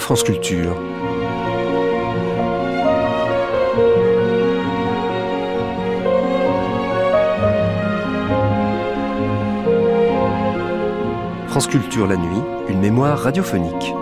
France 0.00 0.22
Culture. 0.24 0.74
France 11.48 11.66
Culture 11.66 12.06
la 12.06 12.16
nuit, 12.16 12.26
une 12.68 12.80
mémoire 12.80 13.18
radiophonique. 13.18 13.94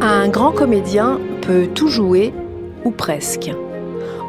Un 0.00 0.28
grand 0.28 0.52
comédien 0.52 1.18
peut 1.42 1.66
tout 1.74 1.88
jouer, 1.88 2.32
ou 2.84 2.92
presque. 2.92 3.50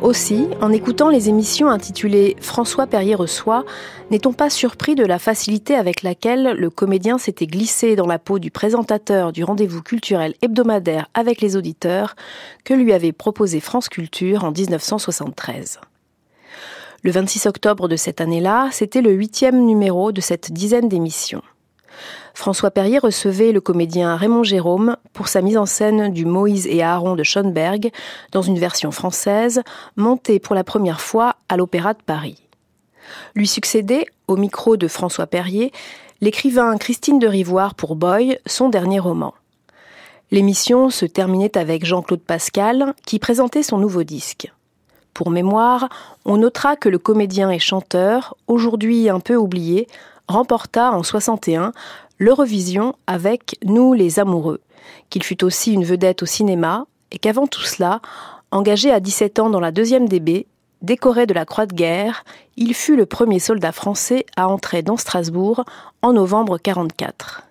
Aussi, 0.04 0.48
en 0.62 0.72
écoutant 0.72 1.10
les 1.10 1.28
émissions 1.28 1.70
intitulées 1.70 2.36
François 2.40 2.86
Perrier 2.86 3.16
reçoit, 3.16 3.66
n'est-on 4.12 4.32
pas 4.32 4.52
surpris 4.52 4.94
de 4.94 5.04
la 5.04 5.18
facilité 5.18 5.76
avec 5.76 6.04
laquelle 6.04 6.54
le 6.56 6.70
comédien 6.70 7.18
s'était 7.18 7.48
glissé 7.48 7.96
dans 7.96 8.06
la 8.06 8.20
peau 8.20 8.38
du 8.38 8.52
présentateur 8.52 9.34
du 9.34 9.44
rendez-vous 9.44 9.82
culturel 9.82 10.36
hebdomadaire 10.44 11.10
avec 11.16 11.42
les 11.42 11.56
auditeurs 11.56 12.16
que 12.64 12.76
lui 12.76 12.94
avait 12.94 13.12
proposé 13.12 13.60
France 13.60 13.90
Culture 13.90 14.44
en 14.44 14.52
1973. 14.52 15.80
Le 17.04 17.12
26 17.12 17.48
octobre 17.48 17.88
de 17.88 17.96
cette 17.96 18.22
année-là, 18.22 18.70
c'était 18.72 19.02
le 19.02 19.12
huitième 19.12 19.66
numéro 19.66 20.12
de 20.12 20.22
cette 20.22 20.52
dizaine 20.52 20.90
d'émissions. 20.90 21.44
François 22.34 22.72
Perrier 22.72 23.00
recevait 23.00 23.52
le 23.52 23.62
comédien 23.62 24.16
Raymond 24.16 24.44
Jérôme 24.44 24.98
pour 25.14 25.28
sa 25.28 25.42
mise 25.42 25.58
en 25.58 25.66
scène 25.66 26.14
du 26.14 26.26
Moïse 26.26 26.68
et 26.68 26.84
Aaron 26.84 27.16
de 27.16 27.24
Schoenberg 27.24 27.92
dans 28.32 28.42
une 28.42 28.60
version 28.60 28.92
française 28.92 29.62
montée 29.96 30.40
pour 30.40 30.56
la 30.56 30.64
première 30.64 31.02
fois 31.02 31.36
à 31.50 31.58
l'Opéra 31.58 31.94
de 31.94 32.02
Paris. 32.06 32.42
Lui 33.36 33.48
succédait, 33.48 34.06
au 34.28 34.36
micro 34.36 34.78
de 34.78 34.88
François 34.88 35.28
Perrier, 35.28 35.72
l'écrivain 36.22 36.78
Christine 36.78 37.20
de 37.20 37.28
Rivoire 37.28 37.76
pour 37.76 37.96
Boy, 37.96 38.40
son 38.46 38.70
dernier 38.70 39.00
roman. 39.00 39.34
L'émission 40.32 40.90
se 40.90 41.06
terminait 41.06 41.58
avec 41.58 41.86
Jean-Claude 41.86 42.22
Pascal 42.22 42.94
qui 43.06 43.18
présentait 43.18 43.64
son 43.64 43.78
nouveau 43.78 44.04
disque. 44.04 44.52
Pour 45.14 45.32
mémoire, 45.32 45.90
on 46.26 46.38
notera 46.38 46.76
que 46.76 46.90
le 46.90 47.00
comédien 47.00 47.50
et 47.50 47.60
chanteur, 47.60 48.36
aujourd'hui 48.48 49.10
un 49.10 49.20
peu 49.20 49.36
oublié, 49.36 49.88
remporta 50.28 50.92
en 50.92 51.04
61 51.04 51.72
l'Eurovision 52.20 52.96
avec 53.08 53.58
Nous 53.64 53.94
les 53.94 54.20
amoureux, 54.20 54.62
qu'il 55.10 55.24
fut 55.24 55.44
aussi 55.44 55.74
une 55.74 55.86
vedette 55.86 56.24
au 56.24 56.26
cinéma 56.26 56.86
et 57.12 57.20
qu'avant 57.20 57.48
tout 57.48 57.64
cela, 57.64 58.02
engagé 58.52 58.92
à 58.92 59.00
17 59.00 59.40
ans 59.40 59.50
dans 59.50 59.60
la 59.60 59.72
deuxième 59.72 60.08
DB, 60.08 60.48
décoré 60.82 61.26
de 61.26 61.34
la 61.34 61.46
Croix 61.46 61.66
de 61.66 61.74
guerre, 61.74 62.24
il 62.56 62.74
fut 62.74 62.96
le 62.96 63.06
premier 63.06 63.40
soldat 63.40 63.72
français 63.72 64.26
à 64.36 64.48
entrer 64.48 64.82
dans 64.82 64.98
Strasbourg 64.98 65.64
en 66.02 66.14
novembre 66.14 66.58
44. 66.58 67.44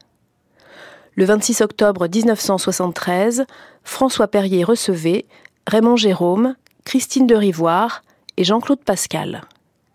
Le 1.15 1.25
26 1.25 1.63
octobre 1.63 2.09
1973, 2.13 3.47
François 3.85 4.29
Perrier 4.29 4.65
recevait 4.65 5.25
Raymond 5.67 5.97
Jérôme, 5.97 6.57
Christine 6.85 7.27
de 7.27 7.35
Rivoire 7.35 8.03
et 8.37 8.45
Jean-Claude 8.45 8.81
Pascal. 8.81 9.43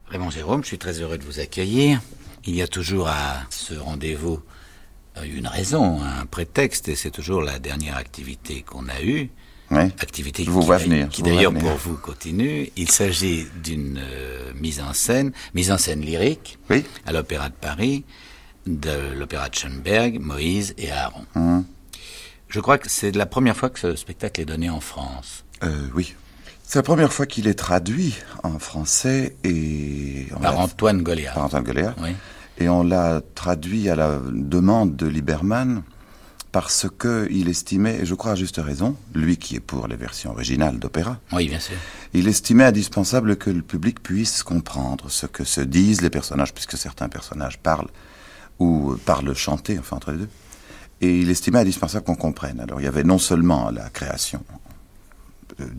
Raymond 0.08 0.32
Jérôme, 0.32 0.64
je 0.64 0.70
suis 0.70 0.78
très 0.78 1.00
heureux 1.00 1.18
de 1.18 1.24
vous 1.24 1.40
accueillir. 1.40 2.02
Il 2.46 2.56
y 2.56 2.62
a 2.62 2.68
toujours 2.68 3.08
à 3.08 3.44
ce 3.50 3.74
rendez-vous 3.74 4.42
une 5.24 5.48
raison, 5.48 6.02
un 6.02 6.26
prétexte, 6.26 6.88
et 6.88 6.96
c'est 6.96 7.12
toujours 7.12 7.42
la 7.42 7.60
dernière 7.60 7.98
activité 7.98 8.62
qu'on 8.62 8.88
a 8.88 9.02
eue. 9.02 9.30
Activité 9.72 10.44
vous 10.44 10.62
qui, 10.62 10.84
venir, 10.84 11.08
qui 11.08 11.24
d'ailleurs 11.24 11.54
pour 11.54 11.76
vous 11.76 11.96
continue. 11.96 12.70
Il 12.76 12.92
s'agit 12.92 13.46
d'une 13.64 14.02
euh, 14.04 14.52
mise 14.54 14.82
en 14.82 14.92
scène, 14.92 15.32
mise 15.54 15.72
en 15.72 15.78
scène 15.78 16.02
lyrique, 16.02 16.58
oui. 16.70 16.84
à 17.06 17.14
l'Opéra 17.14 17.48
de 17.48 17.54
Paris, 17.54 18.04
de 18.68 19.14
l'Opéra 19.18 19.48
de 19.48 19.56
Schoenberg, 19.56 20.20
Moïse 20.20 20.74
et 20.78 20.92
Aaron. 20.92 21.26
Hum. 21.36 21.66
Je 22.50 22.60
crois 22.60 22.78
que 22.78 22.90
c'est 22.90 23.16
la 23.16 23.26
première 23.26 23.56
fois 23.56 23.70
que 23.70 23.80
ce 23.80 23.96
spectacle 23.96 24.42
est 24.42 24.46
donné 24.46 24.70
en 24.70 24.82
France. 24.82 25.46
Euh, 25.64 25.88
oui. 25.96 26.16
C'est 26.72 26.80
la 26.80 26.84
première 26.84 27.12
fois 27.12 27.26
qu'il 27.26 27.50
est 27.50 27.60
traduit 27.60 28.16
en 28.44 28.58
français 28.58 29.36
et... 29.44 30.28
Par 30.42 30.58
Antoine 30.58 31.04
Goléa. 31.04 31.34
Par 31.34 31.44
Antoine 31.44 31.64
Goléa. 31.64 31.94
Oui 32.02 32.12
et 32.60 32.70
on 32.70 32.82
l'a 32.84 33.20
traduit 33.36 33.90
à 33.90 33.98
la 33.98 34.22
demande 34.32 34.96
de 34.96 35.06
Lieberman 35.06 35.84
parce 36.54 36.88
qu'il 36.98 37.50
estimait, 37.50 38.00
et 38.00 38.06
je 38.06 38.16
crois 38.16 38.32
à 38.32 38.36
juste 38.36 38.56
raison, 38.58 38.96
lui 39.14 39.36
qui 39.36 39.58
est 39.58 39.60
pour 39.60 39.90
les 39.90 39.98
versions 39.98 40.32
originales 40.32 40.80
d'opéra, 40.80 41.20
oui, 41.34 41.50
bien 41.50 41.60
sûr. 41.60 41.76
il 42.14 42.30
estimait 42.30 42.64
indispensable 42.64 43.36
que 43.36 43.50
le 43.50 43.64
public 43.64 44.02
puisse 44.02 44.42
comprendre 44.42 45.10
ce 45.10 45.26
que 45.26 45.44
se 45.44 45.60
disent 45.60 46.02
les 46.02 46.10
personnages, 46.10 46.54
puisque 46.54 46.78
certains 46.78 47.10
personnages 47.10 47.60
parlent 47.60 47.90
ou 48.60 48.96
parlent 49.06 49.36
chanter, 49.36 49.78
enfin 49.78 49.98
entre 49.98 50.14
les 50.14 50.20
deux. 50.20 50.30
Et 51.02 51.20
il 51.20 51.30
estimait 51.30 51.60
indispensable 51.60 52.06
qu'on 52.06 52.16
comprenne. 52.16 52.62
Alors 52.62 52.80
il 52.80 52.86
y 52.86 52.88
avait 52.88 53.04
non 53.04 53.18
seulement 53.18 53.72
la 53.72 53.90
création 53.90 54.42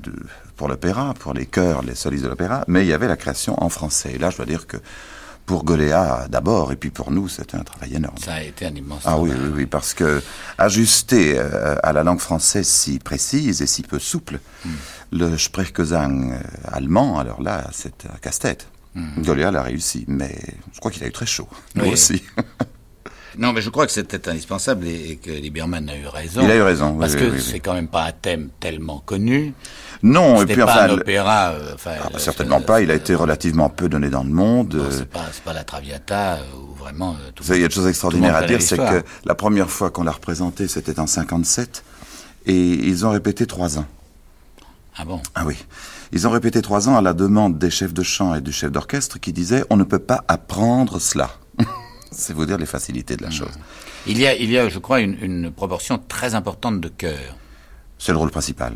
de, 0.02 0.12
pour 0.56 0.68
l'opéra, 0.68 1.14
pour 1.18 1.34
les 1.34 1.46
chœurs, 1.46 1.82
les 1.82 1.94
solistes 1.94 2.24
de 2.24 2.28
l'opéra, 2.28 2.64
mais 2.68 2.82
il 2.82 2.88
y 2.88 2.92
avait 2.92 3.08
la 3.08 3.16
création 3.16 3.62
en 3.62 3.68
français. 3.68 4.12
Et 4.14 4.18
là, 4.18 4.30
je 4.30 4.36
dois 4.36 4.46
dire 4.46 4.66
que 4.66 4.76
pour 5.46 5.64
Goléa 5.64 6.26
d'abord, 6.28 6.72
et 6.72 6.76
puis 6.76 6.90
pour 6.90 7.10
nous, 7.10 7.28
c'était 7.28 7.56
un 7.56 7.64
travail 7.64 7.94
énorme. 7.94 8.16
Ça 8.18 8.34
a 8.34 8.42
été 8.42 8.66
un 8.66 8.74
immense 8.74 9.02
Ah 9.04 9.18
oui, 9.18 9.30
oui, 9.32 9.50
oui, 9.54 9.66
parce 9.66 9.92
que 9.94 10.22
ajuster 10.58 11.34
euh, 11.36 11.76
à 11.82 11.92
la 11.92 12.04
langue 12.04 12.20
française 12.20 12.66
si 12.66 12.98
précise 12.98 13.60
et 13.60 13.66
si 13.66 13.82
peu 13.82 13.98
souple, 13.98 14.38
hmm. 14.64 14.70
le 15.12 15.36
Sprechgesang 15.36 16.32
euh, 16.32 16.38
allemand, 16.64 17.18
alors 17.18 17.42
là, 17.42 17.68
c'est 17.72 18.06
un 18.06 18.18
casse-tête. 18.18 18.66
Hmm. 18.94 19.22
Goléa 19.22 19.50
l'a 19.50 19.62
réussi, 19.62 20.04
mais 20.06 20.38
je 20.72 20.78
crois 20.78 20.90
qu'il 20.90 21.02
a 21.02 21.06
eu 21.06 21.12
très 21.12 21.26
chaud, 21.26 21.48
nous 21.74 21.86
aussi. 21.86 22.22
Non, 23.38 23.52
mais 23.52 23.62
je 23.62 23.70
crois 23.70 23.86
que 23.86 23.92
c'était 23.92 24.28
indispensable 24.28 24.86
et, 24.86 25.16
que 25.16 25.30
Lieberman 25.30 25.88
a 25.88 25.96
eu 25.96 26.06
raison. 26.06 26.42
Il 26.42 26.50
a 26.50 26.56
eu 26.56 26.62
raison, 26.62 26.94
Parce 26.94 27.16
que 27.16 27.38
c'est 27.38 27.60
quand 27.60 27.74
même 27.74 27.88
pas 27.88 28.04
un 28.04 28.12
thème 28.12 28.50
tellement 28.60 29.02
connu. 29.04 29.54
Non, 30.02 30.42
et 30.42 30.46
puis 30.46 30.56
pas 30.56 30.64
enfin, 30.64 30.84
un 30.84 30.98
opéra. 30.98 31.50
Euh, 31.52 31.74
enfin, 31.74 31.92
ah, 32.02 32.18
certainement 32.18 32.60
pas. 32.60 32.80
Il 32.80 32.90
a 32.90 32.94
été 32.94 33.14
relativement 33.14 33.68
peu 33.68 33.88
donné 33.88 34.10
dans 34.10 34.24
le 34.24 34.30
monde. 34.30 34.82
C'est 34.90 35.08
pas, 35.08 35.26
pas 35.44 35.52
la 35.52 35.64
Traviata 35.64 36.38
ou 36.56 36.74
vraiment. 36.74 37.12
Euh, 37.12 37.30
tout 37.34 37.44
il 37.48 37.60
y 37.60 37.64
a 37.64 37.68
des 37.68 37.74
choses 37.74 37.86
extraordinaires 37.86 38.36
à 38.36 38.42
dire, 38.42 38.60
c'est 38.60 38.76
que 38.76 39.02
la 39.24 39.34
première 39.34 39.70
fois 39.70 39.90
qu'on 39.90 40.02
l'a 40.02 40.12
représenté, 40.12 40.66
c'était 40.66 40.98
en 40.98 41.06
57, 41.06 41.84
et 42.46 42.54
ils 42.54 43.06
ont 43.06 43.10
répété 43.10 43.46
trois 43.46 43.78
ans. 43.78 43.86
Ah 44.96 45.04
bon? 45.04 45.20
Ah 45.34 45.44
oui. 45.46 45.56
Ils 46.12 46.26
ont 46.26 46.30
répété 46.30 46.60
trois 46.60 46.88
ans 46.88 46.96
à 46.96 47.00
la 47.00 47.14
demande 47.14 47.58
des 47.58 47.70
chefs 47.70 47.94
de 47.94 48.02
chant 48.02 48.34
et 48.34 48.40
du 48.40 48.52
chef 48.52 48.70
d'orchestre 48.70 49.18
qui 49.18 49.32
disaient 49.32 49.64
on 49.70 49.76
ne 49.76 49.84
peut 49.84 49.98
pas 49.98 50.24
apprendre 50.28 51.00
cela. 51.00 51.30
C'est 52.12 52.32
vous 52.32 52.46
dire 52.46 52.58
les 52.58 52.66
facilités 52.66 53.16
de 53.16 53.22
la 53.22 53.28
hmm. 53.28 53.32
chose. 53.32 53.58
Il 54.06 54.18
y 54.18 54.26
a, 54.26 54.34
il 54.34 54.50
y 54.50 54.58
a, 54.58 54.68
je 54.68 54.78
crois, 54.78 55.00
une, 55.00 55.16
une 55.20 55.50
proportion 55.50 55.98
très 55.98 56.34
importante 56.34 56.80
de 56.80 56.88
chœurs. 56.88 57.36
C'est 57.98 58.12
le 58.12 58.18
rôle 58.18 58.30
principal. 58.30 58.74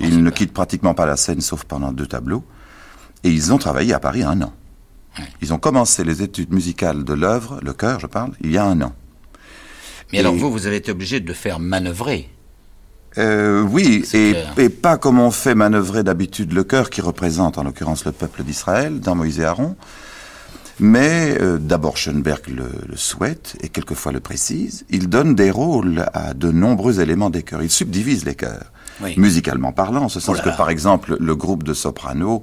Ils 0.00 0.22
ne 0.22 0.30
quittent 0.30 0.52
pratiquement 0.52 0.94
pas 0.94 1.06
la 1.06 1.16
scène 1.16 1.40
sauf 1.40 1.64
pendant 1.64 1.92
deux 1.92 2.06
tableaux. 2.06 2.44
Et 3.24 3.30
ils 3.30 3.52
ont 3.52 3.58
travaillé 3.58 3.92
à 3.92 4.00
Paris 4.00 4.22
un 4.22 4.40
an. 4.42 4.52
Ils 5.42 5.52
ont 5.52 5.58
commencé 5.58 6.04
les 6.04 6.22
études 6.22 6.52
musicales 6.52 7.04
de 7.04 7.12
l'œuvre, 7.12 7.58
le 7.62 7.72
chœur, 7.72 7.98
je 7.98 8.06
parle, 8.06 8.32
il 8.40 8.52
y 8.52 8.58
a 8.58 8.64
un 8.64 8.80
an. 8.82 8.92
Mais 10.12 10.20
alors 10.20 10.34
vous, 10.34 10.50
vous 10.50 10.66
avez 10.66 10.76
été 10.76 10.92
obligé 10.92 11.20
de 11.20 11.26
le 11.26 11.34
faire 11.34 11.58
manœuvrer. 11.58 12.30
Euh, 13.18 13.62
oui, 13.62 14.04
et, 14.12 14.34
et, 14.58 14.68
pas 14.68 14.96
comme 14.96 15.18
on 15.18 15.30
fait 15.30 15.54
manœuvrer 15.54 16.04
d'habitude 16.04 16.52
le 16.52 16.62
chœur 16.62 16.88
qui 16.88 17.00
représente 17.00 17.58
en 17.58 17.64
l'occurrence 17.64 18.04
le 18.04 18.12
peuple 18.12 18.44
d'Israël 18.44 19.00
dans 19.00 19.16
Moïse 19.16 19.40
et 19.40 19.44
Aaron. 19.44 19.76
Mais 20.80 21.36
euh, 21.40 21.58
d'abord 21.58 21.96
Schoenberg 21.96 22.48
le, 22.48 22.70
le, 22.88 22.96
souhaite 22.96 23.56
et 23.62 23.68
quelquefois 23.68 24.12
le 24.12 24.20
précise. 24.20 24.84
Il 24.90 25.08
donne 25.08 25.34
des 25.34 25.50
rôles 25.50 26.06
à 26.14 26.34
de 26.34 26.50
nombreux 26.50 27.00
éléments 27.00 27.30
des 27.30 27.42
chœurs. 27.42 27.62
Il 27.62 27.70
subdivise 27.70 28.24
les 28.24 28.34
chœurs 28.34 28.70
musicalement 29.16 29.72
parlant, 29.72 30.04
en 30.04 30.08
ce 30.08 30.20
sens 30.20 30.40
que, 30.40 30.56
par 30.56 30.70
exemple, 30.70 31.16
le 31.18 31.36
groupe 31.36 31.62
de 31.62 31.74
soprano 31.74 32.42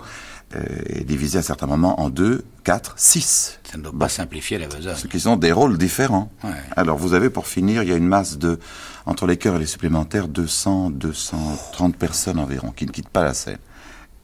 euh, 0.56 0.62
est 0.88 1.04
divisé 1.04 1.40
à 1.40 1.42
certains 1.42 1.68
moments 1.68 2.00
en 2.00 2.10
deux, 2.10 2.46
quatre, 2.64 2.94
six. 2.98 3.60
Ça 3.70 3.78
ne 3.78 3.84
doit 3.84 3.98
pas 3.98 4.10
simplifier 4.10 4.58
la 4.58 4.68
besogne. 4.68 4.96
Ce 4.96 5.08
qui 5.08 5.20
sont 5.20 5.36
des 5.36 5.52
rôles 5.52 5.78
différents. 5.78 6.32
Alors, 6.76 6.98
vous 6.98 7.14
avez, 7.14 7.30
pour 7.30 7.48
finir, 7.48 7.84
il 7.84 7.90
y 7.90 7.94
a 7.94 7.96
une 7.96 8.08
masse 8.08 8.38
de, 8.38 8.60
entre 9.06 9.28
les 9.28 9.38
chœurs 9.38 9.56
et 9.56 9.60
les 9.60 9.66
supplémentaires, 9.66 10.28
200, 10.28 10.92
230 10.92 11.96
personnes 11.96 12.40
environ, 12.40 12.72
qui 12.72 12.86
ne 12.86 12.92
quittent 12.92 13.10
pas 13.10 13.24
la 13.24 13.34
scène. 13.34 13.58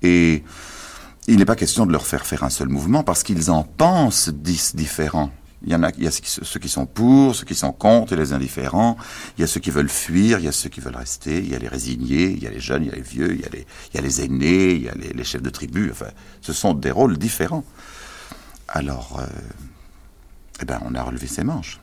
Et 0.03 0.43
il 1.27 1.37
n'est 1.37 1.45
pas 1.45 1.55
question 1.55 1.85
de 1.85 1.91
leur 1.91 2.05
faire 2.05 2.25
faire 2.25 2.43
un 2.43 2.49
seul 2.49 2.69
mouvement, 2.69 3.03
parce 3.03 3.23
qu'ils 3.23 3.51
en 3.51 3.63
pensent 3.63 4.29
dix 4.29 4.75
différents. 4.75 5.31
Il 5.63 5.71
y 5.71 5.75
en 5.75 5.83
a, 5.83 5.91
il 5.95 6.03
y 6.03 6.07
a 6.07 6.11
ceux 6.11 6.59
qui 6.59 6.69
sont 6.69 6.87
pour, 6.87 7.35
ceux 7.35 7.45
qui 7.45 7.53
sont 7.53 7.71
contre, 7.71 8.13
et 8.13 8.15
les 8.15 8.33
indifférents. 8.33 8.97
Il 9.37 9.41
y 9.41 9.43
a 9.43 9.47
ceux 9.47 9.59
qui 9.59 9.69
veulent 9.69 9.89
fuir, 9.89 10.39
il 10.39 10.45
y 10.45 10.47
a 10.47 10.51
ceux 10.51 10.69
qui 10.69 10.79
veulent 10.79 10.95
rester, 10.95 11.37
il 11.37 11.49
y 11.49 11.55
a 11.55 11.59
les 11.59 11.67
résignés, 11.67 12.31
il 12.31 12.41
y 12.41 12.47
a 12.47 12.49
les 12.49 12.59
jeunes, 12.59 12.83
il 12.83 12.89
y 12.89 12.91
a 12.91 12.95
les 12.95 13.01
vieux, 13.01 13.33
il 13.33 13.41
y 13.41 13.45
a 13.45 13.49
les, 13.49 13.67
il 13.93 13.95
y 13.95 13.99
a 13.99 14.01
les 14.01 14.21
aînés, 14.21 14.71
il 14.71 14.81
y 14.81 14.89
a 14.89 14.95
les, 14.95 15.09
les 15.09 15.23
chefs 15.23 15.43
de 15.43 15.51
tribu. 15.51 15.91
Enfin, 15.91 16.07
ce 16.41 16.51
sont 16.51 16.73
des 16.73 16.89
rôles 16.89 17.17
différents. 17.19 17.63
Alors, 18.67 19.19
euh, 19.19 19.25
eh 20.61 20.65
ben, 20.65 20.79
on 20.83 20.95
a 20.95 21.03
relevé 21.03 21.27
ses 21.27 21.43
manches. 21.43 21.79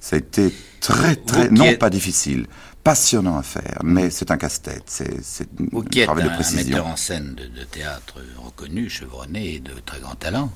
Ça 0.00 0.16
a 0.16 0.18
été 0.18 0.54
très, 0.80 1.16
très, 1.16 1.50
non 1.50 1.74
pas 1.74 1.90
difficile, 1.90 2.46
passionnant 2.86 3.36
à 3.36 3.42
faire, 3.42 3.80
mais 3.82 4.10
c'est 4.10 4.30
un 4.30 4.36
casse-tête. 4.36 4.84
C'est, 4.86 5.20
c'est 5.20 5.48
Vous 5.72 5.82
qui 5.82 6.02
êtes 6.02 6.08
un, 6.08 6.16
un, 6.18 6.52
metteur 6.54 6.86
en 6.86 6.94
scène 6.94 7.34
de, 7.34 7.46
de 7.46 7.64
théâtre 7.64 8.20
reconnu, 8.36 8.88
chevronné 8.88 9.54
et 9.54 9.58
de 9.58 9.72
très 9.84 9.98
grand 9.98 10.14
talent, 10.14 10.52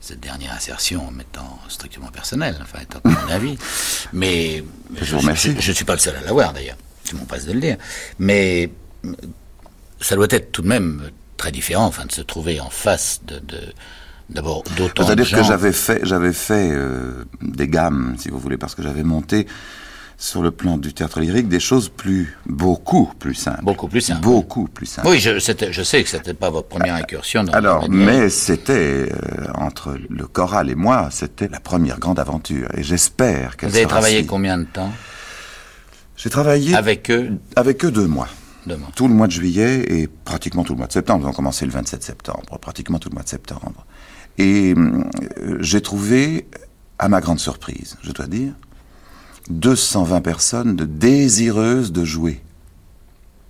cette 0.00 0.18
dernière 0.18 0.54
assertion 0.54 1.06
en 1.06 1.12
mettant 1.12 1.60
strictement 1.68 2.08
personnel, 2.08 2.56
enfin 2.60 2.80
étant 2.82 2.98
mon 3.04 3.32
avis. 3.32 3.56
Mais 4.12 4.64
je, 5.00 5.16
je, 5.16 5.50
je, 5.60 5.72
suis 5.72 5.84
pas 5.84 5.92
le 5.92 6.00
seul 6.00 6.16
à 6.16 6.20
l'avoir 6.22 6.52
d'ailleurs, 6.52 6.78
tu 7.04 7.14
m'en 7.14 7.26
passes 7.26 7.46
de 7.46 7.52
le 7.52 7.60
dire. 7.60 7.76
Mais 8.18 8.72
ça 10.00 10.16
doit 10.16 10.26
être 10.30 10.50
tout 10.50 10.62
de 10.62 10.68
même 10.68 11.10
très 11.36 11.52
différent, 11.52 11.84
enfin 11.84 12.06
de 12.06 12.12
se 12.12 12.22
trouver 12.22 12.58
en 12.58 12.70
face 12.70 13.20
de, 13.24 13.38
de 13.38 13.60
d'abord 14.30 14.64
d'autant. 14.76 15.06
C'est-à-dire 15.06 15.30
que 15.30 15.44
j'avais 15.44 15.72
fait, 15.72 16.00
j'avais 16.02 16.32
fait 16.32 16.72
euh, 16.72 17.24
des 17.40 17.68
gammes, 17.68 18.16
si 18.18 18.30
vous 18.30 18.40
voulez, 18.40 18.58
parce 18.58 18.74
que 18.74 18.82
j'avais 18.82 19.04
monté 19.04 19.46
sur 20.22 20.40
le 20.40 20.52
plan 20.52 20.78
du 20.78 20.94
théâtre 20.94 21.18
lyrique 21.18 21.48
des 21.48 21.58
choses 21.58 21.88
plus, 21.88 22.38
beaucoup 22.46 23.10
plus 23.18 23.34
simples. 23.34 23.64
Beaucoup 23.64 23.88
plus 23.88 24.00
simples. 24.00 24.20
Beaucoup 24.20 24.68
plus 24.68 24.86
simples. 24.86 25.08
Oui, 25.08 25.18
je, 25.18 25.40
je 25.40 25.82
sais 25.82 26.02
que 26.04 26.08
c'était 26.08 26.32
pas 26.32 26.48
votre 26.48 26.68
première 26.68 26.94
incursion. 26.94 27.42
Dans 27.42 27.52
Alors, 27.52 27.90
mais 27.90 28.30
c'était 28.30 29.08
euh, 29.10 29.46
entre 29.54 29.98
le 30.08 30.26
choral 30.28 30.70
et 30.70 30.76
moi, 30.76 31.08
c'était 31.10 31.48
la 31.48 31.58
première 31.58 31.98
grande 31.98 32.20
aventure, 32.20 32.68
et 32.76 32.84
j'espère 32.84 33.56
qu'elle. 33.56 33.70
Vous 33.70 33.76
avez 33.76 33.86
travaillé 33.86 34.24
combien 34.24 34.58
de 34.58 34.64
temps? 34.64 34.92
J'ai 36.16 36.30
travaillé 36.30 36.76
avec 36.76 37.10
eux? 37.10 37.32
Avec 37.56 37.84
eux 37.84 37.90
deux 37.90 38.06
mois. 38.06 38.28
Deux 38.64 38.76
mois. 38.76 38.90
Tout 38.94 39.08
le 39.08 39.14
mois 39.14 39.26
de 39.26 39.32
juillet 39.32 39.84
et 39.92 40.06
pratiquement 40.06 40.62
tout 40.62 40.74
le 40.74 40.78
mois 40.78 40.86
de 40.86 40.92
septembre. 40.92 41.24
Ils 41.26 41.30
ont 41.30 41.32
commencé 41.32 41.66
le 41.66 41.72
27 41.72 42.00
septembre, 42.00 42.60
pratiquement 42.60 43.00
tout 43.00 43.08
le 43.08 43.14
mois 43.14 43.24
de 43.24 43.28
septembre. 43.28 43.84
Et 44.38 44.72
euh, 44.76 45.58
j'ai 45.58 45.80
trouvé, 45.80 46.46
à 47.00 47.08
ma 47.08 47.20
grande 47.20 47.40
surprise, 47.40 47.96
je 48.02 48.12
dois 48.12 48.28
dire, 48.28 48.52
220 49.50 50.20
personnes 50.20 50.76
désireuses 50.76 51.92
de 51.92 52.04
jouer. 52.04 52.42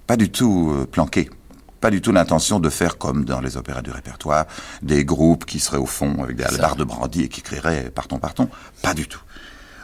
Pas 0.07 0.17
du 0.17 0.31
tout 0.31 0.73
euh, 0.73 0.87
planquées. 0.87 1.31
Pas 1.81 1.91
du 1.91 2.01
tout 2.01 2.13
l'intention 2.13 2.61
de 2.61 2.69
faire 2.69 2.97
comme 2.97 3.25
dans 3.25 3.41
les 3.41 3.57
opéras 3.57 3.83
du 3.83 3.91
répertoire, 3.91 4.47
des 4.83 5.05
groupes 5.05 5.45
qui 5.45 5.59
seraient 5.59 5.79
au 5.79 5.87
fond 5.87 6.23
avec 6.23 6.37
des 6.37 6.45
barres 6.59 6.77
de 6.77 6.85
brandy 6.85 7.23
et 7.25 7.29
qui 7.29 7.43
crieraient 7.43 7.91
partons, 7.91 8.19
partons. 8.19 8.49
Pas 8.83 8.95
du 8.95 9.09
tout. 9.09 9.23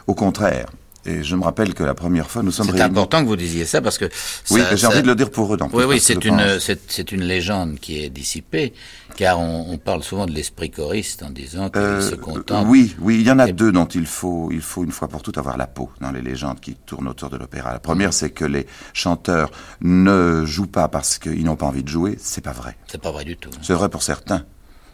Au 0.07 0.15
contraire, 0.15 0.67
et 1.09 1.23
je 1.23 1.35
me 1.35 1.43
rappelle 1.43 1.73
que 1.73 1.83
la 1.83 1.95
première 1.95 2.29
fois, 2.29 2.43
nous 2.43 2.51
sommes 2.51 2.69
C'est 2.73 2.81
important 2.81 3.21
que 3.23 3.27
vous 3.27 3.35
disiez 3.35 3.65
ça 3.65 3.81
parce 3.81 3.97
que. 3.97 4.05
oui, 4.51 4.61
j'ai 4.73 4.87
envie 4.87 5.01
de 5.01 5.07
le 5.07 5.15
dire 5.15 5.31
pour 5.31 5.53
eux. 5.53 5.57
oui, 5.73 5.83
oui, 5.87 5.99
c'est 5.99 6.23
une, 6.25 6.59
c'est 6.59 7.11
une 7.11 7.23
légende 7.23 7.79
qui 7.79 8.03
est 8.03 8.09
dissipée, 8.09 8.73
car 9.15 9.39
on, 9.39 9.77
parle 9.77 10.03
souvent 10.03 10.25
de 10.25 10.31
l'esprit 10.31 10.69
choriste 10.69 11.23
en 11.23 11.29
disant 11.29 11.69
qu'il 11.69 11.81
euh, 11.81 12.01
se 12.01 12.15
contente. 12.15 12.65
Oui, 12.67 12.95
oui, 12.99 13.17
il 13.19 13.27
y 13.27 13.31
en 13.31 13.39
a 13.39 13.51
deux 13.51 13.71
dont 13.71 13.85
il 13.85 14.05
faut, 14.05 14.49
il 14.51 14.61
faut 14.61 14.83
une 14.83 14.91
fois 14.91 15.07
pour 15.07 15.23
toutes 15.23 15.37
avoir 15.37 15.57
la 15.57 15.67
peau 15.67 15.89
dans 16.01 16.11
les 16.11 16.21
légendes 16.21 16.59
qui 16.59 16.75
tournent 16.75 17.07
autour 17.07 17.29
de 17.29 17.37
l'opéra. 17.37 17.73
La 17.73 17.79
première, 17.79 18.13
c'est 18.13 18.29
que 18.29 18.45
les 18.45 18.67
chanteurs 18.93 19.51
ne 19.81 20.43
jouent 20.45 20.67
pas 20.67 20.87
parce 20.89 21.17
qu'ils 21.17 21.45
n'ont 21.45 21.55
pas 21.55 21.65
envie 21.65 21.83
de 21.83 21.89
jouer. 21.89 22.17
C'est 22.19 22.43
pas 22.43 22.51
vrai. 22.51 22.77
C'est 22.87 23.01
pas 23.01 23.11
vrai 23.11 23.23
du 23.23 23.37
tout. 23.37 23.49
C'est 23.61 23.73
vrai 23.73 23.89
pour 23.89 24.03
certains 24.03 24.43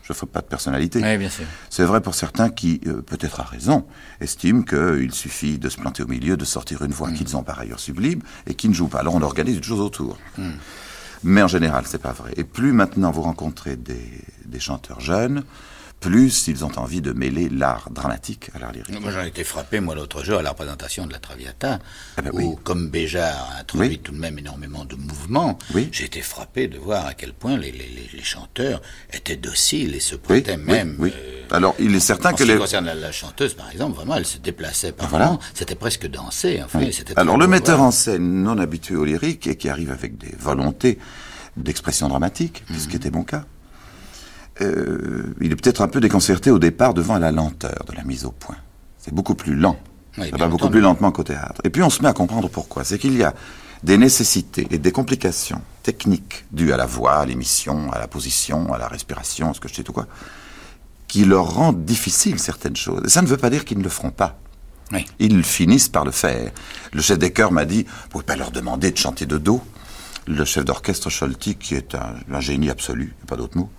je 0.05 0.13
ne 0.13 0.15
ferai 0.15 0.27
pas 0.27 0.41
de 0.41 0.45
personnalité. 0.45 1.01
Oui, 1.01 1.17
bien 1.17 1.29
sûr. 1.29 1.45
C'est 1.71 1.83
vrai 1.83 1.99
pour 1.99 2.13
certains 2.13 2.49
qui, 2.49 2.79
euh, 2.85 3.01
peut-être 3.01 3.39
à 3.39 3.43
raison, 3.43 3.87
estiment 4.21 4.61
qu'il 4.61 5.11
suffit 5.11 5.57
de 5.57 5.67
se 5.67 5.77
planter 5.77 6.03
au 6.03 6.07
milieu, 6.07 6.37
de 6.37 6.45
sortir 6.45 6.83
une 6.83 6.91
voix 6.91 7.09
mm. 7.09 7.13
qu'ils 7.15 7.35
ont 7.35 7.41
par 7.41 7.59
ailleurs 7.59 7.79
sublime 7.79 8.21
et 8.45 8.53
qui 8.53 8.69
ne 8.69 8.73
jouent 8.75 8.87
pas. 8.87 8.99
Alors 8.99 9.15
on 9.15 9.23
organise 9.23 9.57
une 9.57 9.63
chose 9.63 9.81
autour. 9.81 10.19
Mm. 10.37 10.51
Mais 11.23 11.41
en 11.41 11.47
général, 11.47 11.85
c'est 11.87 12.01
pas 12.01 12.11
vrai. 12.11 12.33
Et 12.37 12.43
plus 12.43 12.71
maintenant 12.71 13.09
vous 13.09 13.23
rencontrez 13.23 13.77
des 13.77 14.59
chanteurs 14.59 14.99
jeunes, 14.99 15.43
plus 16.05 16.47
ils 16.47 16.63
ont 16.63 16.71
envie 16.77 17.01
de 17.01 17.11
mêler 17.13 17.49
l'art 17.49 17.89
dramatique 17.89 18.51
à 18.53 18.59
l'art 18.59 18.71
lyrique. 18.71 19.01
Moi, 19.01 19.11
j'en 19.11 19.23
ai 19.23 19.27
été 19.27 19.43
frappé, 19.43 19.79
moi, 19.79 19.95
l'autre 19.95 20.23
jour, 20.23 20.37
à 20.37 20.41
la 20.43 20.51
représentation 20.51 21.07
de 21.07 21.11
la 21.11 21.17
Traviata, 21.17 21.79
ah 22.17 22.21
ben 22.21 22.31
où, 22.31 22.59
comme 22.63 22.89
Béjart 22.89 23.49
a 23.55 23.61
introduit 23.61 23.97
tout 23.99 24.11
de 24.11 24.19
même 24.19 24.37
énormément 24.37 24.85
de 24.85 24.95
mouvements, 24.95 25.57
j'ai 25.91 26.05
été 26.05 26.21
frappé 26.21 26.67
de 26.67 26.77
voir 26.77 27.07
à 27.07 27.15
quel 27.15 27.33
point 27.33 27.57
les, 27.57 27.73
chanteurs 28.21 28.81
étaient 29.13 29.35
dociles 29.35 29.95
et 29.95 29.99
se 29.99 30.15
prêtaient 30.15 30.57
même. 30.57 30.95
Oui, 30.99 31.11
euh, 31.15 31.43
Alors, 31.51 31.75
il 31.79 31.93
est 31.95 31.99
certain 31.99 32.33
que 32.33 32.39
ce 32.39 32.43
les... 32.43 32.53
qui 32.53 32.59
concerne 32.59 32.85
la, 32.85 33.11
chanteuse, 33.11 33.55
par 33.55 33.71
exemple, 33.71 33.95
vraiment, 33.95 34.15
elle 34.15 34.25
se 34.25 34.37
déplaçait 34.37 34.91
par 34.91 35.09
voilà. 35.09 35.37
C'était 35.53 35.75
presque 35.75 36.07
dansé. 36.07 36.61
Enfin, 36.63 36.81
Alors, 37.15 37.37
le 37.37 37.47
metteur 37.47 37.81
en 37.81 37.91
scène 37.91 38.43
non 38.43 38.59
habitué 38.59 38.95
au 38.95 39.05
lyrique 39.05 39.47
et 39.47 39.55
qui 39.55 39.69
arrive 39.69 39.91
avec 39.91 40.17
des 40.17 40.35
volontés 40.37 40.99
d'expression 41.57 42.09
dramatique, 42.09 42.63
ce 42.77 42.83
qui 42.83 42.89
mhm. 42.89 42.95
était 42.95 43.11
mon 43.11 43.23
cas, 43.23 43.45
euh, 44.61 45.33
il 45.41 45.51
est 45.51 45.55
peut-être 45.55 45.81
un 45.81 45.87
peu 45.87 45.99
déconcerté 45.99 46.51
au 46.51 46.59
départ 46.59 46.93
devant 46.93 47.17
la 47.17 47.31
lenteur 47.31 47.83
de 47.87 47.95
la 47.95 48.03
mise 48.03 48.25
au 48.25 48.31
point. 48.31 48.55
C'est 48.97 49.13
beaucoup 49.13 49.35
plus 49.35 49.55
lent. 49.55 49.77
ça 50.17 50.25
va 50.37 50.47
beaucoup 50.47 50.69
plus 50.69 50.81
lentement 50.81 51.11
qu'au 51.11 51.23
théâtre. 51.23 51.61
Et 51.63 51.69
puis 51.69 51.83
on 51.83 51.89
se 51.89 52.01
met 52.01 52.07
à 52.07 52.13
comprendre 52.13 52.49
pourquoi. 52.49 52.83
C'est 52.83 52.97
qu'il 52.97 53.17
y 53.17 53.23
a 53.23 53.33
des 53.83 53.97
nécessités 53.97 54.67
et 54.71 54.77
des 54.77 54.91
complications 54.91 55.61
techniques 55.83 56.45
dues 56.51 56.71
à 56.71 56.77
la 56.77 56.85
voix, 56.85 57.17
à 57.17 57.25
l'émission, 57.25 57.91
à 57.91 57.99
la 57.99 58.07
position, 58.07 58.73
à 58.73 58.77
la 58.77 58.87
respiration, 58.87 59.53
ce 59.53 59.59
que 59.59 59.67
je 59.67 59.75
sais 59.75 59.83
tout 59.83 59.93
quoi, 59.93 60.07
qui 61.07 61.25
leur 61.25 61.53
rendent 61.53 61.85
difficile 61.85 62.39
certaines 62.39 62.75
choses. 62.75 63.01
Et 63.05 63.09
ça 63.09 63.21
ne 63.21 63.27
veut 63.27 63.37
pas 63.37 63.49
dire 63.49 63.65
qu'ils 63.65 63.77
ne 63.77 63.83
le 63.83 63.89
feront 63.89 64.11
pas. 64.11 64.39
Ils 65.19 65.43
finissent 65.43 65.89
par 65.89 66.05
le 66.05 66.11
faire. 66.11 66.51
Le 66.93 67.01
chef 67.01 67.19
des 67.19 67.31
chœurs 67.31 67.51
m'a 67.51 67.65
dit, 67.65 67.83
vous 67.83 68.09
pouvez 68.09 68.23
pas 68.23 68.35
leur 68.35 68.51
demander 68.51 68.91
de 68.91 68.97
chanter 68.97 69.25
de 69.25 69.37
dos. 69.37 69.61
Le 70.27 70.45
chef 70.45 70.63
d'orchestre 70.63 71.09
Scholti, 71.09 71.55
qui 71.55 71.75
est 71.75 71.95
un, 71.95 72.15
un 72.31 72.39
génie 72.39 72.69
absolu, 72.69 73.13
pas 73.27 73.35
d'autre 73.35 73.57
mot, 73.57 73.69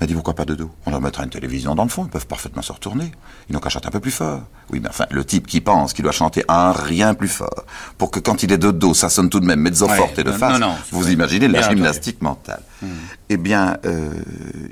m'a 0.00 0.06
dit 0.06 0.14
pourquoi 0.14 0.34
pas 0.34 0.44
de 0.44 0.54
dos? 0.54 0.70
On 0.86 0.90
leur 0.90 1.00
mettra 1.00 1.24
une 1.24 1.30
télévision 1.30 1.74
dans 1.74 1.84
le 1.84 1.90
fond, 1.90 2.04
ils 2.04 2.10
peuvent 2.10 2.26
parfaitement 2.26 2.62
se 2.62 2.72
retourner. 2.72 3.12
Ils 3.48 3.52
n'ont 3.52 3.60
qu'à 3.60 3.68
chanter 3.68 3.88
un 3.88 3.90
peu 3.90 4.00
plus 4.00 4.10
fort. 4.10 4.42
Oui, 4.70 4.80
mais 4.80 4.88
enfin, 4.88 5.06
le 5.10 5.24
type 5.24 5.46
qui 5.46 5.60
pense 5.60 5.92
qu'il 5.92 6.02
doit 6.02 6.12
chanter 6.12 6.42
un 6.48 6.72
rien 6.72 7.14
plus 7.14 7.28
fort, 7.28 7.64
pour 7.98 8.10
que 8.10 8.20
quand 8.20 8.42
il 8.42 8.52
est 8.52 8.58
de 8.58 8.70
dos, 8.70 8.94
ça 8.94 9.10
sonne 9.10 9.28
tout 9.28 9.40
de 9.40 9.46
même 9.46 9.60
mezzo 9.60 9.88
forte 9.88 10.18
et 10.18 10.24
de 10.24 10.32
face, 10.32 10.60
vous 10.90 11.10
imaginez 11.10 11.48
la 11.48 11.68
gymnastique 11.68 12.22
mentale. 12.22 12.62
Hmm. 12.82 12.88
Eh 13.28 13.36
bien, 13.36 13.76
euh, 13.84 14.10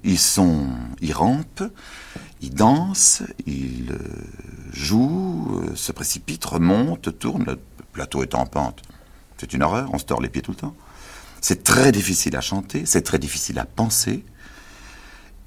ils 0.05 0.19
sont, 0.19 0.67
ils 1.01 1.13
rampent, 1.13 1.65
ils 2.41 2.55
dansent, 2.55 3.23
ils 3.47 3.91
euh, 3.91 3.99
jouent, 4.73 5.63
euh, 5.63 5.77
se 5.77 5.93
précipitent, 5.93 6.45
remontent, 6.45 7.11
tournent, 7.11 7.45
le 7.47 7.59
plateau 7.93 8.23
est 8.23 8.35
en 8.35 8.47
pente. 8.47 8.83
C'est 9.37 9.53
une 9.53 9.63
horreur, 9.63 9.91
on 9.93 9.99
se 9.99 10.05
tord 10.05 10.21
les 10.21 10.29
pieds 10.29 10.43
tout 10.43 10.53
le 10.53 10.57
temps. 10.57 10.75
C'est 11.41 11.63
très 11.63 11.93
difficile 11.93 12.37
à 12.37 12.41
chanter, 12.41 12.85
c'est 12.87 13.03
très 13.03 13.19
difficile 13.19 13.59
à 13.59 13.65
penser 13.65 14.25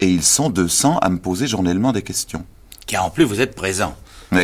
et 0.02 0.08
ils 0.08 0.24
sont 0.24 0.50
200 0.50 0.98
à 0.98 1.10
me 1.10 1.20
poser 1.20 1.48
journellement 1.48 1.92
des 1.94 2.02
questions. 2.02 2.46
Car 2.88 3.06
en 3.06 3.10
plus, 3.10 3.24
vous 3.24 3.40
êtes 3.40 3.56
présent. 3.56 3.96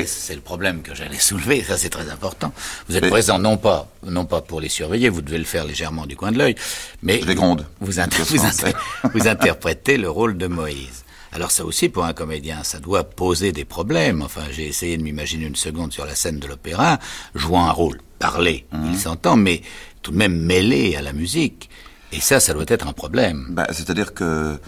C'est 0.05 0.35
le 0.35 0.41
problème 0.41 0.81
que 0.81 0.93
j'allais 0.93 1.17
soulever, 1.19 1.63
ça 1.63 1.77
c'est 1.77 1.89
très 1.89 2.09
important. 2.09 2.51
Vous 2.89 2.97
êtes 2.97 3.07
présent 3.07 3.39
non 3.39 3.57
pas, 3.57 3.87
non 4.05 4.25
pas 4.25 4.41
pour 4.41 4.59
les 4.59 4.67
surveiller, 4.69 5.07
vous 5.07 5.21
devez 5.21 5.37
le 5.37 5.45
faire 5.45 5.63
légèrement 5.63 6.05
du 6.05 6.17
coin 6.17 6.33
de 6.33 6.37
l'œil, 6.37 6.55
mais 7.01 7.21
Je 7.21 7.27
les 7.27 7.35
gronde. 7.35 7.65
Vous, 7.79 7.93
vous, 9.13 9.27
interprétez 9.27 9.97
le 9.97 10.09
rôle 10.09 10.37
de 10.37 10.47
Moïse. 10.47 11.05
Alors 11.31 11.51
ça 11.51 11.63
aussi, 11.63 11.87
pour 11.87 12.03
un 12.03 12.13
comédien, 12.13 12.63
ça 12.63 12.79
doit 12.79 13.05
poser 13.05 13.53
des 13.53 13.63
problèmes. 13.63 14.21
Enfin, 14.21 14.41
j'ai 14.51 14.67
essayé 14.67 14.97
de 14.97 15.03
m'imaginer 15.03 15.45
une 15.45 15.55
seconde 15.55 15.93
sur 15.93 16.05
la 16.05 16.15
scène 16.15 16.39
de 16.39 16.47
l'opéra, 16.47 16.99
jouant 17.33 17.65
un 17.65 17.71
rôle 17.71 18.01
parlé, 18.19 18.65
il 18.73 18.79
mhm. 18.79 18.95
s'entend, 18.95 19.37
mais 19.37 19.61
tout 20.01 20.11
de 20.11 20.17
même 20.17 20.37
mêlé 20.37 20.95
à 20.97 21.01
la 21.01 21.13
musique. 21.13 21.69
Et 22.11 22.19
ça, 22.19 22.39
ça 22.39 22.53
doit 22.53 22.65
être 22.67 22.87
un 22.87 22.93
problème. 22.93 23.47
Bah, 23.51 23.67
C'est-à-dire 23.71 24.13
que 24.13 24.59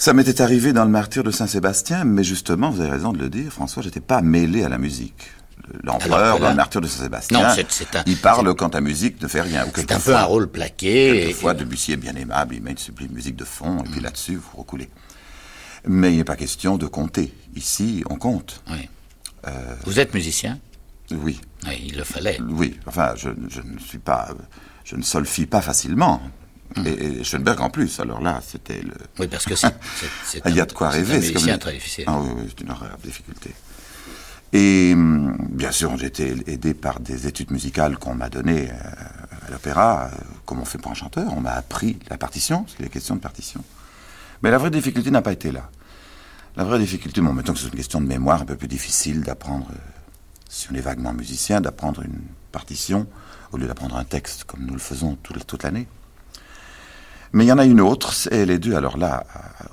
ça 0.00 0.14
m'était 0.14 0.40
arrivé 0.40 0.72
dans 0.72 0.86
le 0.86 0.90
martyr 0.90 1.22
de 1.22 1.30
Saint-Sébastien, 1.30 2.04
mais 2.04 2.24
justement, 2.24 2.70
vous 2.70 2.80
avez 2.80 2.88
raison 2.88 3.12
de 3.12 3.18
le 3.18 3.28
dire, 3.28 3.52
François, 3.52 3.82
j'étais 3.82 4.00
pas 4.00 4.22
mêlé 4.22 4.64
à 4.64 4.70
la 4.70 4.78
musique. 4.78 5.30
L'empereur, 5.84 6.40
dans 6.40 6.48
le 6.48 6.54
martyr 6.54 6.80
de 6.80 6.86
Saint-Sébastien, 6.86 7.54
il 8.06 8.16
parle 8.16 8.54
quand 8.54 8.74
la 8.74 8.80
musique 8.80 9.20
ne 9.20 9.28
fait 9.28 9.42
rien. 9.42 9.66
C'est 9.74 9.92
un 9.92 10.00
peu 10.00 10.16
un 10.16 10.24
rôle 10.24 10.48
plaqué. 10.48 11.24
Quelquefois, 11.24 11.52
Debussy 11.52 11.92
est 11.92 11.98
bien 11.98 12.14
aimable, 12.14 12.54
il 12.54 12.62
met 12.62 12.70
une 12.70 12.78
sublime 12.78 13.12
musique 13.12 13.36
de 13.36 13.44
fond, 13.44 13.80
et 13.80 13.90
puis 13.90 14.00
mm. 14.00 14.04
là-dessus, 14.04 14.36
vous 14.36 14.56
recoulez. 14.58 14.88
Mais 15.84 16.14
il 16.14 16.16
n'est 16.16 16.24
pas 16.24 16.36
question 16.36 16.78
de 16.78 16.86
compter. 16.86 17.34
Ici, 17.54 18.02
on 18.08 18.16
compte. 18.16 18.62
Oui. 18.70 18.88
Euh, 19.48 19.74
vous 19.84 20.00
êtes 20.00 20.14
musicien 20.14 20.58
Oui. 21.10 21.42
oui. 21.66 21.84
Il 21.88 21.98
le 21.98 22.04
fallait. 22.04 22.40
Oui, 22.48 22.80
enfin, 22.86 23.12
je, 23.16 23.28
je 23.50 23.60
ne 23.60 23.78
suis 23.78 23.98
pas... 23.98 24.30
Je 24.82 24.96
ne 24.96 25.02
solfie 25.02 25.46
pas 25.46 25.60
facilement. 25.60 26.22
Mmh. 26.76 26.86
Et, 26.86 27.24
Schoenberg 27.24 27.60
en 27.60 27.70
plus, 27.70 27.98
alors 28.00 28.20
là, 28.20 28.40
c'était 28.46 28.80
le... 28.80 28.94
Oui, 29.18 29.26
parce 29.28 29.44
que 29.44 29.56
c'est... 29.56 29.74
Il 30.46 30.54
y 30.54 30.60
a 30.60 30.66
de 30.66 30.72
quoi 30.72 30.90
rêver. 30.90 31.20
C'est 31.20 31.32
comme... 31.32 31.58
très 31.58 31.72
difficile. 31.72 32.04
Ah 32.06 32.20
oui, 32.20 32.44
c'est 32.48 32.60
une 32.62 32.70
horreur, 32.70 32.96
difficulté. 33.02 33.54
Et 34.52 34.92
hum, 34.94 35.36
bien 35.50 35.70
sûr, 35.70 35.96
j'ai 35.96 36.06
été 36.06 36.34
aidé 36.46 36.74
par 36.74 37.00
des 37.00 37.26
études 37.26 37.50
musicales 37.50 37.98
qu'on 37.98 38.14
m'a 38.14 38.28
données 38.28 38.68
euh, 38.70 39.46
à 39.46 39.50
l'opéra, 39.50 40.06
euh, 40.06 40.16
comme 40.44 40.60
on 40.60 40.64
fait 40.64 40.78
pour 40.78 40.90
un 40.90 40.94
chanteur. 40.94 41.32
On 41.36 41.40
m'a 41.40 41.52
appris 41.52 41.98
la 42.08 42.18
partition, 42.18 42.62
parce 42.62 42.74
qu'il 42.74 42.84
est 42.84 42.88
question 42.88 43.16
de 43.16 43.20
partition. 43.20 43.62
Mais 44.42 44.50
la 44.50 44.58
vraie 44.58 44.70
difficulté 44.70 45.10
n'a 45.10 45.22
pas 45.22 45.32
été 45.32 45.52
là. 45.52 45.70
La 46.56 46.64
vraie 46.64 46.80
difficulté, 46.80 47.20
bon, 47.20 47.32
mettons 47.32 47.52
que 47.52 47.60
c'est 47.60 47.66
une 47.66 47.76
question 47.76 48.00
de 48.00 48.06
mémoire 48.06 48.42
un 48.42 48.44
peu 48.44 48.56
plus 48.56 48.68
difficile 48.68 49.22
d'apprendre, 49.22 49.68
euh, 49.70 49.78
si 50.48 50.66
on 50.70 50.74
est 50.74 50.80
vaguement 50.80 51.12
musicien, 51.12 51.60
d'apprendre 51.60 52.02
une 52.02 52.20
partition 52.50 53.06
au 53.52 53.56
lieu 53.56 53.66
d'apprendre 53.66 53.96
un 53.96 54.04
texte, 54.04 54.44
comme 54.44 54.64
nous 54.64 54.74
le 54.74 54.80
faisons 54.80 55.16
toute 55.22 55.62
l'année. 55.62 55.86
Mais 57.32 57.44
il 57.44 57.48
y 57.48 57.52
en 57.52 57.58
a 57.58 57.64
une 57.64 57.80
autre, 57.80 58.12
et 58.32 58.38
elle 58.38 58.50
est 58.50 58.58
due 58.58 58.74
alors 58.74 58.96
là 58.96 59.24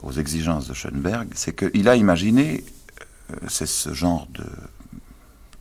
aux 0.04 0.12
exigences 0.12 0.68
de 0.68 0.74
Schoenberg, 0.74 1.30
c'est 1.34 1.56
qu'il 1.56 1.90
a 1.90 1.96
imaginé, 1.96 2.64
euh, 3.32 3.36
c'est 3.48 3.66
ce 3.66 3.94
genre 3.94 4.28
de 4.32 4.44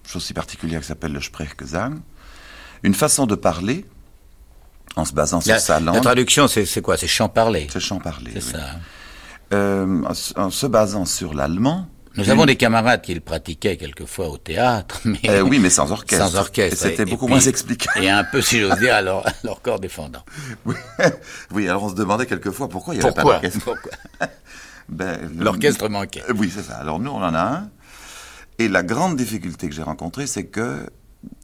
chose 0.07 0.25
si 0.25 0.35
particulière 0.35 0.81
qui 0.81 0.87
s'appelle 0.87 1.13
le 1.13 1.21
Sprechgesang, 1.21 1.95
une 2.83 2.95
façon 2.95 3.27
de 3.27 3.35
parler 3.35 3.85
en 4.95 5.05
se 5.05 5.13
basant 5.13 5.41
sur 5.41 5.59
sa 5.59 5.81
langue. 5.81 5.97
La 5.97 6.01
traduction, 6.01 6.49
c'est 6.49 6.83
quoi? 6.83 6.97
C'est 6.97 7.07
chant 7.09 7.29
parlé. 7.29 7.67
C'est 7.71 7.81
chant 7.81 7.99
parlé. 7.99 8.31
C'est 8.35 8.41
ça. 8.41 8.59
euh, 9.53 10.03
en, 10.37 10.51
se 10.51 10.67
basant 10.67 11.05
sur 11.05 11.35
l'allemand. 11.35 11.89
Nous 12.17 12.31
avons 12.31 12.47
des 12.47 12.57
camarades 12.57 13.03
qui 13.03 13.15
le 13.15 13.21
pratiquaient 13.21 13.77
quelquefois 13.77 14.29
au 14.29 14.39
théâtre, 14.39 15.01
mais 15.05 15.21
euh, 15.29 15.43
oui, 15.43 15.59
mais 15.59 15.71
sans 15.71 15.93
orchestre. 15.93 16.27
Sans 16.27 16.37
orchestre. 16.37 16.79
C'était 16.79 17.05
beaucoup 17.05 17.29
moins 17.29 17.41
expliqué. 17.41 17.89
Et 18.01 18.09
un 18.09 18.25
peu, 18.33 18.41
si 18.41 18.61
j'ose 18.61 18.79
dire, 18.79 18.95
à 18.95 19.03
leur, 19.03 19.25
corps 19.63 19.81
défendant. 19.81 20.25
Oui. 20.65 21.69
alors 21.69 21.85
on 21.85 21.89
se 21.91 21.95
demandait 21.95 22.27
quelquefois 22.27 22.69
pourquoi 22.69 22.95
il 22.95 23.01
n'y 23.01 23.05
avait 23.05 23.15
pas 23.15 23.23
d'orchestre. 23.23 23.61
Pourquoi 23.65 23.93
ben, 24.89 25.31
L'orchestre 25.39 25.89
manquait. 25.89 26.23
Oui, 26.35 26.51
c'est 26.53 26.63
ça. 26.63 26.77
Alors 26.77 26.99
nous, 26.99 27.11
on 27.11 27.23
en 27.23 27.35
a 27.35 27.41
un. 27.41 27.71
Et 28.59 28.69
la 28.69 28.83
grande 28.83 29.17
difficulté 29.17 29.69
que 29.69 29.75
j'ai 29.75 29.83
rencontrée, 29.83 30.27
c'est 30.27 30.47
que 30.47 30.87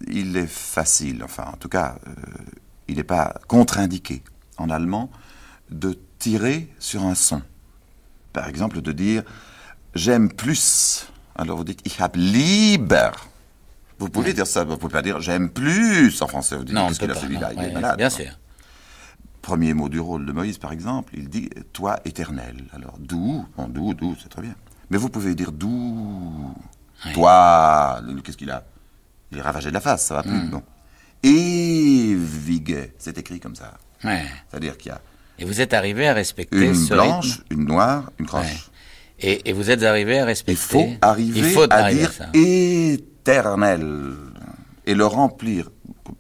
il 0.08 0.36
est 0.36 0.46
facile, 0.46 1.22
enfin 1.24 1.44
en 1.52 1.56
tout 1.56 1.68
cas, 1.68 1.96
euh, 2.06 2.12
il 2.88 2.96
n'est 2.96 3.04
pas 3.04 3.34
contre-indiqué 3.48 4.22
en 4.56 4.70
allemand 4.70 5.10
de 5.70 5.98
tirer 6.18 6.68
sur 6.78 7.02
un 7.02 7.14
son. 7.14 7.42
Par 8.32 8.48
exemple, 8.48 8.80
de 8.80 8.92
dire 8.92 9.24
j'aime 9.94 10.32
plus. 10.32 11.06
Alors 11.36 11.56
vous 11.56 11.64
dites 11.64 11.80
ich 11.86 12.00
habe 12.00 12.16
lieber. 12.16 13.10
Vous 13.98 14.08
pouvez 14.08 14.32
dire 14.32 14.46
ça, 14.46 14.64
vous 14.64 14.76
pouvez 14.76 14.92
pas 14.92 15.02
dire 15.02 15.20
j'aime 15.20 15.48
plus 15.50 16.20
en 16.22 16.26
français. 16.26 16.56
Vous 16.56 16.64
dites 16.64 16.74
non, 16.74 16.88
qu'est-ce 16.88 17.20
celui-là 17.20 17.52
Il 17.56 17.62
est 17.62 17.72
malade. 17.72 17.96
Bien 17.96 18.10
sûr. 18.10 18.38
Premier 19.40 19.74
mot 19.74 19.88
du 19.88 19.98
rôle 19.98 20.24
de 20.24 20.32
Moïse, 20.32 20.58
par 20.58 20.72
exemple, 20.72 21.12
il 21.16 21.28
dit 21.28 21.50
toi 21.72 21.98
éternel. 22.04 22.64
Alors 22.72 22.96
d'où 22.98 23.44
Bon, 23.56 23.66
d'où, 23.68 23.92
d'où, 23.94 24.16
c'est 24.22 24.28
très 24.28 24.42
bien. 24.42 24.54
Mais 24.90 24.98
vous 24.98 25.08
pouvez 25.08 25.34
dire 25.34 25.52
d'où 25.52 26.54
Toi, 27.14 28.00
qu'est-ce 28.24 28.36
qu'il 28.36 28.50
a? 28.50 28.62
Il 29.32 29.38
est 29.38 29.42
ravagé 29.42 29.70
de 29.70 29.74
la 29.74 29.80
face, 29.80 30.04
ça 30.06 30.14
va 30.14 30.22
plus. 30.22 30.48
Bon. 30.48 30.62
Ewige, 31.24 32.90
c'est 32.98 33.16
écrit 33.18 33.40
comme 33.40 33.56
ça. 33.56 33.74
C'est-à-dire 34.00 34.76
qu'il 34.76 34.90
y 34.90 34.94
a. 34.94 35.00
Et 35.38 35.44
vous 35.44 35.60
êtes 35.60 35.72
arrivé 35.74 36.06
à 36.06 36.14
respecter 36.14 36.66
une 36.66 36.86
blanche, 36.86 37.40
une 37.50 37.64
noire, 37.64 38.10
une 38.18 38.26
croche. 38.26 38.70
Et, 39.22 39.52
vous 39.52 39.70
êtes 39.70 39.82
arrivé 39.82 40.18
à 40.18 40.24
respecter. 40.24 40.52
Il 40.52 40.56
faut 40.56 40.96
arriver 41.00 41.56
à 41.70 41.92
dire 41.92 42.12
éternel 42.34 44.14
et 44.86 44.94
le 44.94 45.06
remplir. 45.06 45.70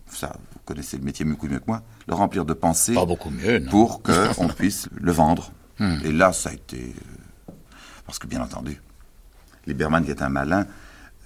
Ça, 0.06 0.36
vous 0.52 0.60
connaissez 0.64 0.98
le 0.98 1.04
métier 1.04 1.24
beaucoup 1.24 1.48
mieux 1.48 1.58
que 1.58 1.66
moi. 1.66 1.82
Le 2.06 2.14
remplir 2.14 2.44
de 2.44 2.52
pensées. 2.52 2.94
Pas 2.94 3.06
beaucoup 3.06 3.30
mieux, 3.30 3.58
non. 3.58 3.70
Pour 3.70 4.02
qu'on 4.02 4.48
puisse 4.56 4.88
le 5.00 5.12
vendre. 5.12 5.52
Hmm. 5.78 5.98
Et 6.04 6.12
là, 6.12 6.32
ça 6.32 6.50
a 6.50 6.52
été. 6.52 6.94
Euh, 7.48 7.52
parce 8.06 8.18
que, 8.18 8.26
bien 8.26 8.40
entendu, 8.40 8.80
Lieberman, 9.66 10.04
qui 10.04 10.10
est 10.10 10.22
un 10.22 10.28
malin, 10.28 10.66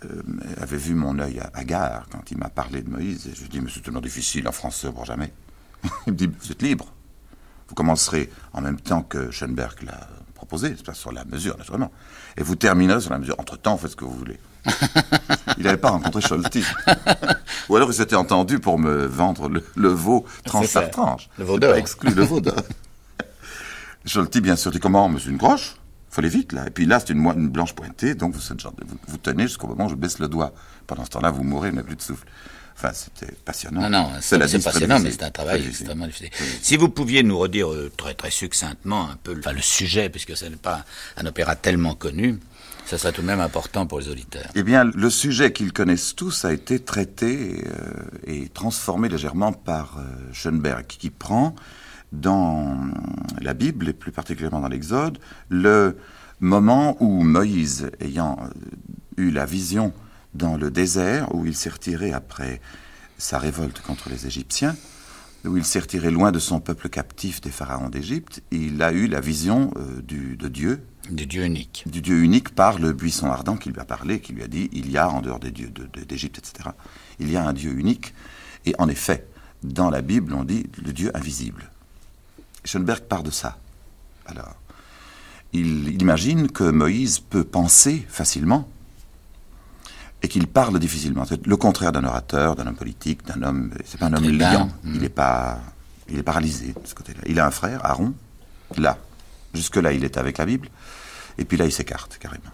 euh, 0.04 0.22
avait 0.60 0.76
vu 0.76 0.94
mon 0.94 1.18
œil 1.18 1.40
à, 1.52 1.64
gare 1.64 2.06
quand 2.10 2.30
il 2.30 2.38
m'a 2.38 2.48
parlé 2.48 2.82
de 2.82 2.90
Moïse. 2.90 3.26
Et 3.26 3.34
je 3.34 3.40
lui 3.40 3.46
ai 3.46 3.48
dit, 3.48 3.60
mais 3.60 3.70
c'est 3.72 3.80
tellement 3.80 4.00
difficile 4.00 4.48
en 4.48 4.52
français 4.52 4.90
pour 4.90 5.04
jamais. 5.04 5.32
il 6.06 6.12
me 6.12 6.16
dit, 6.16 6.26
vous 6.26 6.52
êtes 6.52 6.62
libre. 6.62 6.92
Vous 7.68 7.74
commencerez 7.74 8.30
en 8.52 8.60
même 8.60 8.80
temps 8.80 9.02
que 9.02 9.30
Schoenberg 9.30 9.82
l'a 9.82 10.08
proposé, 10.46 10.74
c'est 10.76 10.94
sur 10.94 11.12
la 11.12 11.24
mesure, 11.24 11.58
naturellement. 11.58 11.90
Et 12.36 12.42
vous 12.42 12.54
terminerez 12.54 13.00
sur 13.00 13.10
la 13.10 13.18
mesure. 13.18 13.34
Entre-temps, 13.38 13.76
faites 13.76 13.90
ce 13.90 13.96
que 13.96 14.04
vous 14.04 14.16
voulez. 14.16 14.38
il 15.58 15.64
n'avait 15.64 15.76
pas 15.76 15.90
rencontré 15.90 16.20
Scholti. 16.20 16.64
Ou 17.68 17.76
alors 17.76 17.90
il 17.90 17.94
s'était 17.94 18.16
entendu 18.16 18.58
pour 18.58 18.78
me 18.78 19.06
vendre 19.06 19.48
le, 19.48 19.88
veau 19.88 20.24
tranche 20.44 20.72
par 20.72 20.90
tranche. 20.90 21.28
Le 21.38 21.44
veau 21.44 21.58
d'or. 21.58 21.74
exclu, 21.74 22.14
le 22.14 22.22
veau 22.22 22.40
d'or. 22.40 22.54
Scholti, 24.04 24.40
bien 24.40 24.56
sûr, 24.56 24.70
dit 24.70 24.80
comment 24.80 25.08
Mais 25.08 25.18
c'est 25.20 25.30
une 25.30 25.36
groche? 25.36 25.76
Faut 26.10 26.20
aller 26.20 26.28
vite 26.28 26.52
là. 26.52 26.66
Et 26.66 26.70
puis 26.70 26.86
là, 26.86 27.00
c'est 27.00 27.10
une, 27.10 27.24
une 27.26 27.48
blanche 27.48 27.74
pointée, 27.74 28.14
donc 28.14 28.34
vous, 28.34 28.40
vous, 29.08 29.18
tenez 29.18 29.42
jusqu'au 29.44 29.66
moment 29.66 29.86
où 29.86 29.90
je 29.90 29.96
baisse 29.96 30.18
le 30.18 30.28
doigt. 30.28 30.52
Pendant 30.86 31.04
ce 31.04 31.10
temps-là, 31.10 31.30
vous 31.30 31.42
mourrez, 31.42 31.70
vous 31.70 31.76
n'avez 31.76 31.88
plus 31.88 31.96
de 31.96 32.02
souffle. 32.02 32.26
Enfin, 32.76 32.92
c'était 32.92 33.32
passionnant. 33.32 33.88
Non, 33.88 33.90
non, 33.90 34.10
c'est 34.20 34.38
passionnant, 34.62 35.00
mais 35.00 35.10
c'est 35.10 35.22
un 35.22 35.30
travail 35.30 35.66
extrêmement 35.66 36.06
difficile. 36.06 36.30
Si 36.60 36.76
vous 36.76 36.90
pouviez 36.90 37.22
nous 37.22 37.38
redire 37.38 37.72
euh, 37.72 37.90
très 37.96 38.12
très 38.12 38.30
succinctement 38.30 39.08
un 39.10 39.16
peu 39.22 39.34
enfin, 39.38 39.52
le 39.52 39.62
sujet, 39.62 40.10
puisque 40.10 40.36
ce 40.36 40.44
n'est 40.44 40.56
pas 40.56 40.84
un 41.16 41.24
opéra 41.24 41.56
tellement 41.56 41.94
connu, 41.94 42.38
ça 42.84 42.98
serait 42.98 43.12
tout 43.12 43.22
de 43.22 43.26
même 43.26 43.40
important 43.40 43.86
pour 43.86 43.98
les 43.98 44.08
auditeurs. 44.08 44.50
Eh 44.54 44.62
bien, 44.62 44.84
le 44.84 45.08
sujet 45.08 45.52
qu'ils 45.52 45.72
connaissent 45.72 46.14
tous 46.14 46.44
a 46.44 46.52
été 46.52 46.78
traité 46.78 47.64
euh, 47.66 48.04
et 48.26 48.48
transformé 48.50 49.08
légèrement 49.08 49.52
par 49.52 49.96
euh, 49.96 50.02
Schoenberg, 50.34 50.86
qui 50.86 51.08
prend 51.08 51.56
dans 52.12 52.76
la 53.40 53.54
Bible, 53.54 53.88
et 53.88 53.92
plus 53.94 54.12
particulièrement 54.12 54.60
dans 54.60 54.68
l'Exode, 54.68 55.18
le 55.48 55.96
moment 56.40 56.96
où 57.00 57.22
Moïse, 57.22 57.90
ayant 58.00 58.38
eu 59.16 59.30
la 59.30 59.46
vision 59.46 59.92
dans 60.36 60.56
le 60.56 60.70
désert, 60.70 61.34
où 61.34 61.46
il 61.46 61.56
s'est 61.56 61.70
retiré 61.70 62.12
après 62.12 62.60
sa 63.18 63.38
révolte 63.38 63.80
contre 63.80 64.08
les 64.08 64.26
Égyptiens, 64.26 64.76
où 65.44 65.56
il 65.56 65.64
s'est 65.64 65.80
retiré 65.80 66.10
loin 66.10 66.32
de 66.32 66.38
son 66.38 66.60
peuple 66.60 66.88
captif 66.88 67.40
des 67.40 67.50
pharaons 67.50 67.88
d'Égypte, 67.88 68.42
il 68.50 68.82
a 68.82 68.92
eu 68.92 69.06
la 69.06 69.20
vision 69.20 69.72
euh, 69.76 70.02
du, 70.02 70.36
de 70.36 70.48
Dieu. 70.48 70.82
Du 71.10 71.26
Dieu 71.26 71.44
unique. 71.44 71.84
Du 71.86 72.00
Dieu 72.00 72.22
unique 72.22 72.50
par 72.50 72.78
le 72.78 72.92
buisson 72.92 73.30
ardent 73.30 73.56
qui 73.56 73.70
lui 73.70 73.80
a 73.80 73.84
parlé, 73.84 74.20
qui 74.20 74.32
lui 74.32 74.42
a 74.42 74.48
dit, 74.48 74.68
il 74.72 74.90
y 74.90 74.98
a, 74.98 75.08
en 75.08 75.20
dehors 75.20 75.38
des 75.38 75.52
dieux 75.52 75.72
d'Égypte, 76.08 76.38
etc., 76.38 76.70
il 77.20 77.30
y 77.30 77.36
a 77.36 77.46
un 77.46 77.52
Dieu 77.52 77.72
unique. 77.72 78.12
Et 78.64 78.74
en 78.78 78.88
effet, 78.88 79.26
dans 79.62 79.90
la 79.90 80.02
Bible, 80.02 80.34
on 80.34 80.42
dit 80.42 80.66
le 80.84 80.92
Dieu 80.92 81.10
invisible. 81.14 81.70
Schoenberg 82.64 83.04
part 83.04 83.22
de 83.22 83.30
ça. 83.30 83.58
Alors, 84.26 84.56
il 85.52 86.00
imagine 86.02 86.50
que 86.50 86.64
Moïse 86.64 87.20
peut 87.20 87.44
penser 87.44 88.04
facilement, 88.08 88.68
et 90.22 90.28
qu'il 90.28 90.46
parle 90.46 90.78
difficilement. 90.78 91.24
C'est 91.24 91.46
le 91.46 91.56
contraire 91.56 91.92
d'un 91.92 92.04
orateur, 92.04 92.56
d'un 92.56 92.66
homme 92.66 92.76
politique, 92.76 93.26
d'un 93.26 93.42
homme. 93.42 93.72
C'est 93.84 93.98
pas 93.98 94.06
un 94.06 94.14
homme 94.14 94.28
liant. 94.28 94.68
Il 94.84 95.00
n'est 95.00 95.08
pas. 95.08 95.58
Il 96.08 96.18
est 96.18 96.22
paralysé 96.22 96.68
de 96.68 96.86
ce 96.86 96.94
côté-là. 96.94 97.20
Il 97.26 97.40
a 97.40 97.46
un 97.46 97.50
frère, 97.50 97.84
Aaron, 97.84 98.14
là. 98.76 98.96
Jusque-là, 99.54 99.92
il 99.92 100.04
est 100.04 100.18
avec 100.18 100.38
la 100.38 100.46
Bible. 100.46 100.68
Et 101.38 101.44
puis 101.44 101.56
là, 101.56 101.64
il 101.64 101.72
s'écarte 101.72 102.18
carrément. 102.18 102.52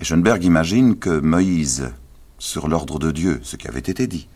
Et 0.00 0.04
Schoenberg 0.04 0.42
imagine 0.44 0.98
que 0.98 1.20
Moïse, 1.20 1.90
sur 2.38 2.68
l'ordre 2.68 2.98
de 2.98 3.10
Dieu, 3.12 3.40
ce 3.42 3.56
qui 3.56 3.68
avait 3.68 3.78
été 3.78 4.06
dit, 4.06 4.28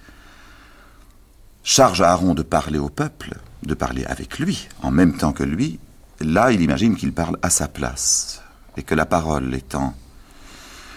charge 1.64 2.00
Aaron 2.02 2.34
de 2.34 2.42
parler 2.42 2.78
au 2.78 2.88
peuple, 2.88 3.34
de 3.64 3.74
parler 3.74 4.04
avec 4.04 4.38
lui, 4.38 4.68
en 4.82 4.90
même 4.90 5.16
temps 5.16 5.32
que 5.32 5.42
lui. 5.42 5.78
Là, 6.20 6.52
il 6.52 6.60
imagine 6.60 6.96
qu'il 6.96 7.12
parle 7.12 7.38
à 7.42 7.50
sa 7.50 7.66
place. 7.66 8.42
Et 8.76 8.82
que 8.82 8.94
la 8.94 9.06
parole 9.06 9.52
étant 9.54 9.94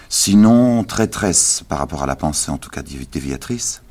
sinon 0.08 0.84
traîtresse 0.84 1.62
par 1.68 1.78
rapport 1.78 2.02
à 2.02 2.06
la 2.06 2.16
pensée, 2.16 2.50
en 2.50 2.58
tout 2.58 2.70
cas 2.70 2.82
déviatrice, 2.82 3.82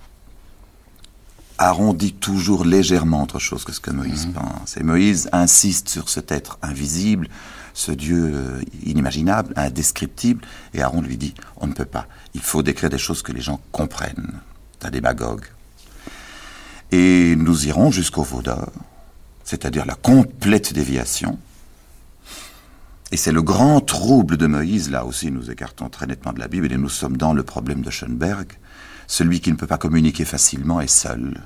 Aaron 1.57 1.93
dit 1.93 2.13
toujours 2.13 2.65
légèrement 2.65 3.23
autre 3.23 3.39
chose 3.39 3.63
que 3.63 3.71
ce 3.71 3.79
que 3.79 3.91
Moïse 3.91 4.27
mhm. 4.27 4.33
pense. 4.33 4.77
Et 4.77 4.83
Moïse 4.83 5.29
insiste 5.31 5.89
sur 5.89 6.09
cet 6.09 6.31
être 6.31 6.57
invisible, 6.61 7.29
ce 7.73 7.91
Dieu 7.91 8.31
euh, 8.33 8.61
inimaginable, 8.83 9.53
indescriptible, 9.55 10.45
et 10.73 10.81
Aaron 10.81 11.01
lui 11.01 11.17
dit, 11.17 11.33
on 11.57 11.67
ne 11.67 11.73
peut 11.73 11.85
pas, 11.85 12.07
il 12.33 12.41
faut 12.41 12.63
décrire 12.63 12.89
des 12.89 12.97
choses 12.97 13.21
que 13.21 13.31
les 13.31 13.41
gens 13.41 13.59
comprennent. 13.71 14.39
C'est 14.79 14.87
un 14.87 14.91
démagogue. 14.91 15.45
Et 16.91 17.35
nous 17.35 17.67
irons 17.67 17.91
jusqu'au 17.91 18.23
Vaudor, 18.23 18.71
c'est-à-dire 19.43 19.85
la 19.85 19.95
complète 19.95 20.73
déviation, 20.73 21.39
et 23.13 23.15
c'est 23.15 23.31
le 23.31 23.43
grand 23.43 23.79
trouble 23.79 24.37
de 24.37 24.47
Moïse, 24.47 24.89
là 24.89 25.05
aussi 25.05 25.29
nous 25.29 25.51
écartons 25.51 25.87
très 25.87 26.07
nettement 26.07 26.33
de 26.33 26.39
la 26.39 26.47
Bible, 26.47 26.71
et 26.73 26.77
nous 26.77 26.89
sommes 26.89 27.15
dans 27.15 27.31
le 27.31 27.43
problème 27.43 27.83
de 27.83 27.91
Schoenberg. 27.91 28.47
Celui 29.05 29.39
qui 29.39 29.51
ne 29.51 29.55
peut 29.55 29.67
pas 29.67 29.77
communiquer 29.77 30.25
facilement 30.25 30.81
est 30.81 30.87
seul. 30.87 31.39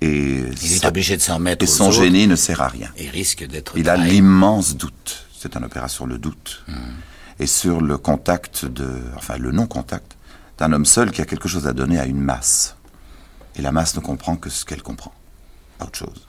Et 0.00 0.40
il 0.40 0.72
est 0.72 0.84
obligé 0.84 1.16
de 1.16 1.22
s'en 1.22 1.38
mettre. 1.38 1.62
Et 1.62 1.68
son 1.68 1.92
génie 1.92 2.26
ne 2.26 2.34
sert 2.34 2.60
à 2.60 2.66
rien. 2.66 2.90
Il 2.98 3.08
risque 3.10 3.46
d'être. 3.46 3.78
Il 3.78 3.88
a 3.88 3.96
l'immense 3.96 4.76
doute. 4.76 5.28
C'est 5.38 5.56
un 5.56 5.62
opéra 5.62 5.86
sur 5.86 6.08
le 6.08 6.18
doute. 6.18 6.64
Et 7.38 7.46
sur 7.46 7.80
le 7.80 7.96
contact 7.96 8.64
de. 8.64 9.00
Enfin, 9.14 9.36
le 9.36 9.52
non-contact 9.52 10.16
d'un 10.58 10.72
homme 10.72 10.86
seul 10.86 11.12
qui 11.12 11.20
a 11.20 11.24
quelque 11.24 11.46
chose 11.46 11.68
à 11.68 11.72
donner 11.72 12.00
à 12.00 12.06
une 12.06 12.20
masse. 12.20 12.74
Et 13.54 13.62
la 13.62 13.70
masse 13.70 13.94
ne 13.94 14.00
comprend 14.00 14.34
que 14.34 14.50
ce 14.50 14.64
qu'elle 14.64 14.82
comprend. 14.82 15.14
Pas 15.78 15.84
autre 15.84 15.98
chose. 15.98 16.26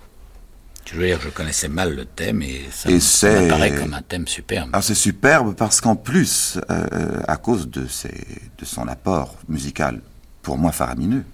Je 0.86 0.96
veux 1.00 1.08
dire, 1.08 1.20
je 1.20 1.30
connaissais 1.30 1.68
mal 1.68 1.96
le 1.96 2.06
thème 2.06 2.42
et 2.44 2.62
ça 2.72 2.90
me 2.90 3.50
paraît 3.50 3.76
comme 3.76 3.94
un 3.96 4.04
thème 4.04 4.28
superbe. 4.28 4.70
Alors 4.72 4.84
c'est 4.84 4.94
superbe 4.96 5.56
parce 5.56 5.82
qu'en 5.82 5.96
plus, 5.96 6.60
euh, 6.70 7.20
à 7.28 7.38
cause 7.38 7.70
de, 7.70 7.88
ses, 7.88 8.14
de 8.58 8.66
son 8.66 8.88
apport 8.88 9.36
musical, 9.50 10.02
pour 10.44 10.58
moi 10.58 10.72
faramineux, 10.72 11.26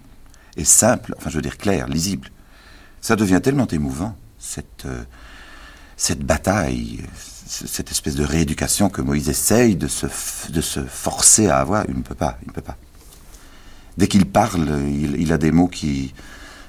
et 0.55 0.63
simple, 0.63 1.13
enfin 1.17 1.29
je 1.29 1.35
veux 1.35 1.41
dire 1.41 1.57
clair, 1.57 1.87
lisible, 1.87 2.29
ça 3.01 3.15
devient 3.17 3.41
tellement 3.43 3.67
émouvant, 3.67 4.15
cette, 4.39 4.85
euh, 4.85 5.03
cette 5.97 6.23
bataille, 6.23 7.01
cette 7.45 7.91
espèce 7.91 8.15
de 8.15 8.23
rééducation 8.23 8.89
que 8.89 9.01
Moïse 9.01 9.27
essaye 9.27 9.75
de 9.75 9.87
se, 9.87 10.05
de 10.49 10.61
se 10.61 10.79
forcer 10.79 11.49
à 11.49 11.57
avoir, 11.57 11.83
il 11.89 11.97
ne 11.97 12.03
peut 12.03 12.15
pas, 12.15 12.37
il 12.43 12.47
ne 12.47 12.53
peut 12.53 12.61
pas. 12.61 12.77
Dès 13.97 14.07
qu'il 14.07 14.25
parle, 14.25 14.81
il, 14.87 15.19
il 15.19 15.33
a 15.33 15.37
des 15.37 15.51
mots 15.51 15.67
qui 15.67 16.13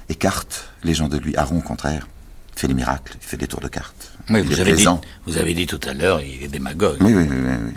écartent 0.09 0.71
les 0.83 0.95
gens 0.95 1.09
de 1.09 1.17
lui. 1.17 1.37
Aaron, 1.37 1.59
au 1.59 1.63
contraire, 1.63 2.09
il 2.55 2.61
fait 2.61 2.69
des 2.69 2.75
miracles, 2.75 3.17
il 3.21 3.27
fait 3.27 3.37
des 3.37 3.47
tours 3.47 3.61
de 3.61 3.69
cartes. 3.69 4.13
Oui, 4.31 4.43
vous 4.43 4.61
avez, 4.61 4.75
dit, 4.75 4.87
vous 5.27 5.39
avez 5.39 5.55
dit 5.55 5.67
tout 5.67 5.81
à 5.89 5.95
l'heure, 5.95 6.21
il 6.21 6.45
est 6.45 6.49
démagogue. 6.49 6.99
Oui, 7.01 7.15
oui, 7.15 7.27
oui. 7.29 7.37
oui. 7.39 7.73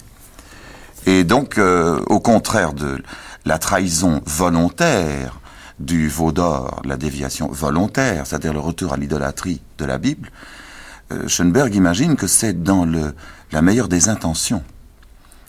Et 1.08 1.24
donc, 1.24 1.58
euh, 1.58 2.00
au 2.08 2.20
contraire 2.20 2.74
de 2.74 3.02
la 3.46 3.58
trahison 3.58 4.22
volontaire 4.26 5.40
du 5.80 6.08
veau 6.08 6.32
d'or, 6.32 6.82
la 6.86 6.98
déviation 6.98 7.48
volontaire, 7.48 8.26
c'est-à-dire 8.26 8.54
le 8.54 8.60
retour 8.60 8.94
à 8.94 8.98
l'idolâtrie 8.98 9.62
de 9.78 9.86
la 9.86 9.98
Bible, 9.98 10.32
euh, 11.12 11.28
Schoenberg 11.28 11.76
imagine 11.76 12.16
que 12.16 12.28
c'est 12.28 12.64
dans 12.64 12.86
le, 12.86 13.14
la 13.52 13.62
meilleure 13.62 13.88
des 13.88 14.10
intentions. 14.10 14.64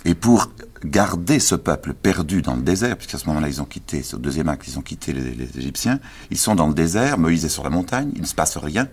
Et 0.05 0.15
pour 0.15 0.51
garder 0.85 1.41
ce 1.41 1.55
peuple 1.55 1.95
perdu 1.95 2.43
dans 2.43 2.55
le 2.55 2.63
désert, 2.63 2.97
puisqu'à 2.97 3.19
ce 3.19 3.27
moment-là, 3.27 3.49
ils 3.49 3.63
ont 3.63 3.65
quitté, 3.65 4.03
c'est 4.03 4.15
au 4.15 4.19
deuxième 4.19 4.49
acte, 4.49 4.69
ils 4.69 4.79
ont 4.79 4.83
quitté 4.83 5.13
les, 5.13 5.35
les, 5.35 5.59
Égyptiens, 5.59 5.99
ils 6.31 6.39
sont 6.39 6.55
dans 6.55 6.69
le 6.69 6.75
désert, 6.75 7.19
Moïse 7.19 7.45
est 7.45 7.49
sur 7.49 7.65
la 7.65 7.71
montagne, 7.71 8.11
il 8.15 8.21
ne 8.21 8.27
se 8.27 8.35
passe 8.35 8.57
rien, 8.57 8.89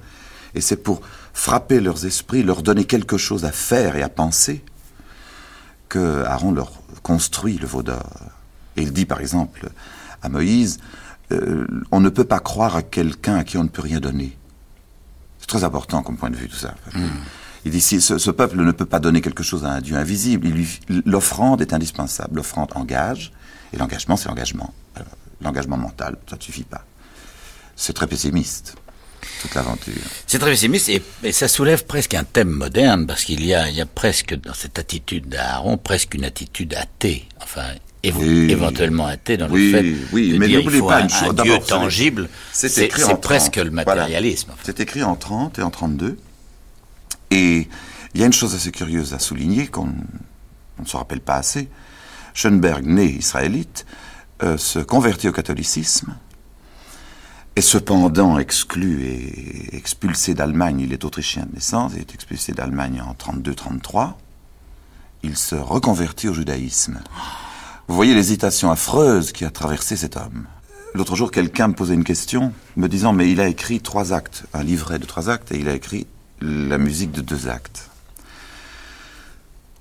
et 0.56 0.62
c'est 0.62 0.78
pour 0.78 1.02
frapper 1.34 1.80
leurs 1.80 2.06
esprits, 2.06 2.44
leur 2.44 2.62
donner 2.62 2.86
quelque 2.86 3.18
chose 3.18 3.46
à 3.46 3.52
faire 3.52 3.96
et 3.96 4.04
à 4.04 4.10
penser, 4.10 4.64
que 5.90 6.24
Aaron 6.24 6.52
leur 6.52 6.72
construit 7.02 7.58
le 7.58 7.68
veau 7.68 7.84
d'or. 7.84 8.20
Et 8.78 8.82
il 8.82 8.94
dit 8.94 9.06
par 9.06 9.20
exemple 9.20 9.70
à 10.22 10.30
Moïse, 10.30 10.80
euh, 11.32 11.68
on 11.92 12.00
ne 12.00 12.10
peut 12.10 12.24
pas 12.24 12.40
croire 12.40 12.76
à 12.76 12.82
quelqu'un 12.82 13.38
à 13.38 13.44
qui 13.44 13.58
on 13.58 13.64
ne 13.64 13.70
peut 13.70 13.82
rien 13.82 14.00
donner. 14.00 14.38
C'est 15.40 15.48
très 15.48 15.64
important 15.64 16.02
comme 16.02 16.18
point 16.18 16.30
de 16.30 16.36
vue 16.36 16.48
tout 16.48 16.56
ça. 16.56 16.76
Hmm. 16.94 17.08
Il 17.66 17.72
dit 17.72 17.82
si 17.82 18.02
ce, 18.02 18.32
peuple 18.32 18.58
ne 18.58 18.72
peut 18.72 18.86
pas 18.86 19.00
donner 19.00 19.22
quelque 19.22 19.44
chose 19.44 19.64
à 19.64 19.72
un 19.72 19.82
Dieu 19.82 19.96
invisible, 19.96 20.50
l'offrande 21.06 21.62
est 21.62 21.74
indispensable. 21.74 22.38
L'offrande 22.38 22.72
engage, 22.76 23.32
et 23.72 23.78
l'engagement 23.78 24.18
c'est 24.18 24.28
l'engagement. 24.28 24.74
L'engagement 25.42 25.78
mental, 25.78 26.18
ça 26.30 26.36
ne 26.36 26.42
suffit 26.42 26.64
pas. 26.64 26.86
C'est 27.76 27.94
très 27.94 28.08
pessimiste 28.08 28.76
toute 29.42 29.56
l'aventure. 29.56 29.94
C'est 30.28 30.40
très 30.40 30.52
pessimiste 30.52 30.90
et, 30.90 31.32
ça 31.32 31.48
soulève 31.48 31.86
presque 31.86 32.14
un 32.14 32.24
thème 32.24 32.50
moderne 32.50 33.06
parce 33.08 33.24
qu'il 33.24 33.46
y 33.46 33.54
a, 33.54 33.70
il 33.70 33.76
y 33.76 33.82
a 33.82 33.86
presque 33.86 34.36
dans 34.36 34.54
cette 34.54 34.80
attitude 34.80 35.28
d'Aaron 35.30 35.78
presque 35.78 36.14
une 36.14 36.26
attitude 36.26 36.74
athée. 36.76 37.26
Enfin, 37.42 37.64
éventuellement 38.04 39.06
athée 39.06 39.38
dans 39.38 39.48
le 39.48 39.72
fait 39.72 39.96
oui, 40.12 40.34
de 40.34 40.38
mais 40.38 40.48
dire 40.48 40.60
il 40.62 40.70
faut 40.70 40.88
pas 40.88 41.04
un. 41.04 41.34
Dieu 41.34 41.58
tangible. 41.60 42.30
C'est 42.52 42.90
presque 43.22 43.56
le 43.58 43.72
matérialisme. 43.72 44.52
C'est 44.64 44.80
écrit 44.80 45.04
en 45.04 45.16
30 45.16 45.60
et 45.60 45.62
en 45.62 45.70
32. 45.70 46.18
Et 47.32 47.68
il 48.14 48.22
y 48.22 48.24
a 48.24 48.28
une 48.28 48.34
chose 48.34 48.54
assez 48.54 48.72
curieuse 48.72 49.14
à 49.14 49.20
souligner 49.20 49.68
qu'on 49.68 49.88
ne 49.88 50.86
se 50.86 50.98
rappelle 50.98 51.22
pas 51.22 51.36
assez. 51.36 51.68
Schoenberg, 52.36 52.86
né 52.86 53.06
israélite, 53.06 53.86
euh, 54.44 54.58
se 54.58 54.80
convertit 54.80 55.28
au 55.28 55.32
catholicisme 55.32 56.16
et 57.56 57.62
cependant 57.62 58.40
exclu 58.40 59.04
et 59.04 59.76
expulsé 59.76 60.34
d'Allemagne, 60.34 60.80
il 60.80 60.94
est 60.94 61.06
autrichien 61.06 61.46
de 61.46 61.54
naissance, 61.54 61.92
il 61.96 62.00
est 62.00 62.14
expulsé 62.14 62.54
d'Allemagne 62.54 63.02
en 63.02 63.14
32-33, 63.14 64.14
il 65.22 65.38
se 65.38 65.56
reconvertit 65.56 66.30
au 66.30 66.34
judaïsme. 66.34 67.00
Vous 67.88 67.96
voyez 67.96 68.16
l'hésitation 68.16 68.72
affreuse 68.72 69.32
qui 69.32 69.46
a 69.46 69.52
traversé 69.52 69.96
cet 69.96 70.18
homme. 70.18 70.46
L'autre 70.96 71.16
jour, 71.16 71.32
quelqu'un 71.32 71.68
me 71.68 71.74
posait 71.74 71.96
une 71.96 72.04
question, 72.04 72.54
me 72.76 72.88
disant, 72.88 73.14
mais 73.14 73.32
il 73.32 73.40
a 73.40 73.48
écrit 73.48 73.82
trois 73.82 74.14
actes, 74.14 74.46
un 74.54 74.64
livret 74.64 75.00
de 75.00 75.06
trois 75.06 75.30
actes, 75.30 75.52
et 75.52 75.60
il 75.60 75.68
a 75.68 75.74
écrit 75.74 76.08
la 76.42 76.78
musique 76.78 77.12
de 77.12 77.22
deux 77.22 77.48
actes. 77.48 77.90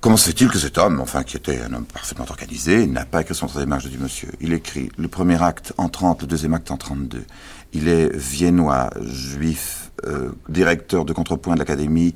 Comment 0.01 0.17
se 0.17 0.27
fait-il 0.31 0.49
que 0.49 0.59
cet 0.59 0.79
homme, 0.79 1.01
enfin, 1.01 1.23
qui 1.23 1.37
était 1.37 1.61
un 1.61 1.73
homme 1.75 1.85
parfaitement 1.85 2.25
organisé, 2.29 2.89
n'a 2.89 3.05
pas 3.05 3.21
écrit 3.21 3.37
son 3.37 3.47
troisième 3.47 3.73
acte 3.73 3.85
Je 3.85 3.89
dis, 3.89 3.99
monsieur, 3.99 4.31
il 4.41 4.53
écrit 4.53 4.91
le 4.97 5.07
premier 5.07 5.41
acte 5.41 5.73
en 5.79 5.89
30, 5.89 6.23
le 6.23 6.27
deuxième 6.27 6.55
acte 6.55 6.73
en 6.73 6.77
32. 6.77 7.25
Il 7.73 7.89
est 7.89 8.15
viennois, 8.15 8.91
juif, 9.03 9.91
euh, 10.07 10.33
directeur 10.49 11.05
de 11.05 11.13
contrepoint 11.13 11.55
de 11.55 11.59
l'Académie 11.59 12.15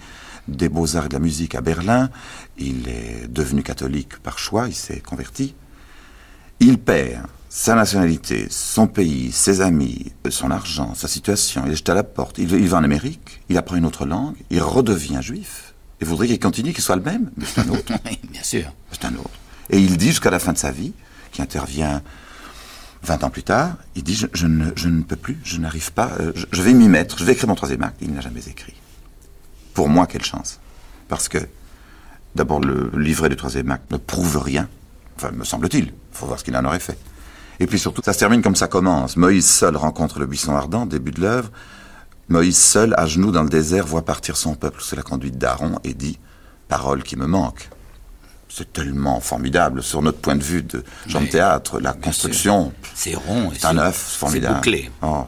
des 0.49 0.69
beaux-arts 0.69 1.07
et 1.07 1.09
de 1.09 1.15
la 1.15 1.21
musique 1.21 1.55
à 1.55 1.61
Berlin. 1.61 2.11
Il 2.59 2.89
est 2.89 3.27
devenu 3.29 3.63
catholique 3.63 4.19
par 4.19 4.39
choix, 4.39 4.69
il 4.69 4.75
s'est 4.75 5.01
converti. 5.01 5.55
Il 6.61 6.79
perd 6.79 7.27
sa 7.49 7.75
nationalité, 7.75 8.49
son 8.51 8.87
pays, 8.87 9.33
ses 9.33 9.61
amis, 9.61 10.13
son 10.29 10.51
argent, 10.51 10.95
sa 10.95 11.09
situation. 11.09 11.63
Il 11.67 11.73
est 11.73 11.77
jeté 11.77 11.93
à 11.93 11.95
la 11.95 12.05
porte. 12.05 12.39
Il, 12.39 12.51
il 12.53 12.69
va 12.69 12.79
en 12.79 12.85
Amérique, 12.85 13.41
il 13.49 13.57
apprend 13.57 13.77
une 13.77 13.87
autre 13.87 14.05
langue, 14.05 14.37
il 14.51 14.63
redevient 14.63 15.21
juif. 15.23 15.75
Et 16.01 16.05
voudrait 16.05 16.27
qu'il 16.27 16.39
continue, 16.39 16.73
qu'il 16.73 16.83
soit 16.83 16.97
le 16.97 17.03
même? 17.03 17.31
Mais 17.37 17.47
c'est 17.47 17.63
un 17.63 17.69
autre. 17.71 17.93
bien 18.31 18.43
sûr. 18.43 18.73
C'est 18.93 19.07
un 19.07 19.15
autre. 19.15 19.31
Et 19.71 19.79
il 19.79 19.97
dit 19.97 20.09
jusqu'à 20.09 20.31
la 20.31 20.39
fin 20.39 20.53
de 20.53 20.59
sa 20.59 20.71
vie, 20.71 20.93
qui 21.33 21.43
intervient 21.43 22.03
20 23.07 23.25
ans 23.25 23.31
plus 23.31 23.45
tard, 23.45 23.77
il 23.95 24.03
dit 24.03 24.15
je, 24.15 24.47
ne, 24.47 25.03
peux 25.03 25.17
plus, 25.17 25.39
je 25.45 25.59
n'arrive 25.59 25.93
pas, 25.93 26.11
euh, 26.21 26.33
je, 26.51 26.63
vais 26.63 26.75
m'y 26.75 26.89
mettre, 26.89 27.19
je 27.19 27.25
vais 27.25 27.33
écrire 27.33 27.49
mon 27.49 27.55
troisième 27.55 27.83
acte. 27.83 27.97
Il 28.01 28.13
n'a 28.13 28.21
jamais 28.21 28.47
écrit. 28.49 28.75
Pour 29.75 29.89
moi, 29.89 30.07
quelle 30.07 30.25
chance. 30.25 30.59
Parce 31.09 31.29
que, 31.29 31.39
d'abord, 32.35 32.61
le 32.61 32.91
livret 32.99 33.29
du 33.29 33.37
troisième 33.37 33.71
acte 33.71 33.91
ne 33.93 33.97
prouve 33.97 34.39
rien, 34.39 34.69
enfin, 35.17 35.31
me 35.31 35.45
semble-t-il. 35.45 35.87
Il 35.87 35.93
faut 36.13 36.27
voir 36.27 36.39
ce 36.39 36.45
qu'il 36.45 36.57
en 36.57 36.65
aurait 36.65 36.81
fait. 36.81 36.99
Et 37.61 37.67
puis 37.67 37.79
surtout, 37.79 38.03
ça 38.05 38.13
se 38.13 38.19
termine 38.19 38.43
comme 38.43 38.57
ça 38.57 38.67
commence. 38.67 39.17
Moïse 39.17 39.49
seul 39.49 39.77
rencontre 39.77 40.19
le 40.19 40.27
buisson 40.27 40.55
ardent, 40.55 40.85
début 40.85 41.13
de 41.13 41.21
l'œuvre. 41.21 41.51
Moïse 42.29 42.59
seul, 42.59 42.93
à 42.99 43.07
genoux 43.07 43.31
dans 43.31 43.45
le 43.45 43.49
désert, 43.49 43.87
voit 43.87 44.05
partir 44.05 44.37
son 44.37 44.55
peuple 44.55 44.83
sous 44.83 44.97
la 44.97 45.03
conduite 45.03 45.39
d'Aaron 45.39 45.79
et 45.85 45.95
dit 45.95 46.19
Parole 46.69 47.03
qui 47.05 47.17
me 47.17 47.27
manque 47.27 47.71
c'est 48.49 48.73
tellement 48.73 49.21
formidable 49.21 49.83
sur 49.83 50.03
notre 50.03 50.19
point 50.19 50.37
de 50.37 50.43
vue 50.43 50.63
de 50.63 50.85
genre 51.07 51.23
de 51.23 51.27
théâtre, 51.27 51.81
la 51.81 51.93
construction. 51.93 52.73
C'est 52.95 53.15
rond, 53.15 53.51
c'est 53.55 53.67
un 53.67 53.79
œuf 53.79 53.97
formidable. 53.97 54.61
C'est 54.65 54.71
bouclé. 54.71 54.91
Oh, 55.03 55.27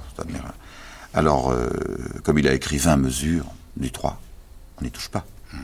Alors, 1.15 1.51
euh, 1.51 1.69
comme 2.25 2.39
il 2.39 2.49
a 2.49 2.55
écrit 2.55 2.79
20 2.79 2.97
mesures, 2.97 3.45
du 3.77 3.91
3, 3.91 4.21
on 4.81 4.85
n'y 4.85 4.91
touche 4.91 5.09
pas. 5.09 5.25
Hmm. 5.53 5.59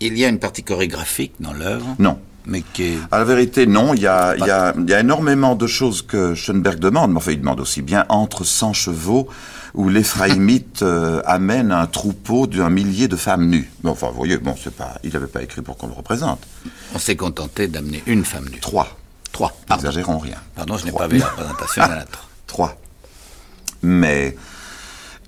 Il 0.00 0.18
y 0.18 0.24
a 0.24 0.28
une 0.28 0.38
partie 0.38 0.62
chorégraphique 0.62 1.34
dans 1.40 1.52
l'œuvre 1.52 1.94
Non. 1.98 2.18
Mais 2.46 2.62
qui 2.62 2.98
À 3.10 3.18
la 3.18 3.24
vérité, 3.24 3.66
non. 3.66 3.94
Il 3.94 4.00
y, 4.00 4.06
a, 4.06 4.34
il, 4.36 4.44
y 4.44 4.50
a, 4.50 4.74
il 4.76 4.88
y 4.88 4.94
a 4.94 5.00
énormément 5.00 5.54
de 5.54 5.66
choses 5.66 6.02
que 6.02 6.34
Schoenberg 6.34 6.78
demande, 6.78 7.12
mais 7.12 7.18
enfin, 7.18 7.32
il 7.32 7.40
demande 7.40 7.60
aussi 7.60 7.82
bien 7.82 8.06
entre 8.08 8.44
100 8.44 8.72
chevaux 8.72 9.28
où 9.74 9.88
l'Éphraïmite 9.88 10.82
euh, 10.82 11.22
amène 11.24 11.72
un 11.72 11.86
troupeau 11.86 12.46
d'un 12.46 12.70
millier 12.70 13.08
de 13.08 13.16
femmes 13.16 13.46
nues. 13.46 13.70
Enfin, 13.84 14.08
vous 14.08 14.16
voyez, 14.16 14.38
bon, 14.38 14.54
c'est 14.62 14.74
pas, 14.74 14.98
il 15.04 15.12
n'avait 15.12 15.26
pas 15.26 15.42
écrit 15.42 15.62
pour 15.62 15.76
qu'on 15.76 15.86
le 15.86 15.92
représente. 15.92 16.40
On 16.94 16.98
s'est 16.98 17.16
contenté 17.16 17.68
d'amener 17.68 18.02
une 18.06 18.24
femme 18.24 18.48
nue. 18.48 18.60
Trois. 18.60 18.96
Trois. 19.32 19.52
N'exagérons 19.70 20.18
rien. 20.18 20.36
Pardon, 20.54 20.76
je 20.76 20.86
n'ai 20.86 20.92
pas 20.92 21.06
vu 21.06 21.18
la 21.18 21.28
représentation 21.28 21.86
de 21.86 21.92
Trois. 22.46 22.76
Mais 23.82 24.36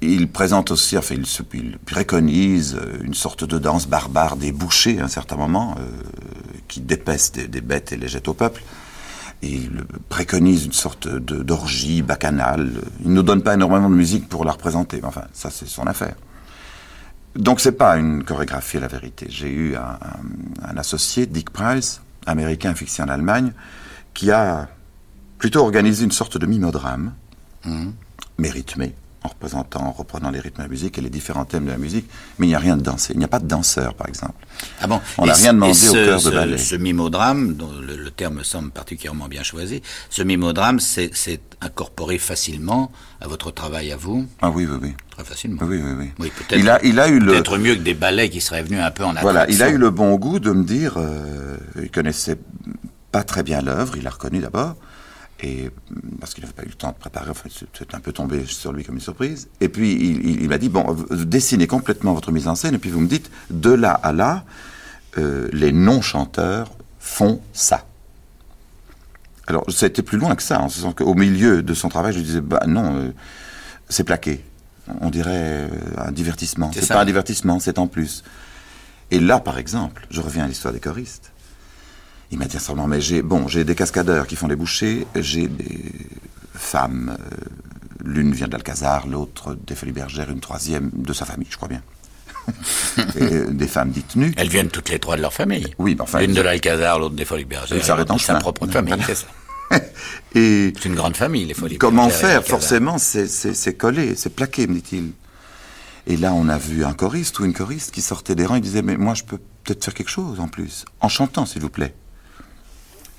il 0.01 0.29
présente 0.29 0.73
aussi, 0.73 0.99
enfin, 0.99 1.15
il, 1.17 1.27
se, 1.27 1.43
préconise 1.87 2.77
une 3.03 3.15
sorte 3.15 3.45
de 3.45 3.59
danse 3.59 3.87
barbare 3.87 4.37
des 4.37 4.51
bouchers 4.51 5.01
à 5.01 5.05
un 5.05 5.09
certain 5.09 5.37
moment, 5.37 5.77
euh, 5.79 6.03
qui 6.67 6.81
dépècent 6.81 7.33
des, 7.33 7.47
des, 7.47 7.61
bêtes 7.61 7.93
et 7.93 7.97
les 7.97 8.09
jette 8.09 8.27
au 8.27 8.35
peuple 8.35 8.63
il 9.43 9.85
préconise 10.09 10.65
une 10.65 10.73
sorte 10.73 11.09
d'orgie 11.09 12.03
bacchanale. 12.03 12.71
Il 13.01 13.11
ne 13.11 13.15
nous 13.17 13.23
donne 13.23 13.43
pas 13.43 13.55
énormément 13.55 13.91
de 13.91 13.95
musique 13.95 14.29
pour 14.29 14.45
la 14.45 14.53
représenter. 14.53 15.01
Enfin, 15.03 15.25
ça, 15.33 15.51
c'est 15.51 15.67
son 15.67 15.87
affaire. 15.87 16.15
Donc, 17.35 17.61
c'est 17.61 17.73
pas 17.73 17.97
une 17.97 18.25
chorégraphie 18.25 18.79
la 18.79 18.89
vérité. 18.89 19.27
J'ai 19.29 19.51
eu 19.51 19.77
un, 19.77 20.77
associé, 20.77 21.27
Dick 21.27 21.51
Price, 21.51 22.03
américain 22.27 22.75
fixé 22.75 23.03
en 23.03 23.09
Allemagne, 23.09 23.53
qui 24.15 24.31
a 24.31 24.69
plutôt 25.39 25.61
organisé 25.61 26.05
une 26.05 26.13
sorte 26.13 26.39
de 26.39 26.47
mimodrame, 26.47 27.13
mmh. 27.65 27.89
mais 28.39 28.51
rythmé, 28.51 28.95
en 29.25 29.29
représentant, 29.29 29.83
en 29.87 29.93
reprenant 29.93 30.31
les 30.31 30.41
rythmes 30.41 30.59
de 30.59 30.63
la 30.63 30.69
musique 30.69 30.99
et 30.99 31.01
les 31.01 31.11
différents 31.11 31.45
thèmes 31.45 31.67
de 31.67 31.71
la 31.71 31.79
musique, 31.79 32.07
mais 32.39 32.47
il 32.47 32.51
n'y 32.51 32.55
a 32.55 32.59
rien 32.59 32.77
de 32.77 32.83
dansé. 32.83 33.13
Il 33.13 33.19
n'y 33.19 33.25
a 33.25 33.29
pas 33.29 33.39
de 33.39 33.47
danseur, 33.47 33.95
par 33.95 34.09
exemple. 34.09 34.35
Ah 34.81 34.87
bon 34.87 35.01
On 35.19 35.27
n'a 35.27 35.35
rien 35.35 35.53
demandé 35.53 35.89
au 35.89 35.93
cœur 35.93 36.23
de 36.23 36.31
ballet. 36.31 36.59
Ce 36.59 36.75
mimodrame, 36.75 37.55
dont 37.55 37.71
le, 37.81 38.11
terme 38.11 38.45
semble 38.45 38.71
particulièrement 38.71 39.29
bien 39.29 39.43
choisi, 39.43 39.83
ce 40.11 40.23
mimodrame, 40.23 40.81
c'est 40.81 41.41
incorporé 41.61 42.19
facilement 42.19 42.91
à 43.21 43.29
votre 43.29 43.51
travail 43.53 43.93
à 43.93 43.97
vous 43.97 44.27
Ah 44.43 44.51
oui, 44.51 44.67
oui, 44.69 44.77
oui. 44.83 44.95
Très 45.11 45.25
facilement. 45.25 45.63
Oui, 45.63 45.81
oui, 45.83 45.93
oui. 45.99 46.11
oui 46.19 46.33
peut-être 46.37 46.59
il 46.59 46.69
a, 46.69 46.85
il 46.85 46.99
a 46.99 47.09
eu 47.09 47.21
le... 47.21 47.33
Peut-être 47.33 47.59
mieux 47.59 47.75
que 47.75 47.81
des 47.81 47.95
ballets 47.95 48.29
qui 48.29 48.41
seraient 48.41 48.63
venus 48.63 48.81
un 48.81 48.91
peu 48.91 49.05
en. 49.05 49.15
Voilà, 49.15 49.49
il 49.49 49.63
a 49.63 49.69
eu 49.69 49.79
le 49.79 49.91
bon 49.91 50.15
goût 50.17 50.41
de 50.41 50.51
me 50.51 50.65
dire, 50.65 50.95
euh, 50.97 51.57
il 51.81 51.91
connaissait 51.91 52.39
pas 53.13 53.23
très 53.23 53.43
bien 53.43 53.61
l'œuvre, 53.61 53.97
il 53.97 54.03
l'a 54.03 54.11
reconnu 54.11 54.41
d'abord, 54.41 54.75
et 55.43 55.71
parce 56.21 56.35
qu'il 56.35 56.45
n'avait 56.45 56.55
pas 56.55 56.63
eu 56.63 56.69
le 56.69 56.75
temps 56.75 56.91
de 56.91 56.97
préparer, 56.97 57.31
enfin, 57.31 57.49
c'est 57.51 57.95
un 57.95 58.01
peu 58.01 58.13
tombé 58.13 58.47
sur 58.47 58.73
lui 58.73 58.85
comme 58.85 58.95
une 58.95 59.01
surprise. 59.01 59.49
Et 59.61 59.69
puis 59.69 59.93
il, 59.93 60.49
m'a 60.49 60.59
dit 60.59 60.69
bon, 60.69 60.97
dessinez 61.11 61.67
complètement 61.67 62.15
votre 62.15 62.31
mise 62.31 62.47
en 62.47 62.55
scène, 62.55 62.75
et 62.75 62.79
puis 62.79 62.91
vous 62.91 63.01
me 63.01 63.09
dites 63.09 63.31
de 63.51 63.71
là 63.71 63.93
à 63.93 64.13
là, 64.13 64.45
euh, 65.19 65.49
les 65.53 65.73
non-chanteurs 65.73 66.71
font 67.01 67.41
ça. 67.53 67.85
Alors 69.49 69.65
ça 69.69 69.87
a 69.87 69.89
été 69.89 70.03
plus 70.03 70.19
loin 70.19 70.37
que 70.37 70.43
ça, 70.43 70.61
en 70.61 70.69
ce 70.69 70.81
sens 70.81 70.95
qu'au 70.95 71.15
milieu 71.15 71.63
de 71.63 71.75
son 71.75 71.89
travail, 71.89 72.13
je 72.13 72.21
disais 72.21 72.41
bah 72.41 72.63
non, 72.69 72.97
euh, 72.97 73.13
c'est 73.89 74.05
plaqué. 74.05 74.45
On 75.01 75.11
dirait 75.11 75.33
euh, 75.35 75.69
un 75.99 76.13
divertissement. 76.13 76.71
C'est 76.73 76.87
pas 76.87 77.03
un 77.03 77.05
divertissement, 77.05 77.59
c'est 77.59 77.79
en 77.79 77.89
plus. 77.89 78.23
Et 79.11 79.19
là, 79.19 79.41
par 79.41 79.59
exemple, 79.59 80.07
je 80.11 80.21
reviens 80.21 80.45
à 80.45 80.49
l'histoire 80.49 80.73
des 80.73 80.81
choristes. 80.81 81.32
Il 82.33 82.39
m'a 82.39 82.47
dit 82.47 82.59
simplement, 82.59 82.89
mais 82.89 83.01
j'ai 83.01 83.21
bon, 83.21 83.47
j'ai 83.47 83.63
des 83.63 83.75
cascadeurs 83.75 84.27
qui 84.27 84.37
font 84.37 84.49
les 84.49 84.57
bouchées, 84.57 85.07
j'ai 85.15 85.49
des 85.49 85.93
femmes, 86.55 87.15
euh, 87.21 87.37
l'une 88.03 88.33
vient 88.33 88.49
d'Alcazar, 88.49 89.07
l'autre 89.07 89.55
des 89.67 89.75
Folies 89.75 89.93
Bergères, 89.93 90.31
une 90.31 90.41
troisième 90.41 90.91
de 90.95 91.13
sa 91.13 91.27
famille, 91.27 91.49
je 91.51 91.57
crois 91.57 91.69
bien. 91.69 91.83
des 93.51 93.69
femmes 93.69 93.91
dites 93.91 94.17
nues. 94.17 94.33
Elles 94.37 94.49
viennent 94.49 94.71
toutes 94.71 94.89
les 94.89 94.99
trois 94.99 95.17
de 95.17 95.23
leur 95.23 95.33
famille. 95.33 95.75
Oui, 95.79 95.95
enfin. 96.01 96.21
L'une 96.21 96.33
de 96.33 96.41
l'Alcazar, 96.41 96.99
l'autre 96.99 97.15
des 97.15 97.27
Folies 97.27 97.45
Bergères. 97.45 97.77
Ils 97.77 97.85
s'arrêtent 97.85 98.11
en 98.11 98.19
sa 98.19 98.37
propre 98.37 98.67
famille, 98.67 98.95
c'est 99.07 99.15
ça. 99.15 99.27
Et 100.35 100.73
c'est 100.75 100.87
une 100.87 100.95
grande 100.95 101.17
famille, 101.17 101.45
les 101.45 101.55
Folies 101.55 101.77
Comment 101.77 102.09
faire 102.09 102.43
Forcément, 102.45 102.97
c'est 102.99 103.77
collé, 103.77 104.17
c'est 104.17 104.35
plaqué, 104.35 104.67
me 104.67 104.75
dit-il. 104.75 105.13
Et 106.07 106.17
là, 106.17 106.33
on 106.33 106.49
a 106.49 106.57
vu 106.57 106.85
un 106.85 106.95
choriste 106.95 107.39
ou 107.39 107.45
une 107.45 107.53
choriste 107.53 107.93
qui 107.93 108.01
sortait 108.01 108.35
des 108.35 108.47
rangs 108.47 108.57
et 108.57 108.61
disait 108.61 108.83
Mais 108.83 108.97
moi, 108.97 109.13
je 109.13 109.23
peux 109.23 109.39
peut-être 109.65 109.85
faire 109.85 109.95
quelque 109.95 110.11
chose 110.11 110.41
en 110.41 110.49
plus, 110.49 110.87
en 111.01 111.11
chantant, 111.11 111.45
s'il 111.45 111.61
vous 111.61 111.71
plaît. 111.71 111.95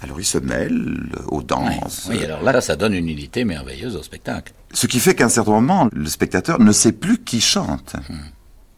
Alors 0.03 0.19
il 0.19 0.25
se 0.25 0.37
mêle 0.37 1.09
aux 1.27 1.41
danses. 1.41 2.07
Oui, 2.09 2.23
alors 2.23 2.43
là, 2.43 2.59
ça 2.59 2.75
donne 2.75 2.93
une 2.93 3.07
unité 3.07 3.45
merveilleuse 3.45 3.95
au 3.95 4.03
spectacle. 4.03 4.53
Ce 4.73 4.85
qui 4.85 4.99
fait 4.99 5.15
qu'à 5.15 5.25
un 5.25 5.29
certain 5.29 5.51
moment, 5.51 5.87
le 5.93 6.07
spectateur 6.07 6.59
ne 6.59 6.71
sait 6.73 6.91
plus 6.91 7.19
qui 7.19 7.39
chante. 7.39 7.95
Hmm. 8.09 8.17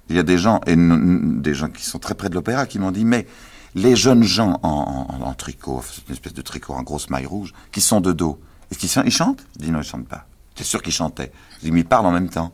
Il 0.10 0.16
y 0.16 0.20
a 0.20 0.24
des 0.24 0.38
gens, 0.38 0.62
et 0.68 0.76
des 0.76 1.56
gens 1.56 1.68
qui 1.70 1.84
sont 1.84 1.98
très 1.98 2.14
près 2.14 2.30
de 2.30 2.36
l'opéra, 2.36 2.68
qui 2.68 2.78
m'ont 2.78 2.92
dit, 2.92 3.06
mais 3.06 3.26
les 3.74 3.96
jeunes 3.96 4.24
gens 4.24 4.60
en, 4.62 5.34
tricot, 5.34 5.84
une 6.08 6.14
espèce 6.14 6.34
de 6.34 6.44
tricot 6.44 6.74
en 6.74 6.84
grosse 6.84 7.10
maille 7.10 7.26
rouge, 7.26 7.54
qui 7.72 7.82
sont 7.82 8.02
de 8.02 8.14
dos, 8.14 8.40
est-ce 8.70 8.78
qu'ils 8.78 9.04
ils 9.06 9.12
chantent? 9.12 9.44
Je 9.58 9.66
dis 9.66 9.72
non, 9.72 9.82
ils 9.82 9.84
chantent 9.84 10.08
pas. 10.08 10.28
C'est 10.54 10.64
sûr 10.64 10.84
qu'ils 10.84 10.94
chantaient. 10.94 11.32
Je 11.58 11.66
dis, 11.66 11.72
mais 11.72 11.80
ils 11.80 11.86
parlent 11.86 12.06
en 12.06 12.12
même 12.12 12.30
temps. 12.30 12.54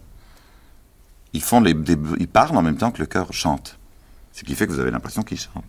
Ils, 1.33 1.41
font 1.41 1.59
les, 1.59 1.75
ils 2.19 2.27
parlent 2.27 2.55
en 2.55 2.61
même 2.61 2.77
temps 2.77 2.91
que 2.91 2.99
le 2.99 3.05
chœur 3.05 3.33
chante. 3.33 3.77
Ce 4.31 4.43
qui 4.43 4.55
fait 4.55 4.65
que 4.65 4.71
vous 4.71 4.79
avez 4.79 4.91
l'impression 4.91 5.23
qu'ils 5.23 5.39
chantent. 5.39 5.65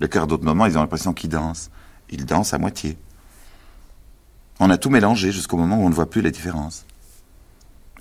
Le 0.00 0.08
chœur, 0.08 0.26
d'autres 0.26 0.44
moments, 0.44 0.66
ils 0.66 0.76
ont 0.76 0.80
l'impression 0.80 1.12
qu'ils 1.12 1.30
dansent. 1.30 1.70
Ils 2.12 2.24
dansent 2.24 2.54
à 2.54 2.58
moitié. 2.58 2.96
On 4.60 4.70
a 4.70 4.78
tout 4.78 4.90
mélangé 4.90 5.32
jusqu'au 5.32 5.56
moment 5.56 5.78
où 5.78 5.86
on 5.86 5.88
ne 5.88 5.94
voit 5.94 6.08
plus 6.08 6.22
les 6.22 6.30
différences. 6.30 6.84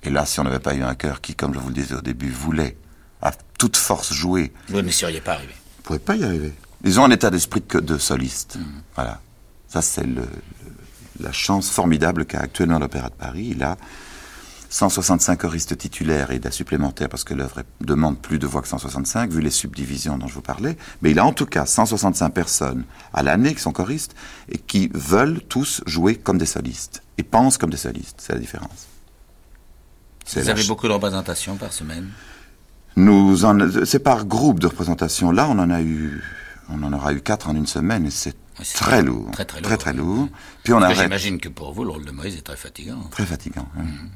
Et 0.04 0.10
là, 0.10 0.26
si 0.26 0.40
on 0.40 0.44
n'avait 0.44 0.60
pas 0.60 0.76
eu 0.76 0.84
un 0.84 0.96
chœur 0.96 1.22
qui, 1.22 1.34
comme 1.34 1.54
je 1.54 1.60
vous 1.60 1.70
le 1.70 1.74
disais 1.74 1.96
au 1.96 2.02
début, 2.02 2.30
voulait 2.30 2.78
à 3.22 3.32
toute 3.58 3.78
force 3.78 4.14
jouer. 4.14 4.52
Vous 4.68 4.82
ne 4.82 4.92
seriez 4.92 5.22
pas 5.22 5.34
arrivé. 5.34 5.54
Vous 5.54 5.80
ne 5.80 5.84
pourrez 5.84 6.00
pas 6.00 6.16
y 6.16 6.24
arriver. 6.24 6.54
Ils 6.84 7.00
ont 7.00 7.06
un 7.06 7.12
état 7.12 7.30
d'esprit 7.30 7.64
de 7.74 7.98
soliste. 7.98 8.58
Mmh. 8.58 8.82
Voilà. 8.96 9.22
Ça, 9.68 9.82
c'est 9.82 10.06
la 11.20 11.32
chance 11.32 11.70
formidable 11.70 12.26
qu'a 12.26 12.40
actuellement 12.40 12.80
l'Opéra 12.80 13.10
de 13.10 13.14
Paris. 13.14 13.50
Il 13.52 13.64
a 13.64 13.78
165 14.72 15.38
choristes 15.38 15.78
titulaires 15.78 16.32
et 16.32 16.40
d'un 16.40 16.50
supplémentaire 16.50 17.10
parce 17.10 17.26
que 17.26 17.34
l'œuvre 17.34 17.64
demande 17.82 18.18
plus 18.18 18.40
de 18.40 18.48
voix 18.48 18.62
que 18.62 18.70
165 18.70 19.30
vu 19.30 19.42
les 19.42 19.50
subdivisions 19.50 20.18
dont 20.18 20.28
je 20.28 20.34
vous 20.34 20.42
parlais. 20.42 20.78
Mais 21.02 21.12
il 21.12 21.20
a 21.20 21.26
en 21.26 21.34
tout 21.34 21.46
cas 21.46 21.66
165 21.66 22.30
personnes 22.30 22.86
à 23.14 23.22
l'année 23.22 23.54
qui 23.54 23.60
sont 23.60 23.74
choristes 23.74 24.16
et 24.48 24.58
qui 24.58 24.90
veulent 24.94 25.42
tous 25.50 25.82
jouer 25.86 26.16
comme 26.16 26.38
des 26.38 26.46
solistes 26.46 27.04
et 27.18 27.24
pensent 27.24 27.58
comme 27.58 27.70
des 27.70 27.76
solistes. 27.76 28.16
C'est 28.20 28.32
la 28.32 28.40
différence. 28.40 28.88
Vous 30.34 30.48
avez 30.48 30.64
beaucoup 30.64 30.88
de 30.88 30.94
représentations 30.94 31.58
par 31.58 31.74
semaine 31.74 32.08
Nous 32.96 33.44
en, 33.44 33.58
c'est 33.84 34.00
par 34.00 34.24
groupe 34.26 34.62
de 34.62 34.68
représentation. 34.68 35.32
Là, 35.32 35.50
on 35.50 35.60
en 35.60 35.70
a 35.70 35.82
eu, 35.82 36.24
on 36.70 36.82
en 36.84 36.94
aura 36.94 37.12
eu 37.12 37.20
quatre 37.20 37.50
en 37.50 37.56
une 37.58 37.68
semaine 37.68 38.06
et 38.06 38.12
c'est 38.12 38.38
très 38.74 39.02
lourd, 39.02 39.32
très 39.32 39.44
très 39.44 39.60
lourd. 39.60 39.68
Très, 39.68 39.78
très 39.78 39.94
lourd. 39.94 40.30
Puis 40.64 40.72
on 40.72 40.94
J'imagine 40.94 41.42
que 41.42 41.50
pour 41.50 41.74
vous, 41.74 41.84
le 41.84 41.90
rôle 41.90 42.06
de 42.06 42.12
Moïse 42.12 42.38
est 42.38 42.42
très 42.42 42.56
fatigant. 42.56 43.02
Très 43.12 43.26
fatigant. 43.26 43.68
Mhm. 43.76 44.10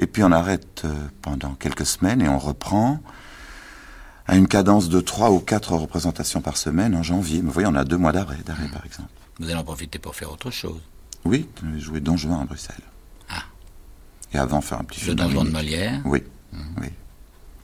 Et 0.00 0.06
puis 0.06 0.24
on 0.24 0.32
arrête 0.32 0.82
euh, 0.84 0.94
pendant 1.22 1.54
quelques 1.54 1.86
semaines 1.86 2.22
et 2.22 2.28
on 2.28 2.38
reprend 2.38 3.00
à 4.26 4.36
une 4.36 4.48
cadence 4.48 4.88
de 4.88 5.00
trois 5.00 5.30
ou 5.30 5.40
quatre 5.40 5.74
représentations 5.74 6.40
par 6.40 6.56
semaine 6.56 6.96
en 6.96 7.02
janvier. 7.02 7.42
vous 7.42 7.50
voyez, 7.50 7.68
on 7.68 7.74
a 7.74 7.84
deux 7.84 7.98
mois 7.98 8.12
d'arrêt, 8.12 8.38
d'arrêt 8.44 8.68
par 8.72 8.84
exemple. 8.86 9.10
Vous 9.38 9.46
allez 9.46 9.56
en 9.56 9.64
profiter 9.64 9.98
pour 9.98 10.16
faire 10.16 10.32
autre 10.32 10.50
chose 10.50 10.80
Oui, 11.24 11.48
jouer 11.78 12.00
Don 12.00 12.16
Juan 12.16 12.40
à 12.40 12.44
Bruxelles. 12.44 12.76
Ah. 13.28 13.42
Et 14.32 14.38
avant 14.38 14.62
faire 14.62 14.80
un 14.80 14.84
petit 14.84 15.00
film. 15.00 15.16
Le 15.16 15.22
Don 15.22 15.30
Juan 15.30 15.46
de 15.46 15.52
Molière 15.52 16.00
Oui, 16.06 16.22
mhm. 16.52 16.60
oui. 16.80 16.88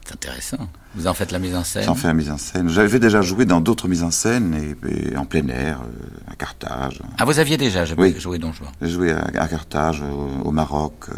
C'est 0.05 0.13
intéressant. 0.13 0.69
Vous 0.95 1.07
en 1.07 1.13
faites 1.13 1.31
la 1.31 1.39
mise 1.39 1.55
en 1.55 1.63
scène? 1.63 1.83
J'en 1.83 1.95
fais 1.95 2.07
la 2.07 2.13
mise 2.13 2.29
en 2.29 2.37
scène. 2.37 2.69
J'avais 2.69 2.99
déjà 2.99 3.21
joué 3.21 3.45
dans 3.45 3.59
d'autres 3.59 3.87
mises 3.87 4.03
en 4.03 4.11
scène, 4.11 4.75
et, 4.87 5.17
en 5.17 5.25
plein 5.25 5.47
air, 5.49 5.81
euh, 5.81 6.31
à 6.31 6.35
Carthage. 6.35 7.01
Ah, 7.17 7.25
vous 7.25 7.39
aviez 7.39 7.57
déjà 7.57 7.83
joué 7.83 8.37
Don 8.37 8.53
Juan? 8.53 8.71
J'ai 8.81 8.89
joué 8.89 9.11
à, 9.11 9.47
Carthage, 9.47 10.01
au, 10.43 10.51
Maroc, 10.51 10.93
euh, 11.09 11.15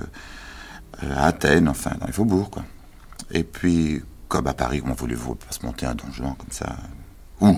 à 1.01 1.25
Athènes, 1.25 1.69
enfin, 1.69 1.91
dans 1.99 2.07
les 2.07 2.13
faubourgs, 2.13 2.49
quoi. 2.49 2.63
Et 3.31 3.43
puis, 3.43 4.01
comme 4.27 4.47
à 4.47 4.53
Paris, 4.53 4.79
comment 4.79 4.93
voulez-vous 4.93 5.35
pas 5.35 5.51
se 5.51 5.65
monter 5.65 5.85
un 5.85 5.95
donjon 5.95 6.33
comme 6.33 6.51
ça 6.51 6.75
Où 7.41 7.55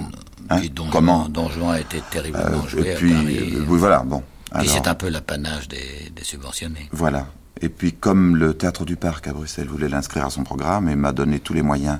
hein 0.49 0.62
Comment 0.91 1.30
Donjon 1.30 1.69
a 1.69 1.80
été 1.80 2.01
terriblement 2.10 2.63
euh, 2.63 2.67
joué 2.67 2.91
et 2.91 2.95
puis, 2.95 3.13
à 3.13 3.17
Paris. 3.17 3.54
oui, 3.67 3.80
voilà, 3.80 3.99
bon. 3.99 4.23
et 4.62 4.67
c'est 4.67 4.88
un 4.88 4.95
peu 4.95 5.10
l'apanage 5.10 5.67
des, 5.67 6.12
subventionnés. 6.21 6.89
Voilà. 6.91 7.27
Et 7.62 7.69
puis, 7.69 7.93
comme 7.93 8.36
le 8.36 8.54
Théâtre 8.54 8.86
du 8.86 8.95
Parc 8.95 9.27
à 9.27 9.34
Bruxelles 9.34 9.67
voulait 9.67 9.89
l'inscrire 9.89 10.25
à 10.25 10.30
son 10.30 10.43
programme 10.43 10.89
et 10.89 10.95
m'a 10.95 11.12
donné 11.12 11.39
tous 11.39 11.54
les 11.54 11.62
moyens 11.62 11.99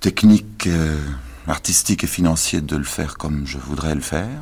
techniques, 0.00 0.66
euh, 0.66 0.98
artistiques 1.46 2.04
et 2.04 2.08
financiers 2.08 2.60
de 2.60 2.76
le 2.76 2.84
faire 2.84 3.16
comme 3.16 3.46
je 3.46 3.58
voudrais 3.58 3.94
le 3.94 4.00
faire. 4.00 4.40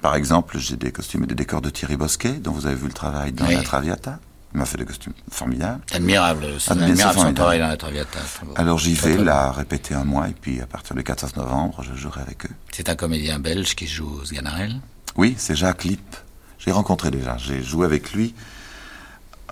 Par 0.00 0.16
exemple, 0.16 0.58
j'ai 0.58 0.76
des 0.76 0.90
costumes 0.90 1.24
et 1.24 1.26
des 1.26 1.34
décors 1.34 1.60
de 1.60 1.70
Thierry 1.70 1.96
Bosquet, 1.96 2.32
dont 2.32 2.50
vous 2.50 2.66
avez 2.66 2.74
vu 2.74 2.86
le 2.86 2.92
travail 2.92 3.32
dans 3.32 3.46
La 3.46 3.62
Traviata. 3.62 4.18
Il 4.54 4.58
m'a 4.58 4.66
fait 4.66 4.76
des 4.76 4.84
costumes 4.84 5.14
formidables. 5.30 5.80
Admirable, 5.92 6.46
c'est 6.58 6.72
admirable 6.72 7.18
son 7.18 7.32
travail 7.32 7.58
dans 7.58 7.68
la 7.68 7.76
Traviata. 7.76 8.18
Alors 8.56 8.78
j'y 8.78 8.94
vais, 8.94 9.16
la 9.16 9.50
répéter 9.50 9.94
un 9.94 10.04
mois, 10.04 10.28
et 10.28 10.34
puis 10.38 10.60
à 10.60 10.66
partir 10.66 10.94
du 10.94 11.02
14 11.02 11.36
novembre, 11.36 11.82
je 11.82 11.94
jouerai 11.94 12.20
avec 12.20 12.44
eux. 12.44 12.54
C'est 12.70 12.90
un 12.90 12.94
comédien 12.94 13.38
belge 13.38 13.74
qui 13.74 13.86
joue 13.86 14.22
Sganarelle 14.24 14.80
Oui, 15.16 15.34
c'est 15.38 15.56
Jacques 15.56 15.84
Lipp. 15.84 16.16
J'ai 16.58 16.70
rencontré 16.70 17.10
déjà, 17.10 17.38
j'ai 17.38 17.62
joué 17.62 17.86
avec 17.86 18.12
lui 18.12 18.34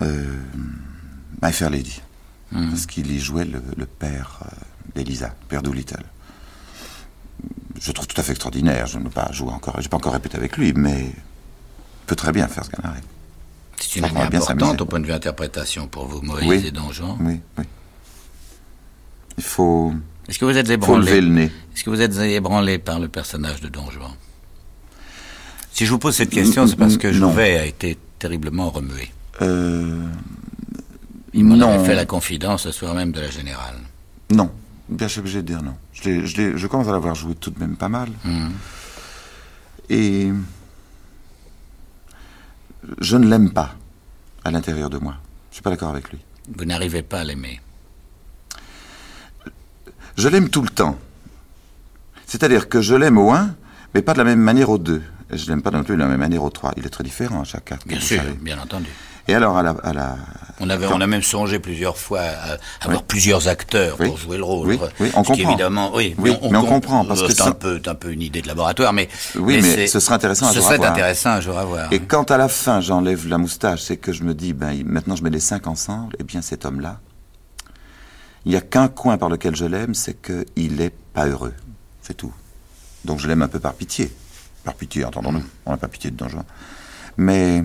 euh, 0.03 0.37
My 1.43 1.53
Fair 1.53 1.71
Lady, 1.71 2.03
hmm. 2.53 2.69
parce 2.69 2.87
qu'il 2.87 3.11
y 3.11 3.19
jouait 3.19 3.47
le, 3.47 3.87
père 3.87 4.41
euh, 4.43 4.49
d'Elisa, 4.95 5.35
père 5.49 5.63
Doolittle. 5.63 6.05
Je 7.81 7.93
trouve 7.93 8.07
tout 8.07 8.21
à 8.21 8.23
fait 8.23 8.33
extraordinaire, 8.33 8.87
je 8.87 8.99
ne 8.99 9.09
pas 9.09 9.33
jouer 9.33 9.51
encore, 9.51 9.81
j'ai 9.81 9.89
pas 9.89 9.97
encore 9.97 10.13
répété 10.13 10.37
avec 10.37 10.59
lui, 10.59 10.75
mais 10.75 11.11
peut 12.07 12.17
très 12.17 12.33
bien 12.33 12.47
faire 12.49 12.65
Sganarelle. 12.65 13.03
C'est 13.81 13.99
une 13.99 14.05
année 14.05 14.21
importante 14.37 14.81
au 14.81 14.87
point 14.87 15.01
de 15.01 15.07
vue 15.07 15.13
interprétation 15.13 15.87
pour 15.89 16.07
vous, 16.07 16.21
Moïse 16.23 16.65
et 16.67 16.71
Don 16.71 16.93
Juan. 16.93 17.17
Oui, 17.21 17.41
oui. 17.59 17.65
Il 19.39 19.45
faut. 19.45 19.93
Est-ce 20.29 20.39
que 20.39 20.45
vous 20.45 20.57
êtes 20.57 20.69
ébranlé 20.69 21.21
le 21.21 21.29
nez. 21.29 21.53
Est-ce 21.75 21.83
que 21.83 21.91
vous 21.91 22.03
êtes 22.03 22.15
ébranlé 22.17 22.79
par 22.79 23.01
le 23.01 23.09
personnage 23.09 23.61
de 23.61 23.69
Don 23.69 23.91
Juan 23.91 24.11
Si 25.73 25.87
je 25.87 25.91
vous 25.91 25.99
pose 25.99 26.15
cette 26.15 26.31
question, 26.31 26.67
c'est 26.67 26.77
parce 26.77 26.99
que 26.99 27.13
Jouvet 27.13 27.59
a 27.59 27.65
été 27.65 27.97
terriblement 28.19 28.71
remué. 28.71 29.11
Euh... 29.41 30.05
Il 31.33 31.45
m'en 31.45 31.85
fait 31.85 31.95
la 31.95 32.05
confidence 32.05 32.67
le 32.67 32.73
soir 32.73 32.95
même 32.95 33.13
de 33.13 33.21
la 33.21 33.31
générale. 33.31 33.77
Non, 34.31 34.51
bien 34.89 35.09
sûr, 35.09 35.21
obligé 35.21 35.43
de 35.43 35.47
dire 35.47 35.63
non. 35.63 35.75
Je, 35.93 36.27
je, 36.27 36.67
commence 36.67 36.89
à 36.89 36.93
l'avoir 36.93 37.15
joué 37.15 37.35
tout 37.35 37.51
de 37.51 37.59
même 37.59 37.77
pas 37.77 37.89
mal. 37.89 38.09
Hum. 38.25 38.51
Et 39.89 40.31
je 43.01 43.17
ne 43.17 43.29
l'aime 43.29 43.53
pas 43.53 43.75
à 44.45 44.51
l'intérieur 44.51 44.91
de 44.91 44.99
moi. 44.99 45.17
Je 45.51 45.57
suis 45.57 45.63
pas 45.63 45.71
d'accord 45.71 45.91
avec 45.91 46.11
lui. 46.11 46.19
Vous 46.57 46.65
n'arrivez 46.65 47.03
pas 47.03 47.21
à 47.21 47.25
l'aimer. 47.25 47.61
Je 50.17 50.29
l'aime 50.29 50.49
tout 50.49 50.63
le 50.63 50.71
temps. 50.71 50.99
C'est-à-dire 52.27 52.69
que 52.69 52.81
je 52.81 52.95
l'aime 52.95 53.19
au 53.19 53.33
1, 53.33 53.55
mais 53.95 54.03
pas 54.03 54.13
de 54.13 54.19
la 54.19 54.25
même 54.25 54.41
manière 54.41 54.71
au 54.71 54.79
2. 54.79 55.03
Et 55.33 55.39
je 55.39 55.49
l'aime 55.49 55.63
pas 55.63 55.71
non 55.71 55.85
plus 55.85 55.95
de 55.95 56.01
la 56.01 56.07
même 56.07 56.21
manière 56.21 56.43
au 56.43 56.51
3. 56.51 56.75
Il 56.77 56.87
est 56.87 56.91
très 56.91 57.05
différent 57.05 57.41
à 57.41 57.45
chaque. 57.45 57.73
Bien 57.87 58.01
sûr, 58.01 58.23
bien 58.41 58.59
entendu. 58.59 58.91
Et 59.29 59.35
alors, 59.35 59.57
à 59.57 59.63
la. 59.63 60.17
On, 60.63 60.69
avait, 60.69 60.87
on 60.87 61.01
a 61.01 61.07
même 61.07 61.23
songé 61.23 61.59
plusieurs 61.59 61.97
fois 61.97 62.21
à 62.21 62.85
avoir 62.85 63.03
plusieurs 63.03 63.49
acteurs 63.49 63.97
pour 63.97 64.19
jouer 64.19 64.37
le 64.37 64.45
rôle. 64.45 64.69
Oui, 64.69 65.11
on 65.15 65.23
comprend. 65.23 65.35
Évidemment, 65.35 65.91
oui, 65.95 66.15
mais 66.19 66.39
on, 66.43 66.51
comprend. 66.65 67.05
Parce 67.07 67.23
que 67.23 67.33
c'est 67.33 67.43
un 67.43 67.53
peu, 67.53 67.81
un 67.87 67.95
peu 67.95 68.13
une 68.13 68.21
idée 68.21 68.43
de 68.43 68.47
laboratoire, 68.47 68.93
mais. 68.93 69.09
Oui, 69.37 69.61
mais, 69.63 69.87
ce 69.87 70.01
serait 70.01 70.15
intéressant 70.15 70.49
à 70.49 70.53
ce 70.53 70.61
serait 70.61 70.85
intéressant 70.85 71.31
un 71.31 71.41
jour 71.41 71.57
à 71.57 71.65
voir. 71.65 71.93
Et 71.93 72.01
quand 72.01 72.31
à 72.31 72.37
la 72.37 72.49
fin 72.49 72.81
j'enlève 72.81 73.27
la 73.27 73.39
moustache, 73.39 73.81
c'est 73.81 73.97
que 73.97 74.13
je 74.13 74.23
me 74.23 74.35
dis, 74.35 74.53
ben, 74.53 74.83
maintenant 74.85 75.17
je 75.17 75.23
mets 75.23 75.31
les 75.31 75.41
cinq 75.41 75.67
ensemble, 75.67 76.15
et 76.19 76.25
bien 76.25 76.43
cet 76.43 76.67
homme-là, 76.67 77.01
il 78.45 78.51
n'y 78.53 78.57
a 78.57 78.61
qu'un 78.61 78.89
coin 78.89 79.17
par 79.19 79.29
lequel 79.29 79.57
je 79.57 79.65
l'aime, 79.65 79.95
c'est 79.95 80.21
qu'il 80.21 80.77
n'est 80.77 80.93
pas 81.15 81.27
heureux. 81.27 81.55
C'est 82.03 82.17
tout. 82.17 82.33
Donc 83.05 83.19
je 83.19 83.29
l'aime 83.29 83.43
un 83.43 83.49
peu 83.49 83.61
par 83.61 83.75
pitié. 83.75 84.13
Par 84.65 84.75
pitié, 84.75 85.05
entendons-nous. 85.05 85.45
On 85.65 85.71
n'a 85.71 85.77
pas 85.77 85.89
pitié 85.89 86.11
de 86.11 86.17
Don 86.17 86.27
Mais 87.17 87.65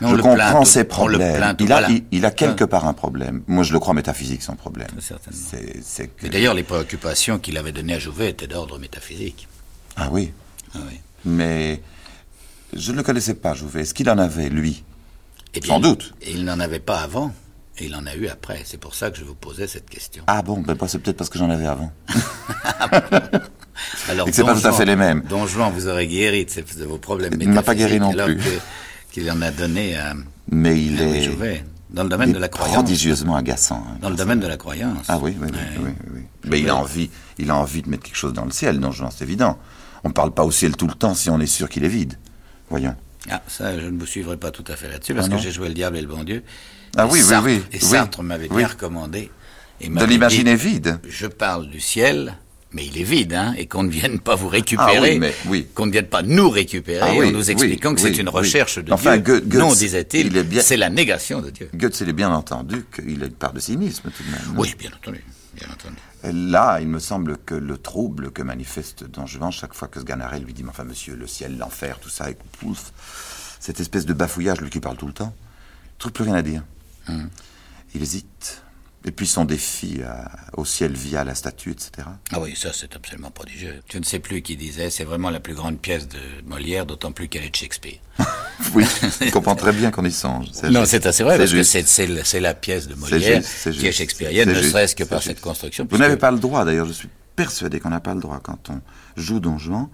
je 0.00 0.16
comprends 0.16 0.64
ses 0.64 0.84
problèmes. 0.84 1.56
il, 1.58 1.72
a, 1.72 1.88
il, 2.10 2.24
a, 2.24 2.30
quelque 2.30 2.64
part 2.64 2.86
un 2.86 2.92
problème. 2.92 3.42
Moi, 3.46 3.64
je 3.64 3.72
le 3.72 3.78
crois 3.78 3.94
métaphysique, 3.94 4.42
son 4.42 4.54
problème. 4.54 4.88
C'est 5.00 6.08
que... 6.08 6.26
d'ailleurs, 6.26 6.54
les 6.54 6.62
préoccupations 6.62 7.38
qu'il 7.38 7.56
avait 7.56 7.72
données 7.72 7.94
à 7.94 7.98
Jouvet 7.98 8.30
étaient 8.30 8.46
d'ordre 8.46 8.78
métaphysique. 8.78 9.48
Ah 9.96 10.08
oui. 10.10 10.32
Ah 10.74 10.78
oui. 10.88 11.00
Mais 11.24 11.80
je 12.74 12.92
ne 12.92 12.98
le 12.98 13.02
connaissais 13.02 13.34
pas, 13.34 13.54
Jouvet. 13.54 13.82
Est-ce 13.82 13.94
qu'il 13.94 14.08
en 14.10 14.18
avait, 14.18 14.48
lui? 14.48 14.84
Eh 15.54 15.66
Sans 15.66 15.80
doute. 15.80 16.14
Et 16.22 16.32
il 16.32 16.44
n'en 16.44 16.60
avait 16.60 16.78
pas 16.78 17.00
avant. 17.00 17.32
Et 17.80 17.86
il 17.86 17.94
en 17.94 18.06
a 18.06 18.14
eu 18.14 18.28
après. 18.28 18.62
C'est 18.64 18.78
pour 18.78 18.94
ça 18.94 19.10
que 19.10 19.18
je 19.18 19.24
vous 19.24 19.34
posais 19.34 19.68
cette 19.68 19.88
question. 19.88 20.24
Ah 20.26 20.42
bon, 20.42 20.58
ben 20.60 20.76
c'est 20.88 20.98
peut-être 20.98 21.16
parce 21.16 21.30
que 21.30 21.38
j'en 21.38 21.48
avais 21.48 21.66
avant. 21.66 21.92
Alors, 24.08 24.26
et 24.26 24.30
que 24.30 24.36
c'est 24.36 24.42
pas 24.42 24.58
tout 24.58 24.66
à 24.66 24.72
fait 24.72 24.84
les 24.84 24.96
mêmes. 24.96 25.22
Don 25.28 25.46
Juan 25.46 25.72
vous 25.72 25.86
aurait 25.86 26.08
guéri 26.08 26.44
de, 26.44 26.84
vos 26.84 26.98
problèmes 26.98 27.30
métaphysiques. 27.30 27.48
Il 27.50 27.54
n'a 27.54 27.62
pas 27.62 27.76
guéri 27.76 28.00
non 28.00 28.12
plus 28.12 28.40
qu'il 29.10 29.30
en 29.30 29.40
a 29.42 29.50
donné 29.50 29.96
à. 29.96 30.14
Mais 30.50 30.82
il 30.82 31.00
est. 31.00 31.64
dans 31.90 32.02
le 32.02 32.08
domaine 32.08 32.32
de 32.32 32.38
la 32.38 32.48
croyance. 32.48 32.74
Prodigieusement 32.74 33.36
agaçant. 33.36 33.84
Hein, 33.86 33.98
dans 34.00 34.10
le 34.10 34.16
domaine 34.16 34.40
de 34.40 34.46
la 34.46 34.56
croyance. 34.56 35.06
Ah 35.08 35.18
oui, 35.20 35.36
oui, 35.40 35.48
oui. 35.52 35.90
oui, 36.14 36.22
Mais 36.44 36.60
il 36.60 36.68
a, 36.68 36.76
envie, 36.76 37.10
il 37.38 37.50
a 37.50 37.56
envie 37.56 37.82
de 37.82 37.88
mettre 37.88 38.04
quelque 38.04 38.16
chose 38.16 38.32
dans 38.32 38.44
le 38.44 38.50
ciel, 38.50 38.78
non, 38.78 38.90
c'est 38.92 39.24
évident. 39.24 39.58
On 40.04 40.08
ne 40.08 40.14
parle 40.14 40.32
pas 40.32 40.44
au 40.44 40.50
ciel 40.50 40.76
tout 40.76 40.86
le 40.86 40.94
temps 40.94 41.14
si 41.14 41.28
on 41.30 41.40
est 41.40 41.46
sûr 41.46 41.68
qu'il 41.68 41.84
est 41.84 41.88
vide. 41.88 42.14
Voyons. 42.70 42.94
Ah, 43.30 43.42
ça, 43.46 43.78
je 43.78 43.86
ne 43.86 43.98
vous 43.98 44.06
suivrai 44.06 44.36
pas 44.36 44.50
tout 44.50 44.64
à 44.68 44.76
fait 44.76 44.88
là-dessus, 44.88 45.14
parce 45.14 45.28
ah 45.30 45.36
que 45.36 45.42
j'ai 45.42 45.50
joué 45.50 45.68
le 45.68 45.74
diable 45.74 45.96
et 45.96 46.00
le 46.00 46.06
bon 46.06 46.24
Dieu. 46.24 46.44
Ah 46.96 47.06
oui, 47.06 47.20
oui, 47.28 47.36
oui. 47.42 47.62
Et 47.72 47.80
Sartre 47.80 48.22
m'avait 48.22 48.48
bien 48.48 48.66
recommandé 48.66 49.30
de 49.80 50.04
l'imaginer 50.04 50.56
vide. 50.56 50.98
Je 51.08 51.26
parle 51.26 51.68
du 51.68 51.80
ciel, 51.80 52.34
mais 52.72 52.84
il 52.86 52.98
est 52.98 53.04
vide, 53.04 53.32
hein, 53.32 53.54
et 53.56 53.66
qu'on 53.66 53.82
ne 53.82 53.90
vienne 53.90 54.20
pas 54.20 54.34
vous 54.34 54.48
récupérer, 54.48 55.18
ah 55.22 55.26
oui, 55.46 55.66
qu'on 55.74 55.86
ne 55.86 55.92
vienne 55.92 56.06
pas 56.06 56.22
nous 56.22 56.50
récupérer 56.50 57.20
ah 57.20 57.26
en 57.26 57.30
nous 57.30 57.50
expliquant 57.50 57.94
que 57.94 58.00
c'est 58.00 58.18
une 58.18 58.28
recherche 58.28 58.78
de 58.78 58.92
enfin, 58.92 59.16
Dieu. 59.16 59.40
Goethe, 59.40 59.54
non, 59.54 59.72
disait-il, 59.72 60.44
c'est 60.60 60.76
la 60.76 60.90
négation 60.90 61.40
de 61.40 61.50
Dieu. 61.50 61.70
Goethe, 61.74 62.00
il 62.00 62.10
est 62.10 62.12
bien 62.14 62.30
entendu 62.30 62.84
qu'il 62.94 63.22
a 63.22 63.26
une 63.26 63.32
part 63.32 63.54
de 63.54 63.60
cynisme 63.60 64.10
tout 64.10 64.22
de 64.22 64.30
même. 64.30 64.58
Oui, 64.58 64.74
bien 64.78 64.90
entendu. 64.94 65.24
Bien 65.54 65.68
entendu. 65.72 65.96
Là, 66.50 66.80
il 66.80 66.88
me 66.88 66.98
semble 66.98 67.38
que 67.38 67.54
le 67.54 67.78
trouble 67.78 68.32
que 68.32 68.42
manifeste 68.42 69.04
Don 69.04 69.24
chaque 69.50 69.72
fois 69.72 69.88
que 69.88 70.00
Sganarelle 70.00 70.42
lui 70.42 70.52
dit, 70.52 70.64
enfin 70.68 70.84
monsieur, 70.84 71.16
le 71.16 71.26
ciel, 71.26 71.56
l'enfer, 71.56 71.98
tout 72.00 72.10
ça, 72.10 72.30
et 72.30 72.36
pouf, 72.60 72.92
cette 73.60 73.80
espèce 73.80 74.04
de 74.04 74.12
bafouillage, 74.12 74.60
lui 74.60 74.68
qui 74.68 74.80
parle 74.80 74.96
tout 74.96 75.06
le 75.06 75.12
temps, 75.12 75.34
il 75.86 75.98
trouve 75.98 76.12
plus 76.12 76.24
rien 76.24 76.34
à 76.34 76.42
dire. 76.42 76.62
Hum. 77.08 77.30
Il 77.94 78.02
hésite. 78.02 78.62
Et 79.04 79.12
puis 79.12 79.26
son 79.26 79.44
défi 79.44 80.00
au 80.56 80.64
ciel 80.64 80.92
via 80.92 81.24
la 81.24 81.34
statue, 81.34 81.70
etc. 81.70 82.08
Ah 82.32 82.40
oui, 82.40 82.54
ça 82.56 82.70
c'est 82.72 82.94
absolument 82.96 83.30
prodigieux. 83.30 83.80
Je 83.92 83.98
ne 83.98 84.04
sais 84.04 84.18
plus 84.18 84.42
qui 84.42 84.56
disait, 84.56 84.90
c'est 84.90 85.04
vraiment 85.04 85.30
la 85.30 85.40
plus 85.40 85.54
grande 85.54 85.78
pièce 85.78 86.08
de 86.08 86.18
Molière, 86.46 86.84
d'autant 86.84 87.12
plus 87.12 87.28
qu'elle 87.28 87.44
est 87.44 87.50
de 87.50 87.56
Shakespeare. 87.56 87.98
oui, 88.74 88.84
je 89.20 89.30
comprends 89.30 89.54
très 89.54 89.72
bien 89.72 89.90
qu'on 89.90 90.04
y 90.04 90.12
songe. 90.12 90.48
Non, 90.64 90.84
c'est 90.84 91.06
assez 91.06 91.22
vrai, 91.22 91.38
parce 91.38 91.52
que 91.52 91.62
c'est 91.62 92.40
la 92.40 92.54
pièce 92.54 92.88
de 92.88 92.94
Molière 92.94 93.42
qui 93.42 93.86
est 93.86 93.92
shakespearienne, 93.92 94.48
ne 94.48 94.62
serait-ce 94.62 94.96
que 94.96 95.04
par 95.04 95.22
cette 95.22 95.40
construction. 95.40 95.86
Vous 95.88 95.98
n'avez 95.98 96.16
pas 96.16 96.30
le 96.30 96.38
droit, 96.38 96.64
d'ailleurs, 96.64 96.86
je 96.86 96.92
suis 96.92 97.08
persuadé 97.36 97.78
qu'on 97.78 97.90
n'a 97.90 98.00
pas 98.00 98.14
le 98.14 98.20
droit, 98.20 98.40
quand 98.42 98.68
on 98.70 98.80
joue 99.16 99.38
Don 99.38 99.58
Juan, 99.58 99.88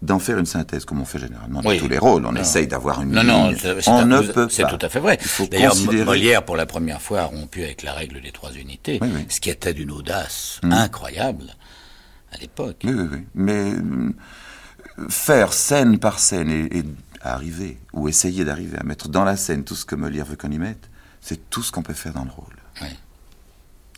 d'en 0.00 0.18
faire 0.18 0.38
une 0.38 0.46
synthèse, 0.46 0.84
comme 0.84 1.00
on 1.00 1.04
fait 1.04 1.18
généralement 1.18 1.60
dans 1.60 1.76
tous 1.76 1.88
les 1.88 1.98
rôles. 1.98 2.24
On 2.24 2.34
essaye 2.36 2.66
d'avoir 2.66 3.02
une 3.02 3.10
non, 3.10 3.24
Non, 3.24 3.52
on 3.86 4.06
ne 4.06 4.20
peut 4.20 4.48
C'est 4.48 4.68
tout 4.68 4.78
à 4.80 4.88
fait 4.88 5.00
vrai. 5.00 5.18
D'ailleurs, 5.50 5.74
Molière, 6.04 6.44
pour 6.44 6.56
la 6.56 6.66
première 6.66 7.02
fois, 7.02 7.20
a 7.20 7.24
rompu 7.24 7.64
avec 7.64 7.82
la 7.82 7.92
règle 7.92 8.20
des 8.20 8.30
trois 8.30 8.52
unités, 8.52 9.00
ce 9.28 9.40
qui 9.40 9.50
était 9.50 9.74
d'une 9.74 9.90
audace 9.90 10.60
mmh. 10.62 10.72
incroyable 10.72 11.44
à 12.32 12.38
l'époque. 12.38 12.82
Oui, 12.84 12.92
oui, 12.92 13.08
oui. 13.10 13.26
Mais 13.34 13.72
euh, 13.72 14.12
faire 15.08 15.52
scène 15.52 15.98
par 15.98 16.18
scène 16.18 16.50
et, 16.50 16.82
arriver, 17.20 17.78
ou 17.92 18.08
essayer 18.08 18.44
d'arriver 18.44 18.78
à 18.78 18.84
mettre 18.84 19.08
dans 19.08 19.24
la 19.24 19.36
scène 19.36 19.64
tout 19.64 19.74
ce 19.74 19.84
que 19.84 19.96
Molière 19.96 20.24
veut 20.24 20.36
qu'on 20.36 20.50
y 20.50 20.58
mette, 20.58 20.88
c'est 21.20 21.50
tout 21.50 21.62
ce 21.62 21.72
qu'on 21.72 21.82
peut 21.82 21.94
faire 21.94 22.12
dans 22.12 22.24
le 22.24 22.30
rôle. 22.30 22.56
Oui. 22.80 22.88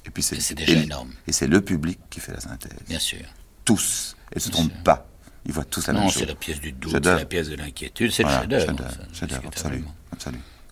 Et 0.07 0.11
puis 0.11 0.23
c'est 0.23 0.55
déjà 0.55 0.73
énorme. 0.73 1.11
Et 1.27 1.33
c'est 1.33 1.47
le 1.47 1.61
public 1.61 1.99
qui 2.09 2.21
fait 2.21 2.33
la 2.33 2.41
synthèse. 2.41 2.73
Bien 2.89 2.99
sûr. 2.99 3.21
Tous. 3.65 4.17
Et 4.33 4.37
ne 4.37 4.41
se 4.41 4.49
trompe 4.49 4.73
pas. 4.83 5.10
Ils 5.47 5.53
voient 5.53 5.65
tous 5.65 5.87
la 5.87 5.95
non, 5.95 6.01
même 6.01 6.11
chose. 6.11 6.23
Non, 6.23 6.27
c'est 6.27 6.33
la 6.33 6.35
pièce 6.35 6.61
du 6.61 6.73
doute, 6.73 6.93
c'est 6.93 7.05
la 7.05 7.25
pièce 7.25 7.49
de 7.49 7.57
l'inquiétude, 7.57 8.11
c'est 8.13 8.23
le 8.23 8.29
chef-d'œuvre. 8.29 8.75
Chef-d'œuvre, 9.13 9.43
absolument, 9.47 9.95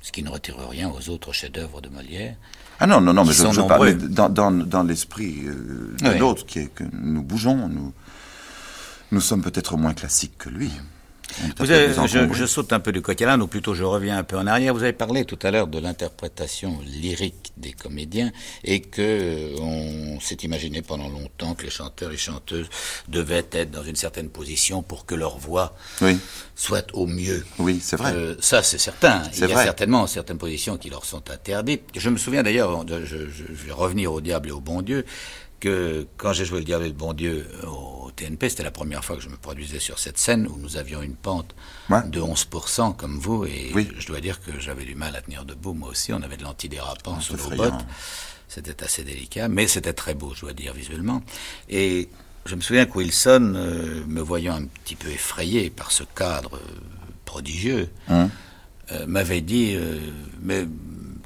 Ce 0.03 0.13
qui 0.13 0.23
ne 0.23 0.29
retire 0.31 0.57
rien 0.69 0.91
aux 0.91 1.09
autres 1.09 1.33
chefs-d'œuvre 1.33 1.81
de 1.81 1.89
Molière. 1.89 2.37
Ah 2.81 2.87
non, 2.87 3.01
non, 3.01 3.13
non, 3.13 3.25
mais 3.25 3.33
je, 3.33 3.51
je 3.51 3.61
parle 3.63 3.97
dans, 3.97 4.29
dans, 4.29 4.53
dans 4.53 4.83
l'esprit 4.85 5.41
euh, 5.47 5.97
de 6.01 6.19
l'autre, 6.19 6.47
qui 6.47 6.61
est 6.61 6.69
que 6.73 6.85
nous 6.93 7.23
bougeons, 7.23 7.69
nous, 7.69 7.93
nous 9.11 9.21
sommes 9.21 9.43
peut-être 9.43 9.77
moins 9.77 9.95
classiques 9.95 10.39
que 10.39 10.49
lui. 10.49 10.71
Vous 11.59 11.71
avez, 11.71 11.93
je, 12.07 12.33
je, 12.33 12.47
saute 12.47 12.73
un 12.73 12.81
peu 12.81 12.93
du 12.93 13.03
coq 13.03 13.23
ou 13.41 13.47
plutôt 13.47 13.75
je 13.75 13.85
reviens 13.85 14.19
un 14.19 14.25
peu 14.25 14.37
en 14.37 14.47
arrière. 14.47 14.75
Vous 14.75 14.83
avez 14.83 14.93
parlé 14.93 15.25
tout 15.25 15.39
à 15.43 15.51
l'heure 15.51 15.67
de 15.67 15.79
l'interprétation 15.79 16.79
lyrique 16.85 17.53
des 17.57 17.73
comédiens 17.73 18.31
et 18.65 18.81
que 18.81 19.03
euh, 19.03 19.57
on 19.61 20.21
s'est 20.21 20.37
imaginé 20.43 20.83
pendant 20.83 21.09
longtemps 21.09 21.55
que 21.55 21.65
les 21.65 21.71
chanteurs 21.71 22.13
et 22.13 22.17
chanteuses 22.17 22.69
devaient 23.09 23.47
être 23.53 23.71
dans 23.71 23.83
une 23.83 23.97
certaine 23.97 24.29
position 24.29 24.83
pour 24.83 25.07
que 25.07 25.15
leur 25.15 25.39
voix 25.39 25.77
oui. 26.01 26.19
soit 26.55 26.87
au 26.93 27.07
mieux. 27.07 27.45
Oui, 27.59 27.79
c'est 27.83 27.97
vrai. 27.97 28.13
Euh, 28.15 28.35
ça, 28.41 28.63
c'est 28.63 28.79
certain. 28.79 29.23
Il 29.35 29.41
y 29.41 29.53
a 29.53 29.63
certainement 29.63 30.07
certaines 30.07 30.39
positions 30.39 30.77
qui 30.77 30.91
leur 30.91 31.05
sont 31.05 31.31
interdites. 31.31 31.83
Je 31.97 32.11
me 32.11 32.17
souviens 32.17 32.43
d'ailleurs, 32.43 32.85
je, 32.89 33.05
je 33.05 33.45
vais 33.67 33.73
revenir 33.73 34.13
au 34.13 34.21
diable 34.21 34.49
et 34.49 34.53
au 34.53 34.61
bon 34.61 34.83
Dieu 34.83 35.05
que 35.61 36.07
quand 36.17 36.33
j'ai 36.33 36.45
joué 36.45 36.61
le 36.61 36.65
diable 36.65 36.85
et 36.85 36.89
le 36.89 36.95
bon 36.95 37.13
Dieu 37.13 37.47
au 37.67 38.11
TNP, 38.11 38.49
c'était 38.49 38.63
la 38.63 38.71
première 38.71 39.05
fois 39.05 39.17
que 39.17 39.23
je 39.23 39.29
me 39.29 39.37
produisais 39.37 39.79
sur 39.79 39.99
cette 39.99 40.19
scène 40.19 40.47
où 40.47 40.57
nous 40.59 40.77
avions 40.77 41.03
une 41.03 41.15
pente 41.15 41.55
de 41.91 42.21
11% 42.21 42.97
comme 42.97 43.19
vous, 43.19 43.45
et 43.45 43.73
je 43.99 44.07
dois 44.07 44.21
dire 44.21 44.41
que 44.41 44.59
j'avais 44.59 44.85
du 44.85 44.95
mal 44.95 45.15
à 45.17 45.21
tenir 45.21 45.45
debout, 45.45 45.75
moi 45.75 45.91
aussi, 45.91 46.13
on 46.13 46.23
avait 46.23 46.37
de 46.37 46.45
l'antidérapant 46.45 47.17
ah, 47.19 47.21
sur 47.21 47.37
nos 47.37 47.57
bottes, 47.57 47.85
c'était 48.49 48.83
assez 48.83 49.05
délicat, 49.05 49.49
mais 49.49 49.67
c'était 49.67 49.93
très 49.93 50.15
beau, 50.15 50.33
je 50.35 50.43
dois 50.43 50.53
dire, 50.53 50.73
visuellement. 50.73 51.23
Et 51.69 52.09
je 52.47 52.55
me 52.55 52.61
souviens 52.61 52.87
que 52.87 52.97
Wilson, 52.97 53.53
euh, 53.55 54.05
me 54.07 54.21
voyant 54.21 54.57
un 54.57 54.65
petit 54.65 54.97
peu 54.97 55.09
effrayé 55.09 55.71
par 55.71 55.93
ce 55.93 56.03
cadre 56.03 56.57
euh, 56.57 56.81
prodigieux, 57.25 57.91
hein. 58.09 58.31
euh, 58.93 59.07
m'avait 59.07 59.43
dit, 59.43 59.77
mais 60.41 60.67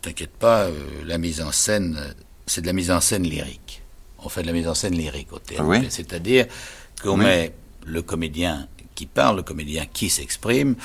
t'inquiète 0.00 0.32
pas, 0.32 0.68
la 1.04 1.18
mise 1.18 1.40
en 1.40 1.52
scène, 1.52 1.98
c'est 2.46 2.60
de 2.60 2.66
la 2.66 2.72
mise 2.72 2.90
en 2.90 3.00
scène 3.00 3.22
lyrique 3.22 3.81
on 4.24 4.28
fait 4.28 4.42
de 4.42 4.46
la 4.46 4.52
mise 4.52 4.68
en 4.68 4.74
scène 4.74 4.94
lyrique 4.94 5.32
au 5.32 5.38
théâtre. 5.38 5.64
C'est-à-dire 5.88 6.46
qu'on 7.02 7.16
met 7.16 7.52
le 7.84 8.02
comédien 8.02 8.68
qui 8.94 9.06
parle, 9.06 9.36
le 9.36 9.42
comédien 9.42 9.86
qui 9.92 10.10
s'exprime, 10.10 10.76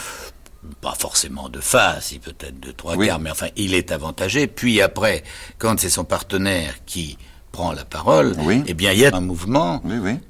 pas 0.82 0.96
forcément 0.98 1.50
de 1.50 1.60
face, 1.60 2.12
il 2.12 2.20
peut-être 2.20 2.60
de 2.60 2.72
trois 2.72 2.98
quarts, 2.98 3.20
mais 3.20 3.32
enfin, 3.32 3.48
il 3.56 3.74
est 3.74 3.92
avantagé. 3.92 4.48
Puis 4.48 4.82
après, 4.82 5.24
quand 5.58 5.80
c'est 5.80 5.90
son 5.90 6.04
partenaire 6.04 6.76
qui 6.86 7.18
prend 7.52 7.72
la 7.72 7.86
parole, 7.86 8.36
eh 8.68 8.74
bien, 8.74 8.92
il 8.92 9.00
y 9.00 9.06
a 9.06 9.16
un 9.16 9.22
mouvement, 9.22 9.82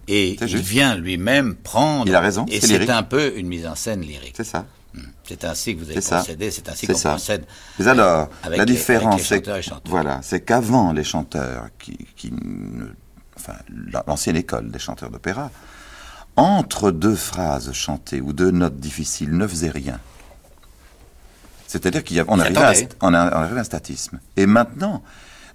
et 0.08 0.38
il 0.40 0.58
vient 0.58 0.96
lui-même 0.96 1.56
prendre. 1.56 2.08
Il 2.08 2.16
a 2.16 2.20
raison. 2.20 2.46
Et 2.50 2.62
c'est 2.62 2.90
un 2.90 3.04
peu 3.04 3.34
une 3.38 3.48
mise 3.48 3.66
en 3.66 3.76
scène 3.76 4.02
lyrique. 4.02 4.36
C'est 4.38 4.44
ça. 4.44 4.66
C'est 5.28 5.44
ainsi 5.46 5.76
que 5.76 5.84
vous 5.84 5.90
avez 5.92 6.00
procédé, 6.00 6.52
c'est 6.52 6.70
ainsi 6.70 6.88
qu'on 6.88 6.94
procède. 7.00 7.46
Mais 7.80 7.88
alors, 7.88 8.30
la 8.50 8.66
différence, 8.66 9.24
c'est 9.24 9.48
voilà, 9.86 10.22
c'est 10.24 10.42
qu'avant 10.42 10.94
les 10.94 11.04
chanteurs, 11.04 11.68
qui, 11.80 11.98
qui 12.16 12.34
enfin 13.36 13.54
l'ancienne 14.08 14.36
école 14.36 14.72
des 14.72 14.80
chanteurs 14.80 15.10
d'opéra, 15.10 15.52
entre 16.36 16.92
deux 16.92 17.16
phrases 17.16 17.72
chantées 17.74 18.22
ou 18.22 18.32
deux 18.34 18.52
notes 18.52 18.78
difficiles, 18.78 19.36
ne 19.36 19.48
faisaient 19.48 19.72
rien. 19.72 20.00
C'est-à-dire 21.68 22.04
qu'on 22.04 22.40
arrivait, 22.40 22.58
à, 22.58 22.74
on 23.02 23.14
arrive 23.14 23.58
à 23.58 23.60
un 23.60 23.64
statisme. 23.64 24.20
Et 24.38 24.46
maintenant, 24.46 25.04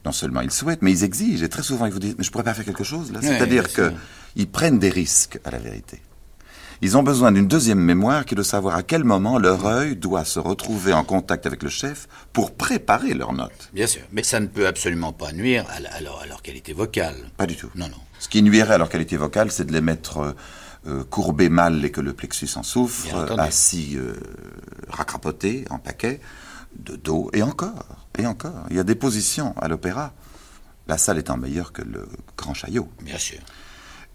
non 0.04 0.12
seulement 0.12 0.42
ils 0.42 0.50
souhaitent, 0.50 0.82
mais 0.82 0.92
ils 0.92 1.04
exigent. 1.04 1.42
Et 1.42 1.48
très 1.48 1.62
souvent, 1.62 1.86
ils 1.86 1.92
vous 1.92 1.98
disent, 1.98 2.16
mais 2.18 2.24
je 2.24 2.30
pourrais 2.30 2.44
pas 2.44 2.54
faire 2.54 2.64
quelque 2.64 2.84
chose 2.84 3.12
là. 3.12 3.20
C'est-à-dire 3.22 3.64
qu'ils 3.68 4.48
prennent 4.50 4.78
des 4.78 4.90
risques 4.90 5.40
à 5.44 5.50
la 5.50 5.58
vérité. 5.58 6.02
Ils 6.84 6.96
ont 6.96 7.04
besoin 7.04 7.30
d'une 7.30 7.46
deuxième 7.46 7.78
mémoire 7.78 8.24
qui 8.24 8.34
est 8.34 8.36
de 8.36 8.42
savoir 8.42 8.74
à 8.74 8.82
quel 8.82 9.04
moment 9.04 9.38
leur 9.38 9.66
œil 9.66 9.94
doit 9.94 10.24
se 10.24 10.40
retrouver 10.40 10.92
en 10.92 11.04
contact 11.04 11.46
avec 11.46 11.62
le 11.62 11.68
chef 11.68 12.08
pour 12.32 12.56
préparer 12.56 13.14
leurs 13.14 13.32
notes. 13.32 13.70
Bien 13.72 13.86
sûr, 13.86 14.02
mais 14.10 14.24
ça 14.24 14.40
ne 14.40 14.48
peut 14.48 14.66
absolument 14.66 15.12
pas 15.12 15.30
nuire 15.30 15.64
à, 15.70 16.00
leur, 16.00 16.42
qualité 16.42 16.72
vocale. 16.72 17.14
Pas 17.36 17.46
du 17.46 17.54
tout. 17.54 17.70
Non, 17.76 17.86
non. 17.86 17.98
Ce 18.18 18.28
qui 18.28 18.42
nuirait 18.42 18.74
à 18.74 18.78
leur 18.78 18.88
qualité 18.88 19.16
vocale, 19.16 19.52
c'est 19.52 19.64
de 19.64 19.72
les 19.72 19.80
mettre 19.80 20.18
euh, 20.18 20.32
euh, 20.88 21.04
courbés 21.04 21.48
mal 21.48 21.84
et 21.84 21.92
que 21.92 22.00
le 22.00 22.14
plexus 22.14 22.48
en 22.56 22.64
souffre, 22.64 23.30
assis 23.38 23.92
euh, 23.94 24.14
racrapotés 24.88 25.64
en 25.70 25.78
paquet, 25.78 26.18
de 26.74 26.96
dos, 26.96 27.30
et 27.32 27.44
encore, 27.44 27.86
et 28.18 28.26
encore. 28.26 28.66
Il 28.70 28.76
y 28.76 28.80
a 28.80 28.84
des 28.84 28.96
positions 28.96 29.54
à 29.56 29.68
l'opéra, 29.68 30.14
la 30.88 30.98
salle 30.98 31.18
étant 31.18 31.36
meilleure 31.36 31.70
que 31.70 31.82
le 31.82 32.08
grand 32.36 32.54
chaillot. 32.54 32.88
Bien 33.02 33.18
sûr 33.18 33.38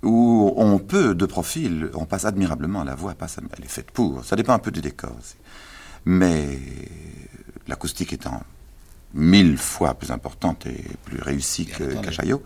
où 0.04 0.54
on 0.56 0.80
peut, 0.80 1.16
de 1.16 1.26
profil, 1.26 1.90
on 1.94 2.06
passe 2.06 2.26
admirablement, 2.26 2.84
la 2.84 2.96
voix 2.96 3.14
passe, 3.14 3.38
elle 3.58 3.66
est 3.66 3.70
faite 3.70 3.92
pour, 3.92 4.24
ça 4.24 4.36
dépend 4.36 4.54
un 4.54 4.60
peu 4.60 4.72
du 4.72 4.82
décor 4.82 5.12
aussi. 5.20 5.36
Mais 6.06 6.60
l'acoustique 7.68 8.14
étant 8.14 8.42
mille 9.14 9.58
fois 9.58 9.94
plus 9.96 10.12
importante 10.12 10.66
et 10.68 10.84
plus 11.06 11.22
réussie 11.22 11.66
qu'à 11.66 12.12
Chaillot, 12.12 12.44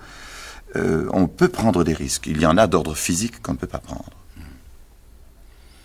euh, 0.77 1.09
on 1.11 1.27
peut 1.27 1.49
prendre 1.49 1.83
des 1.83 1.93
risques. 1.93 2.27
Il 2.27 2.39
y 2.39 2.45
en 2.45 2.57
a 2.57 2.67
d'ordre 2.67 2.95
physique 2.95 3.41
qu'on 3.41 3.53
ne 3.53 3.57
peut 3.57 3.67
pas 3.67 3.79
prendre. 3.79 4.09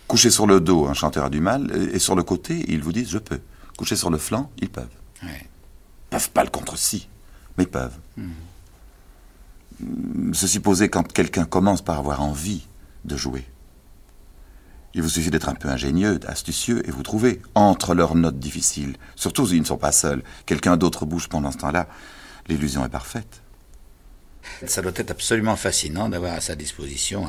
Coucher 0.07 0.29
sur 0.29 0.47
le 0.47 0.61
dos, 0.61 0.87
un 0.87 0.93
chanteur 0.93 1.25
a 1.25 1.29
du 1.29 1.41
mal, 1.41 1.69
et 1.93 1.99
sur 1.99 2.15
le 2.15 2.23
côté, 2.23 2.63
ils 2.69 2.81
vous 2.81 2.93
disent 2.93 3.09
je 3.09 3.17
peux. 3.17 3.41
Coucher 3.77 3.97
sur 3.97 4.09
le 4.09 4.17
flanc, 4.17 4.49
ils 4.57 4.69
peuvent. 4.69 4.87
Ils 5.21 5.29
peuvent 6.09 6.29
pas 6.29 6.45
le 6.45 6.49
contre-si, 6.49 7.09
mais 7.57 7.65
ils 7.65 7.69
peuvent. 7.69 7.97
Hmm 8.15 8.31
ceci 10.33 10.59
posé 10.59 10.89
quand 10.89 11.11
quelqu'un 11.11 11.45
commence 11.45 11.81
par 11.81 11.99
avoir 11.99 12.21
envie 12.21 12.67
de 13.05 13.15
jouer. 13.15 13.45
Il 14.93 15.03
vous 15.03 15.09
suffit 15.09 15.29
d'être 15.29 15.49
un 15.49 15.53
peu 15.53 15.69
ingénieux, 15.69 16.19
astucieux, 16.27 16.87
et 16.87 16.91
vous 16.91 17.03
trouvez, 17.03 17.41
entre 17.53 17.93
leurs 17.93 18.15
notes 18.15 18.39
difficiles, 18.39 18.95
surtout 19.15 19.45
s'ils 19.45 19.59
ne 19.59 19.65
sont 19.65 19.77
pas 19.77 19.91
seuls, 19.91 20.23
quelqu'un 20.45 20.77
d'autre 20.77 21.05
bouge 21.05 21.29
pendant 21.29 21.51
ce 21.51 21.57
temps-là, 21.57 21.87
l'illusion 22.47 22.83
est 22.83 22.89
parfaite. 22.89 23.41
Ça 24.65 24.81
doit 24.81 24.93
être 24.95 25.11
absolument 25.11 25.55
fascinant 25.55 26.09
d'avoir 26.09 26.33
à 26.33 26.41
sa 26.41 26.55
disposition 26.55 27.27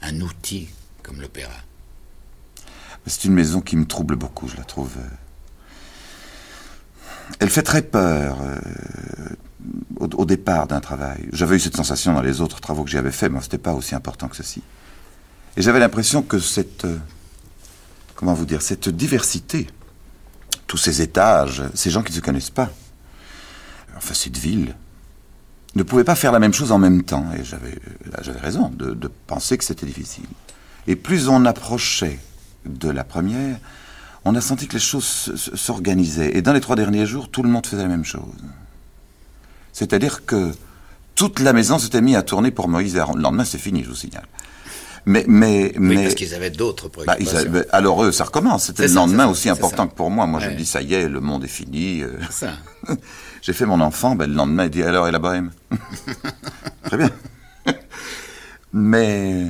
un, 0.00 0.20
outil 0.20 0.68
comme 1.02 1.20
l'opéra. 1.20 1.52
C'est 3.06 3.24
une 3.24 3.34
maison 3.34 3.60
qui 3.60 3.76
me 3.76 3.84
trouble 3.84 4.16
beaucoup, 4.16 4.48
je 4.48 4.56
la 4.56 4.64
trouve. 4.64 4.92
Euh, 4.96 5.08
elle 7.40 7.50
fait 7.50 7.62
très 7.62 7.82
peur. 7.82 8.38
Au, 10.00 10.24
départ 10.24 10.66
d'un 10.66 10.80
travail. 10.80 11.28
J'avais 11.32 11.56
eu 11.56 11.60
cette 11.60 11.76
sensation 11.76 12.12
dans 12.12 12.22
les 12.22 12.40
autres 12.40 12.60
travaux 12.60 12.82
que 12.82 12.90
j'y 12.90 12.98
avais 12.98 13.12
faits, 13.12 13.30
mais 13.30 13.38
ce 13.38 13.44
n'était 13.44 13.58
pas 13.58 13.72
aussi 13.72 13.94
important 13.94 14.26
que 14.26 14.36
ceci. 14.36 14.62
Et 15.56 15.62
j'avais 15.62 15.78
l'impression 15.78 16.22
que 16.22 16.40
cette, 16.40 16.84
euh, 16.84 16.98
comment 18.16 18.34
vous 18.34 18.46
dire, 18.46 18.62
cette 18.62 18.88
diversité, 18.88 19.68
tous 20.66 20.78
ces 20.78 21.02
étages, 21.02 21.62
ces 21.74 21.90
gens 21.90 22.02
qui 22.02 22.10
ne 22.10 22.16
se 22.16 22.20
connaissent 22.20 22.50
pas, 22.50 22.70
enfin 23.96 24.14
cette 24.14 24.36
ville, 24.36 24.74
ne 25.76 25.84
pouvait 25.84 26.04
pas 26.04 26.16
faire 26.16 26.32
la 26.32 26.40
même 26.40 26.52
chose 26.52 26.72
en 26.72 26.78
même 26.78 27.04
temps. 27.04 27.26
Et 27.38 27.44
j'avais, 27.44 27.78
j'avais 28.22 28.40
raison 28.40 28.70
de 28.70 29.10
penser 29.26 29.56
que 29.56 29.64
c'était 29.64 29.86
difficile. 29.86 30.26
Et 30.86 30.96
plus 30.96 31.28
on 31.28 31.44
approchait 31.44 32.18
de 32.66 32.88
la 32.88 33.04
première, 33.04 33.58
on 34.24 34.34
a 34.34 34.40
senti 34.40 34.68
que 34.68 34.74
les 34.74 34.80
choses 34.80 35.32
s'organisaient. 35.54 36.36
Et 36.36 36.42
dans 36.42 36.52
les 36.52 36.60
trois 36.60 36.76
derniers 36.76 37.06
jours, 37.06 37.28
tout 37.28 37.42
le 37.42 37.48
monde 37.48 37.66
faisait 37.66 37.82
la 37.82 37.88
même 37.88 38.04
chose. 38.04 38.22
C'est-à-dire 39.72 40.24
que 40.24 40.52
toute 41.14 41.40
la 41.40 41.52
maison 41.52 41.78
s'était 41.78 42.00
mise 42.00 42.16
à 42.16 42.22
tourner 42.22 42.50
pour 42.50 42.68
Moïse 42.68 42.96
et 42.96 43.00
Aaron. 43.00 43.14
Le 43.14 43.22
lendemain, 43.22 43.44
c'est 43.44 43.58
fini, 43.58 43.82
je 43.82 43.88
vous 43.90 43.94
signale. 43.94 44.26
Mais, 45.04 45.24
mais, 45.26 45.72
oui, 45.74 45.96
mais 45.96 46.02
parce 46.04 46.14
qu'ils 46.14 46.34
avaient 46.34 46.50
d'autres 46.50 46.88
bah, 46.88 47.16
préoccupations. 47.16 47.64
alors 47.72 48.04
eux, 48.04 48.12
ça 48.12 48.24
recommence. 48.24 48.66
C'était 48.66 48.86
le 48.86 48.94
lendemain 48.94 49.26
aussi 49.26 49.48
important 49.48 49.88
que 49.88 49.94
pour 49.94 50.10
moi. 50.10 50.26
Moi, 50.26 50.40
je 50.40 50.50
me 50.50 50.54
dis, 50.54 50.66
ça 50.66 50.80
y 50.80 50.94
est, 50.94 51.08
le 51.08 51.20
monde 51.20 51.44
est 51.44 51.48
fini. 51.48 52.02
Euh. 52.02 52.18
Ça. 52.30 52.52
J'ai 53.42 53.52
fait 53.52 53.66
mon 53.66 53.80
enfant, 53.80 54.14
ben, 54.14 54.30
le 54.30 54.36
lendemain, 54.36 54.64
il 54.64 54.70
dit, 54.70 54.82
alors, 54.84 55.08
et 55.08 55.10
la 55.10 55.18
bohème? 55.18 55.50
Très 56.84 56.96
bien. 56.96 57.10
mais 58.72 59.48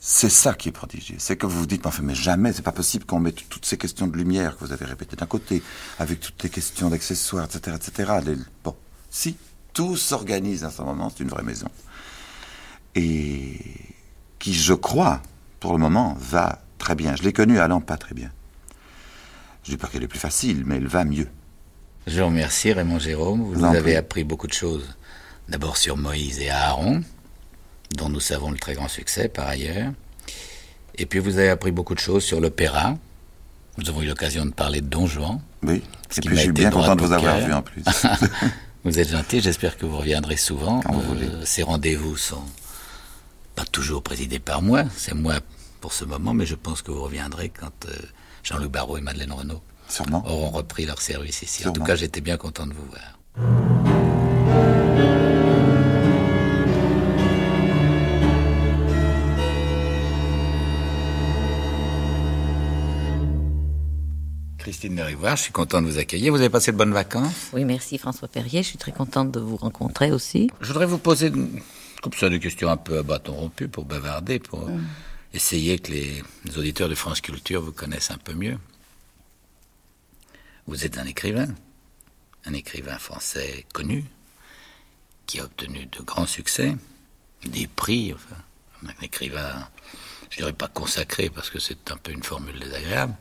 c'est 0.00 0.28
ça 0.28 0.54
qui 0.54 0.70
est 0.70 0.72
prodigieux. 0.72 1.16
C'est 1.18 1.36
que 1.36 1.46
vous 1.46 1.60
vous 1.60 1.66
dites, 1.66 1.86
enfin, 1.86 2.02
mais 2.02 2.16
jamais, 2.16 2.52
c'est 2.52 2.62
pas 2.62 2.72
possible 2.72 3.04
qu'on 3.04 3.20
mette 3.20 3.48
toutes 3.48 3.66
ces 3.66 3.76
questions 3.76 4.08
de 4.08 4.16
lumière 4.16 4.56
que 4.56 4.64
vous 4.64 4.72
avez 4.72 4.84
répétées 4.84 5.14
d'un 5.14 5.26
côté, 5.26 5.62
avec 6.00 6.18
toutes 6.18 6.42
les 6.42 6.50
questions 6.50 6.88
d'accessoires, 6.88 7.44
etc., 7.44 7.76
etc. 7.76 8.12
Bon, 8.64 8.74
si, 9.10 9.36
tout 9.78 9.96
s'organise 9.96 10.64
à 10.64 10.70
ce 10.70 10.82
moment, 10.82 11.08
c'est 11.08 11.22
une 11.22 11.30
vraie 11.30 11.44
maison. 11.44 11.68
Et 12.96 13.60
qui, 14.40 14.52
je 14.52 14.74
crois, 14.74 15.22
pour 15.60 15.70
le 15.70 15.78
moment, 15.78 16.16
va 16.18 16.62
très 16.78 16.96
bien. 16.96 17.14
Je 17.14 17.22
l'ai 17.22 17.32
connue 17.32 17.60
allant 17.60 17.80
pas 17.80 17.96
très 17.96 18.12
bien. 18.12 18.32
Je 19.62 19.70
ne 19.70 19.76
dis 19.76 19.80
pas 19.80 19.86
qu'elle 19.86 20.02
est 20.02 20.08
plus 20.08 20.18
facile, 20.18 20.64
mais 20.66 20.78
elle 20.78 20.88
va 20.88 21.04
mieux. 21.04 21.28
Je 22.08 22.20
vous 22.20 22.26
remercie, 22.26 22.72
Raymond 22.72 22.98
Jérôme. 22.98 23.40
Vous, 23.40 23.54
nous 23.60 23.66
avez 23.66 23.94
appris 23.94 24.24
beaucoup 24.24 24.48
de 24.48 24.52
choses. 24.52 24.96
D'abord 25.48 25.76
sur 25.76 25.96
Moïse 25.96 26.40
et 26.40 26.50
Aaron, 26.50 27.04
dont 27.94 28.08
nous 28.08 28.18
savons 28.18 28.50
le 28.50 28.58
très 28.58 28.74
grand 28.74 28.88
succès 28.88 29.28
par 29.28 29.46
ailleurs. 29.46 29.92
Et 30.96 31.06
puis 31.06 31.20
vous 31.20 31.38
avez 31.38 31.50
appris 31.50 31.70
beaucoup 31.70 31.94
de 31.94 32.00
choses 32.00 32.24
sur 32.24 32.40
l'opéra. 32.40 32.96
Nous 33.76 33.88
avons 33.88 34.02
eu 34.02 34.06
l'occasion 34.06 34.44
de 34.44 34.50
parler 34.50 34.80
de 34.80 34.88
Don 34.88 35.06
Juan. 35.06 35.40
Oui, 35.62 35.84
et 36.16 36.20
puis 36.20 36.36
je 36.36 36.40
suis 36.40 36.52
bien 36.52 36.72
content 36.72 36.96
de 36.96 37.04
vous 37.04 37.12
avoir 37.12 37.38
vu 37.38 37.52
en 37.52 37.62
plus. 37.62 37.84
vous 38.88 38.98
êtes 38.98 39.10
gentil, 39.10 39.40
j'espère 39.40 39.76
que 39.76 39.84
vous 39.84 39.98
reviendrez 39.98 40.36
souvent. 40.36 40.80
Euh, 40.90 41.42
ces 41.44 41.62
rendez-vous 41.62 42.16
sont 42.16 42.44
pas 43.54 43.64
toujours 43.66 44.02
présidé 44.02 44.38
par 44.38 44.62
moi, 44.62 44.84
c'est 44.96 45.14
moi 45.14 45.34
pour 45.80 45.92
ce 45.92 46.04
moment, 46.04 46.32
mais 46.32 46.46
je 46.46 46.54
pense 46.54 46.80
que 46.80 46.90
vous 46.90 47.02
reviendrez 47.02 47.50
quand 47.50 47.86
euh, 47.86 47.92
Jean-Luc 48.42 48.70
Barrault 48.70 48.96
et 48.96 49.00
Madeleine 49.02 49.32
Renaud 49.32 49.60
auront 50.24 50.50
repris 50.50 50.86
leur 50.86 51.00
service 51.02 51.42
ici. 51.42 51.68
En 51.68 51.72
tout 51.72 51.82
cas, 51.82 51.96
j'étais 51.96 52.20
bien 52.20 52.36
content 52.36 52.66
de 52.66 52.72
vous 52.72 52.86
voir. 52.86 54.27
Christine 64.68 64.96
de 64.96 65.02
Rivoire, 65.02 65.34
je 65.34 65.44
suis 65.44 65.52
content 65.52 65.80
de 65.80 65.86
vous 65.86 65.96
accueillir. 65.96 66.30
Vous 66.30 66.40
avez 66.40 66.50
passé 66.50 66.72
de 66.72 66.76
bonnes 66.76 66.92
vacances? 66.92 67.48
Oui, 67.54 67.64
merci 67.64 67.96
François 67.96 68.28
Perrier. 68.28 68.62
Je 68.62 68.68
suis 68.68 68.76
très 68.76 68.92
contente 68.92 69.30
de 69.30 69.40
vous 69.40 69.56
rencontrer 69.56 70.12
aussi. 70.12 70.50
Je 70.60 70.66
voudrais 70.66 70.84
vous 70.84 70.98
poser 70.98 71.30
comme 71.30 72.12
ça, 72.12 72.28
des 72.28 72.38
questions 72.38 72.68
un 72.68 72.76
peu 72.76 72.98
à 72.98 73.02
bâton 73.02 73.32
rompu 73.32 73.66
pour 73.66 73.86
bavarder, 73.86 74.38
pour 74.38 74.68
mm. 74.68 74.84
essayer 75.32 75.78
que 75.78 75.92
les, 75.92 76.22
auditeurs 76.58 76.90
de 76.90 76.94
France 76.94 77.22
Culture 77.22 77.62
vous 77.62 77.72
connaissent 77.72 78.10
un 78.10 78.18
peu 78.18 78.34
mieux. 78.34 78.58
Vous 80.66 80.84
êtes 80.84 80.98
un 80.98 81.06
écrivain, 81.06 81.48
un 82.44 82.52
écrivain 82.52 82.98
français 82.98 83.64
connu, 83.72 84.04
qui 85.24 85.40
a 85.40 85.44
obtenu 85.44 85.86
de 85.86 86.02
grands 86.02 86.26
succès, 86.26 86.76
des 87.46 87.68
prix, 87.68 88.12
enfin, 88.12 88.36
un 88.86 89.02
écrivain, 89.02 89.66
je 90.28 90.36
dirais 90.36 90.52
pas 90.52 90.68
consacré 90.68 91.30
parce 91.30 91.48
que 91.48 91.58
c'est 91.58 91.90
un 91.90 91.96
peu 91.96 92.12
une 92.12 92.22
formule 92.22 92.60
désagréable. 92.60 93.14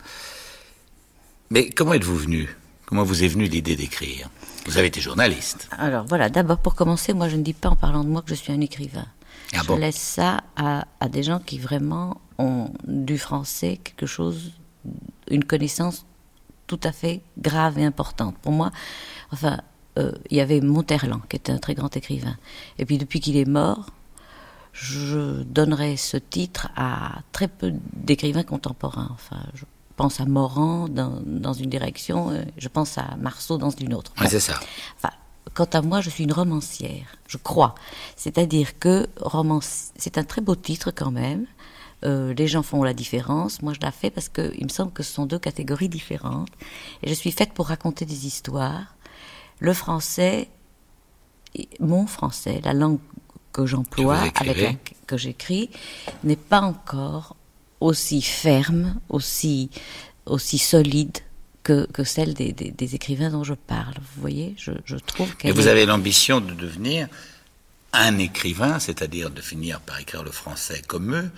Mais 1.50 1.70
comment 1.70 1.94
êtes-vous 1.94 2.18
venu? 2.18 2.58
Comment 2.86 3.04
vous 3.04 3.24
est 3.24 3.28
venue 3.28 3.46
l'idée 3.46 3.76
d'écrire? 3.76 4.30
Vous 4.66 4.78
avez 4.78 4.88
été 4.88 5.00
journaliste. 5.00 5.70
Alors 5.78 6.06
voilà, 6.06 6.30
d'abord 6.30 6.58
pour 6.58 6.76
commencer, 6.76 7.14
moi 7.14 7.30
je 7.30 7.38
ne 7.38 7.42
dis 7.42 7.54
pas 7.54 7.70
en 7.70 7.78
parlant 7.78 8.04
de 8.04 8.10
moi 8.10 8.22
que 8.22 8.30
je 8.30 8.36
suis 8.36 8.52
un 8.52 8.60
écrivain. 8.60 9.06
Ah 9.54 9.62
je 9.66 9.74
laisse 9.74 9.96
ça 9.96 10.44
à, 10.58 10.84
des 11.10 11.24
gens 11.24 11.40
qui 11.40 11.58
vraiment 11.58 12.20
ont 12.38 12.70
du 12.86 13.18
français 13.18 13.80
quelque 13.82 14.06
chose, 14.06 14.52
une 15.30 15.46
connaissance 15.46 16.06
tout 16.68 16.80
à 16.84 16.92
fait 16.92 17.22
grave 17.38 17.80
et 17.80 17.86
importante. 17.86 18.38
Pour 18.40 18.52
moi, 18.52 18.72
enfin, 19.32 19.62
euh, 19.98 20.12
il 20.30 20.36
y 20.36 20.42
avait 20.42 20.60
Monterland 20.60 21.22
qui 21.30 21.38
était 21.38 21.54
un 21.54 21.60
très 21.60 21.76
grand 21.76 21.96
écrivain. 21.96 22.36
Et 22.78 22.86
puis 22.86 22.98
depuis 22.98 23.22
qu'il 23.22 23.38
est 23.38 23.48
mort, 23.48 23.92
je 24.74 25.44
donnerais 25.44 25.96
ce 25.96 26.18
titre 26.18 26.68
à 26.76 27.22
très 27.32 27.48
peu 27.48 27.72
d'écrivains 27.94 28.44
contemporains. 28.44 29.10
Enfin, 29.14 29.42
je 29.54 29.64
pense 29.98 30.22
à 30.22 30.26
Morand 30.26 30.88
dans, 30.88 31.20
dans 31.26 31.54
une 31.54 31.70
direction, 31.70 32.30
euh, 32.30 32.44
je 32.58 32.70
pense 32.70 32.98
à 32.98 33.18
Marceau 33.20 33.58
dans 33.58 33.72
une 33.72 33.94
autre. 33.94 34.14
C'est 34.30 34.40
ça. 34.40 34.58
Enfin, 34.96 35.14
quant 35.54 35.68
à 35.74 35.82
moi, 35.82 36.00
je 36.00 36.10
suis 36.10 36.24
une 36.24 36.32
romancière, 36.32 37.18
je 37.28 37.38
crois. 37.38 37.76
C'est-à-dire 38.16 38.80
que 38.80 39.08
romance, 39.20 39.92
c'est 39.98 40.18
un 40.18 40.24
très 40.24 40.40
beau 40.40 40.56
titre 40.56 40.92
quand 40.96 41.12
même. 41.12 41.46
Euh, 42.06 42.34
les 42.36 42.48
gens 42.48 42.62
font 42.62 42.84
la 42.84 42.94
différence. 42.94 43.64
Moi, 43.64 43.74
je 43.74 43.80
la 43.82 43.92
fais 43.92 44.12
parce 44.12 44.30
qu'il 44.30 44.64
me 44.64 44.70
semble 44.70 44.92
que 44.94 45.02
ce 45.02 45.12
sont 45.12 45.26
deux 45.26 45.40
catégories 45.40 45.90
différentes. 45.90 46.50
Et 47.02 47.10
je 47.10 47.14
suis 47.14 47.32
faite 47.32 47.54
pour 47.54 47.68
raconter 47.68 48.06
des 48.06 48.28
histoires. 48.28 48.96
Le 49.60 49.74
français, 49.74 50.48
mon 51.80 52.06
français, 52.06 52.62
la 52.64 52.74
langue 52.74 53.00
que 53.52 53.66
j'emploie, 53.66 54.20
avec 54.20 54.40
la, 54.46 54.74
que 55.08 55.18
j'écris, 55.18 55.72
n'est 56.24 56.36
pas 56.36 56.62
encore 56.62 57.36
aussi 57.80 58.22
ferme, 58.22 59.00
aussi, 59.10 59.70
aussi 60.26 60.58
solide 60.58 61.18
que, 61.64 61.86
que 61.92 62.04
celle 62.04 62.34
des, 62.34 62.54
des, 62.54 62.96
écrivains 62.96 63.30
dont 63.30 63.44
je 63.44 63.54
parle. 63.54 63.96
Vous 63.96 64.22
voyez, 64.22 64.56
je, 64.58 64.72
je 64.86 64.96
trouve 64.96 65.36
qu'elle. 65.36 65.54
vous 65.54 65.68
avez 65.68 65.86
l'ambition 65.86 66.40
de 66.40 66.54
devenir 66.54 67.08
un 67.94 68.18
écrivain, 68.20 68.80
c'est-à-dire 68.80 69.30
de 69.30 69.42
finir 69.42 69.82
par 69.82 70.00
écrire 70.00 70.24
le 70.24 70.32
français 70.32 70.82
comme 70.88 71.14
eux, 71.14 71.30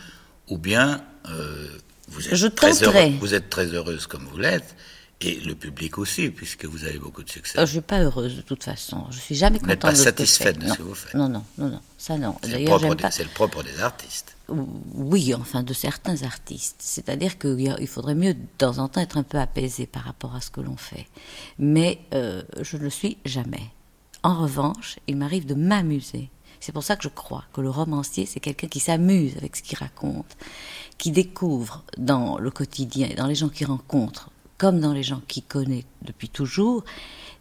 ou 0.47 0.57
bien 0.57 1.03
euh, 1.29 1.67
vous, 2.09 2.27
êtes 2.27 2.35
je 2.35 2.47
très 2.47 2.83
heureux, 2.83 3.11
vous 3.19 3.33
êtes 3.33 3.49
très 3.49 3.67
heureuse 3.67 4.07
comme 4.07 4.25
vous 4.25 4.37
l'êtes, 4.37 4.75
et 5.21 5.35
le 5.41 5.55
public 5.55 5.97
aussi, 5.97 6.29
puisque 6.29 6.65
vous 6.65 6.85
avez 6.85 6.97
beaucoup 6.97 7.23
de 7.23 7.29
succès. 7.29 7.55
Oh, 7.57 7.61
je 7.61 7.63
ne 7.63 7.67
suis 7.67 7.81
pas 7.81 7.99
heureuse 7.99 8.37
de 8.37 8.41
toute 8.41 8.63
façon. 8.63 9.05
Je 9.11 9.19
suis 9.19 9.35
jamais 9.35 9.59
contente. 9.59 9.65
Vous 9.65 9.71
n'êtes 9.71 9.81
pas 9.81 9.95
satisfaite 9.95 10.59
de 10.59 10.67
ce 10.67 10.75
que 10.75 10.83
vous 10.83 10.95
faites. 10.95 11.13
Non, 11.13 11.27
non, 11.27 11.43
non, 11.57 11.69
non. 11.69 11.81
Ça 11.97 12.17
non. 12.17 12.35
C'est 12.41 12.59
le, 12.59 12.59
le, 12.59 13.33
propre 13.33 13.63
des 13.63 13.81
artistes. 13.81 14.35
Oui, 14.93 15.33
enfin 15.33 15.63
de 15.63 15.73
certains 15.73 16.23
artistes. 16.23 16.77
C'est-à-dire 16.79 17.37
qu'il 17.37 17.87
faudrait 17.87 18.15
mieux 18.15 18.33
de 18.33 18.45
temps 18.57 18.77
en 18.79 18.87
temps 18.87 19.01
être 19.01 19.17
un 19.17 19.23
peu 19.23 19.39
apaisé 19.39 19.85
par 19.85 20.03
rapport 20.03 20.35
à 20.35 20.41
ce 20.41 20.49
que 20.49 20.61
l'on 20.61 20.77
fait. 20.77 21.07
Mais 21.57 21.99
euh, 22.13 22.43
je 22.61 22.77
ne 22.77 22.83
le 22.83 22.89
suis 22.89 23.17
jamais. 23.25 23.71
En 24.23 24.41
revanche, 24.41 24.99
il 25.07 25.17
m'arrive 25.17 25.45
de 25.45 25.53
m'amuser. 25.53 26.29
C'est 26.59 26.73
pour 26.73 26.83
ça 26.83 26.95
que 26.95 27.03
je 27.03 27.09
crois 27.09 27.45
que 27.53 27.61
le 27.61 27.69
romancier, 27.69 28.25
c'est 28.25 28.41
quelqu'un 28.41 28.67
qui 28.67 28.81
s'amuse 28.81 29.37
avec 29.37 29.55
ce 29.55 29.63
qu'il 29.63 29.77
raconte, 29.77 30.35
qui 30.97 31.11
découvre 31.11 31.83
dans 31.97 32.37
le 32.37 32.51
quotidien, 32.51 33.09
dans 33.15 33.27
les 33.27 33.35
gens 33.35 33.47
qu'il 33.47 33.67
rencontre, 33.67 34.29
comme 34.57 34.81
dans 34.81 34.91
les 34.91 35.03
gens 35.03 35.21
qu'il 35.27 35.43
connaît 35.43 35.85
depuis 36.01 36.27
toujours, 36.27 36.83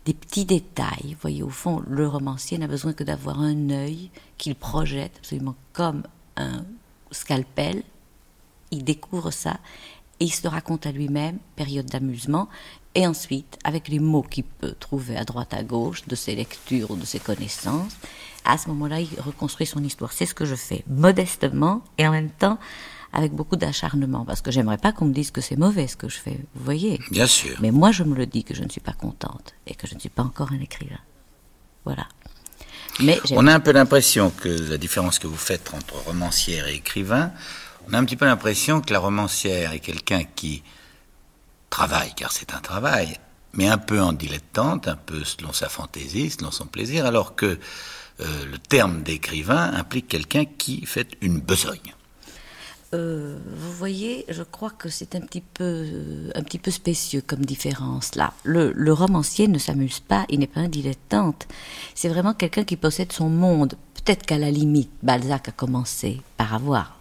des 0.05 0.15
petits 0.15 0.45
détails. 0.45 1.15
Vous 1.15 1.21
voyez, 1.21 1.43
au 1.43 1.51
fond, 1.51 1.83
le 1.89 2.07
romancier 2.07 2.59
n'a 2.59 2.69
besoin 2.69 2.93
que 2.93 3.03
d'avoir 3.03 3.41
un 3.41 3.71
œil 3.71 4.11
qu'il 4.37 4.55
projette 4.55 5.17
absolument 5.19 5.57
comme 5.73 6.05
un 6.37 6.65
scalpel. 7.11 7.83
Il 8.71 8.85
découvre 8.85 9.31
ça 9.31 9.59
et 10.21 10.25
il 10.25 10.33
se 10.33 10.49
raconte 10.49 10.87
à 10.87 10.93
lui-même, 10.93 11.39
période 11.57 11.87
d'amusement, 11.87 12.49
et 12.95 13.07
ensuite, 13.07 13.59
avec 13.63 13.89
les 13.89 14.01
mots 14.01 14.23
qu'il 14.23 14.45
peut 14.45 14.75
trouver 14.79 15.17
à 15.17 15.25
droite 15.25 15.55
à 15.55 15.63
gauche, 15.63 16.07
de 16.07 16.17
ses 16.17 16.35
lectures 16.35 16.91
ou 16.91 16.97
de 16.97 17.05
ses 17.05 17.21
connaissances, 17.21 17.97
à 18.45 18.59
ce 18.59 18.69
moment-là, 18.69 19.01
il 19.01 19.21
reconstruit 19.21 19.67
son 19.67 19.85
histoire. 19.85 20.13
C'est 20.13 20.27
ce 20.27 20.35
que 20.35 20.45
je 20.45 20.57
fais, 20.57 20.85
modestement, 20.89 21.83
et 21.99 22.09
en 22.09 22.11
même 22.11 22.31
temps, 22.31 22.59
avec 23.13 23.33
beaucoup 23.33 23.57
d'acharnement, 23.57 24.25
parce 24.25 24.41
que 24.41 24.51
j'aimerais 24.51 24.79
pas 24.79 24.93
qu'on 24.93 25.05
me 25.05 25.15
dise 25.15 25.31
que 25.31 25.41
c'est 25.41 25.57
mauvais 25.57 25.87
ce 25.87 25.97
que 25.97 26.09
je 26.09 26.19
fais, 26.19 26.41
vous 26.55 26.65
voyez. 26.65 26.99
Bien 27.11 27.27
sûr. 27.27 27.57
Mais 27.61 27.71
moi, 27.71 27.93
je 27.93 28.03
me 28.03 28.15
le 28.17 28.27
dis 28.27 28.43
que 28.43 28.55
je 28.55 28.65
ne 28.65 28.69
suis 28.69 28.81
pas 28.81 28.93
contente 28.93 29.55
et 29.67 29.75
que 29.75 29.87
je 29.87 29.95
ne 29.95 30.01
suis 30.01 30.09
pas 30.09 30.23
encore 30.23 30.53
un 30.53 30.61
écrivain. 30.61 30.99
Voilà. 31.85 32.09
Mais 33.01 33.21
on 33.31 33.47
a 33.47 33.55
un 33.55 33.61
peu 33.61 33.73
l'impression 33.73 34.31
que 34.31 34.49
la 34.49 34.77
différence 34.77 35.19
que 35.19 35.27
vous 35.27 35.37
faites 35.37 35.73
entre 35.73 35.95
romancière 35.95 36.67
et 36.67 36.75
écrivain, 36.75 37.33
on 37.89 37.95
a 37.95 37.99
un 37.99 38.05
petit 38.05 38.17
peu 38.17 38.27
l'impression 38.27 38.81
que 38.81 38.93
la 38.93 38.99
romancière 38.99 39.73
est 39.73 39.81
quelqu'un 39.81 40.25
qui 40.25 40.63
travaille, 41.71 42.13
car 42.17 42.33
c'est 42.33 42.55
un 42.55 42.61
travail, 42.61 43.17
mais 43.53 43.69
un 43.69 43.79
peu 43.79 44.01
en 44.01 44.13
dilettante, 44.13 44.89
un 44.89 44.97
peu 44.97 45.23
selon 45.25 45.53
sa 45.53 45.69
fantaisie, 45.69 46.31
selon 46.31 46.51
son 46.51 46.67
plaisir, 46.67 47.07
alors 47.07 47.37
que 47.37 47.59
euh, 48.21 48.45
le 48.51 48.59
terme 48.59 49.03
d'écrivain 49.03 49.73
implique 49.75 50.09
quelqu'un 50.09 50.45
qui 50.45 50.85
fait 50.85 51.17
une 51.21 51.41
besogne. 51.41 51.95
Euh, 52.95 53.37
vous 53.55 53.73
voyez, 53.73 54.25
je 54.29 54.43
crois 54.43 54.71
que 54.71 54.89
c'est 54.89 55.15
un 55.15 55.21
petit 55.21 55.43
peu, 55.43 55.87
un 56.35 56.43
petit 56.43 56.59
peu 56.59 56.71
spécieux 56.71 57.21
comme 57.21 57.45
différence 57.45 58.15
là. 58.15 58.33
Le, 58.45 58.73
le 58.75 58.93
romancier 58.93 59.47
ne 59.47 59.59
s'amuse 59.59 60.01
pas, 60.01 60.25
il 60.31 60.41
n'est 60.41 60.47
pas 60.47 60.61
un 60.61 60.69
dilettante. 60.69 61.47
C'est 61.95 62.09
vraiment 62.09 62.35
quelqu'un 62.35 62.65
qui 62.65 62.77
possède 62.77 63.13
son 63.13 63.29
monde. 63.29 63.75
Peut-être 63.95 64.25
qu'à 64.25 64.39
la 64.39 64.51
limite, 64.51 64.91
Balzac 65.03 65.49
a 65.49 65.53
commencé 65.53 66.23
par 66.37 66.55
avoir 66.55 66.98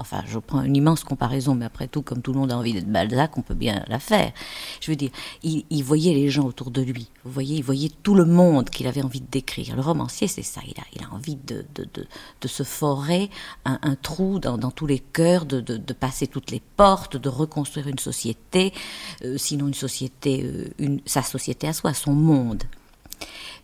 enfin, 0.00 0.22
je 0.26 0.38
prends 0.38 0.62
une 0.62 0.76
immense 0.76 1.04
comparaison, 1.04 1.54
mais 1.54 1.66
après 1.66 1.86
tout, 1.86 2.02
comme 2.02 2.22
tout 2.22 2.32
le 2.32 2.38
monde 2.38 2.52
a 2.52 2.56
envie 2.56 2.72
d'être 2.72 2.90
Balzac, 2.90 3.36
on 3.36 3.42
peut 3.42 3.54
bien 3.54 3.84
la 3.88 3.98
faire. 3.98 4.32
Je 4.80 4.90
veux 4.90 4.96
dire, 4.96 5.10
il, 5.42 5.82
voyait 5.82 6.14
les 6.14 6.30
gens 6.30 6.44
autour 6.44 6.70
de 6.70 6.82
lui. 6.82 7.08
Vous 7.24 7.30
voyez, 7.30 7.56
il 7.56 7.62
voyait 7.62 7.90
tout 8.02 8.14
le 8.14 8.24
monde 8.24 8.70
qu'il 8.70 8.86
avait 8.86 9.02
envie 9.02 9.20
de 9.20 9.30
décrire. 9.30 9.76
Le 9.76 9.82
romancier, 9.82 10.26
c'est 10.26 10.42
ça. 10.42 10.60
Il 10.66 10.78
a, 10.80 10.84
il 10.94 11.04
a 11.04 11.14
envie 11.14 11.36
de, 11.36 11.64
de, 11.74 11.86
de, 11.94 12.06
de 12.40 12.48
se 12.48 12.62
forer 12.62 13.30
un, 13.64 13.78
un 13.82 13.94
trou 13.94 14.38
dans, 14.38 14.58
dans, 14.58 14.70
tous 14.70 14.86
les 14.86 14.98
cœurs, 14.98 15.44
de, 15.44 15.60
de, 15.60 15.92
passer 15.92 16.26
toutes 16.26 16.50
les 16.50 16.62
portes, 16.76 17.16
de 17.16 17.28
reconstruire 17.28 17.88
une 17.88 17.98
société, 17.98 18.72
euh, 19.24 19.36
sinon 19.36 19.68
une 19.68 19.74
société, 19.74 20.42
euh, 20.44 20.68
une, 20.78 21.00
sa 21.04 21.22
société 21.22 21.68
à 21.68 21.72
soi, 21.72 21.92
son 21.92 22.12
monde. 22.12 22.64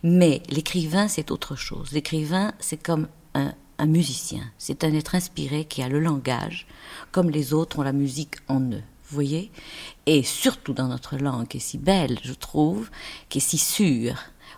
Mais 0.03 0.43
l'écrivain, 0.49 1.07
c'est 1.07 1.31
autre 1.31 1.55
chose. 1.55 1.91
L'écrivain, 1.91 2.53
c'est 2.59 2.81
comme 2.81 3.07
un, 3.33 3.53
un 3.77 3.85
musicien. 3.85 4.43
C'est 4.57 4.83
un 4.83 4.93
être 4.93 5.15
inspiré 5.15 5.65
qui 5.65 5.81
a 5.81 5.89
le 5.89 5.99
langage, 5.99 6.67
comme 7.11 7.29
les 7.29 7.53
autres 7.53 7.79
ont 7.79 7.83
la 7.83 7.93
musique 7.93 8.35
en 8.47 8.61
eux. 8.61 8.83
Vous 9.09 9.15
voyez? 9.15 9.51
Et 10.05 10.23
surtout 10.23 10.73
dans 10.73 10.87
notre 10.87 11.17
langue, 11.17 11.47
qui 11.47 11.57
est 11.57 11.61
si 11.61 11.77
belle, 11.77 12.19
je 12.23 12.33
trouve, 12.33 12.89
qui 13.29 13.37
est 13.37 13.41
si 13.41 13.57
sûre, 13.57 14.17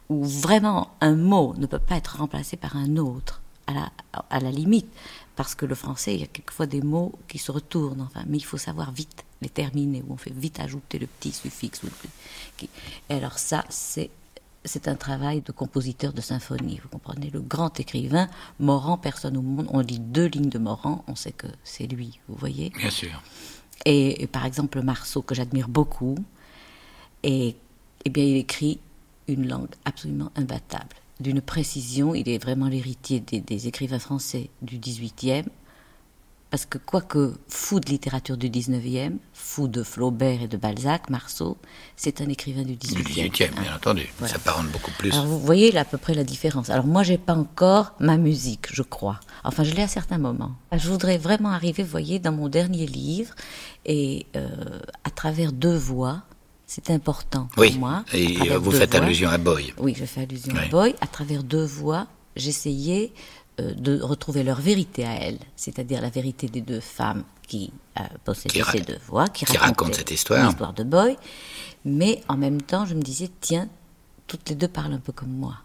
où 0.09 0.25
vraiment 0.25 0.91
un 1.01 1.15
mot 1.15 1.53
ne 1.57 1.67
peut 1.67 1.79
pas 1.79 1.97
être 1.97 2.17
remplacé 2.17 2.57
par 2.57 2.75
un 2.75 2.97
autre, 2.97 3.41
à 3.67 4.39
la, 4.39 4.51
limite, 4.51 4.89
parce 5.35 5.53
que 5.53 5.67
le 5.67 5.75
français, 5.75 6.15
il 6.15 6.21
y 6.21 6.23
a 6.23 6.27
quelquefois 6.27 6.65
des 6.65 6.81
mots 6.81 7.13
qui 7.27 7.37
se 7.37 7.51
retournent, 7.51 8.01
enfin, 8.01 8.23
mais 8.27 8.37
il 8.37 8.43
faut 8.43 8.57
savoir 8.57 8.91
vite 8.91 9.23
les 9.41 9.49
terminer, 9.49 10.03
où 10.07 10.13
on 10.13 10.17
fait 10.17 10.33
vite 10.33 10.59
ajouter 10.59 10.97
le 10.97 11.05
petit 11.05 11.31
suffixe. 11.31 11.81
Et 13.09 13.13
alors 13.13 13.37
ça, 13.37 13.63
c'est 13.69 14.09
c'est 14.65 14.87
un 14.87 14.95
travail 14.95 15.41
de 15.41 15.51
compositeur 15.51 16.13
de 16.13 16.21
symphonie. 16.21 16.79
Vous 16.81 16.89
comprenez, 16.89 17.29
le 17.29 17.41
grand 17.41 17.79
écrivain, 17.79 18.27
Morand, 18.59 18.97
personne 18.97 19.37
au 19.37 19.41
monde, 19.41 19.67
on 19.71 19.79
lit 19.79 19.99
deux 19.99 20.25
lignes 20.25 20.49
de 20.49 20.59
Morand, 20.59 21.03
on 21.07 21.15
sait 21.15 21.31
que 21.31 21.47
c'est 21.63 21.87
lui, 21.87 22.19
vous 22.27 22.35
voyez 22.35 22.69
Bien 22.71 22.89
sûr. 22.89 23.21
Et, 23.85 24.27
par 24.27 24.45
exemple, 24.45 24.81
Marceau, 24.81 25.21
que 25.21 25.33
j'admire 25.33 25.69
beaucoup, 25.69 26.17
et, 27.23 27.55
eh 28.05 28.09
bien, 28.09 28.23
il 28.23 28.37
écrit 28.37 28.79
une 29.27 29.47
langue 29.47 29.69
absolument 29.85 30.31
imbattable, 30.35 30.95
d'une 31.19 31.41
précision, 31.41 32.13
il 32.15 32.27
est 32.27 32.41
vraiment 32.41 32.67
l'héritier 32.67 33.19
des, 33.19 33.39
des 33.41 33.67
écrivains 33.67 33.99
français 33.99 34.49
du 34.61 34.77
XVIIIe, 34.77 35.45
parce 36.51 36.65
que 36.65 36.77
quoique 36.79 37.33
fou 37.47 37.79
de 37.79 37.89
littérature 37.89 38.35
du 38.35 38.49
19e, 38.49 39.17
fou 39.33 39.67
de 39.67 39.83
Flaubert 39.83 40.41
et 40.41 40.47
de 40.47 40.57
Balzac, 40.57 41.09
Marceau, 41.09 41.57
c'est 41.95 42.21
un 42.21 42.29
écrivain 42.29 42.63
du 42.63 42.73
18e. 42.73 42.95
Du 42.95 43.03
18e, 43.03 43.61
bien 43.61 43.75
entendu. 43.75 44.07
Ça 44.25 44.39
parle 44.39 44.67
beaucoup 44.67 44.91
plus. 44.97 45.11
Alors 45.13 45.27
vous 45.27 45.39
voyez 45.39 45.71
là 45.71 45.81
à 45.81 45.85
peu 45.85 45.97
près 45.97 46.15
la 46.15 46.23
différence. 46.23 46.69
Alors 46.69 46.87
moi, 46.87 47.03
j'ai 47.03 47.19
pas 47.19 47.35
encore 47.35 47.93
ma 47.99 48.17
musique, 48.17 48.67
je 48.73 48.81
crois. 48.81 49.19
Enfin, 49.43 49.63
je 49.63 49.75
l'ai 49.75 49.83
à 49.83 49.87
certains 49.87 50.17
moments. 50.17 50.55
Je 50.71 50.89
voudrais 50.89 51.17
vraiment 51.17 51.49
arriver, 51.49 51.83
vous 51.83 51.91
voyez, 51.91 52.17
dans 52.19 52.31
mon 52.31 52.49
dernier 52.49 52.87
livre, 52.87 53.33
et 53.85 54.25
euh, 54.35 54.47
à 55.03 55.11
travers 55.11 55.51
deux 55.51 55.77
voix, 55.77 56.23
c'est 56.65 56.89
important 56.89 57.47
pour 57.53 57.61
oui. 57.61 57.77
moi. 57.77 58.03
Et 58.13 58.37
vous 58.57 58.71
faites 58.71 58.95
allusion 58.95 59.29
à 59.29 59.37
Boy. 59.37 59.73
Oui, 59.77 59.95
je 59.97 60.05
fais 60.05 60.21
allusion 60.21 60.55
à 60.55 60.67
Boy. 60.67 60.95
À 61.01 61.07
travers 61.07 61.43
deux 61.43 61.65
voix, 61.65 62.07
j'essayais 62.35 63.11
de 63.75 64.01
retrouver 64.01 64.43
leur 64.43 64.59
vérité 64.59 65.05
à 65.05 65.13
elles, 65.13 65.39
c'est-à-dire 65.55 66.01
la 66.01 66.09
vérité 66.09 66.47
des 66.47 66.61
deux 66.61 66.79
femmes 66.79 67.23
qui 67.47 67.71
euh, 67.99 68.03
possédaient 68.23 68.63
ces 68.71 68.81
deux 68.81 68.99
voix, 69.07 69.27
qui, 69.27 69.45
racontent 69.57 69.93
cette 69.93 70.11
histoire. 70.11 70.45
l'histoire 70.45 70.73
de 70.73 70.83
Boy. 70.83 71.17
Mais 71.85 72.21
en 72.27 72.37
même 72.37 72.61
temps, 72.61 72.85
je 72.85 72.93
me 72.93 73.01
disais, 73.01 73.29
tiens, 73.41 73.67
toutes 74.27 74.47
les 74.49 74.55
deux 74.55 74.67
parlent 74.67 74.93
un 74.93 74.99
peu 74.99 75.11
comme 75.11 75.31
moi, 75.31 75.55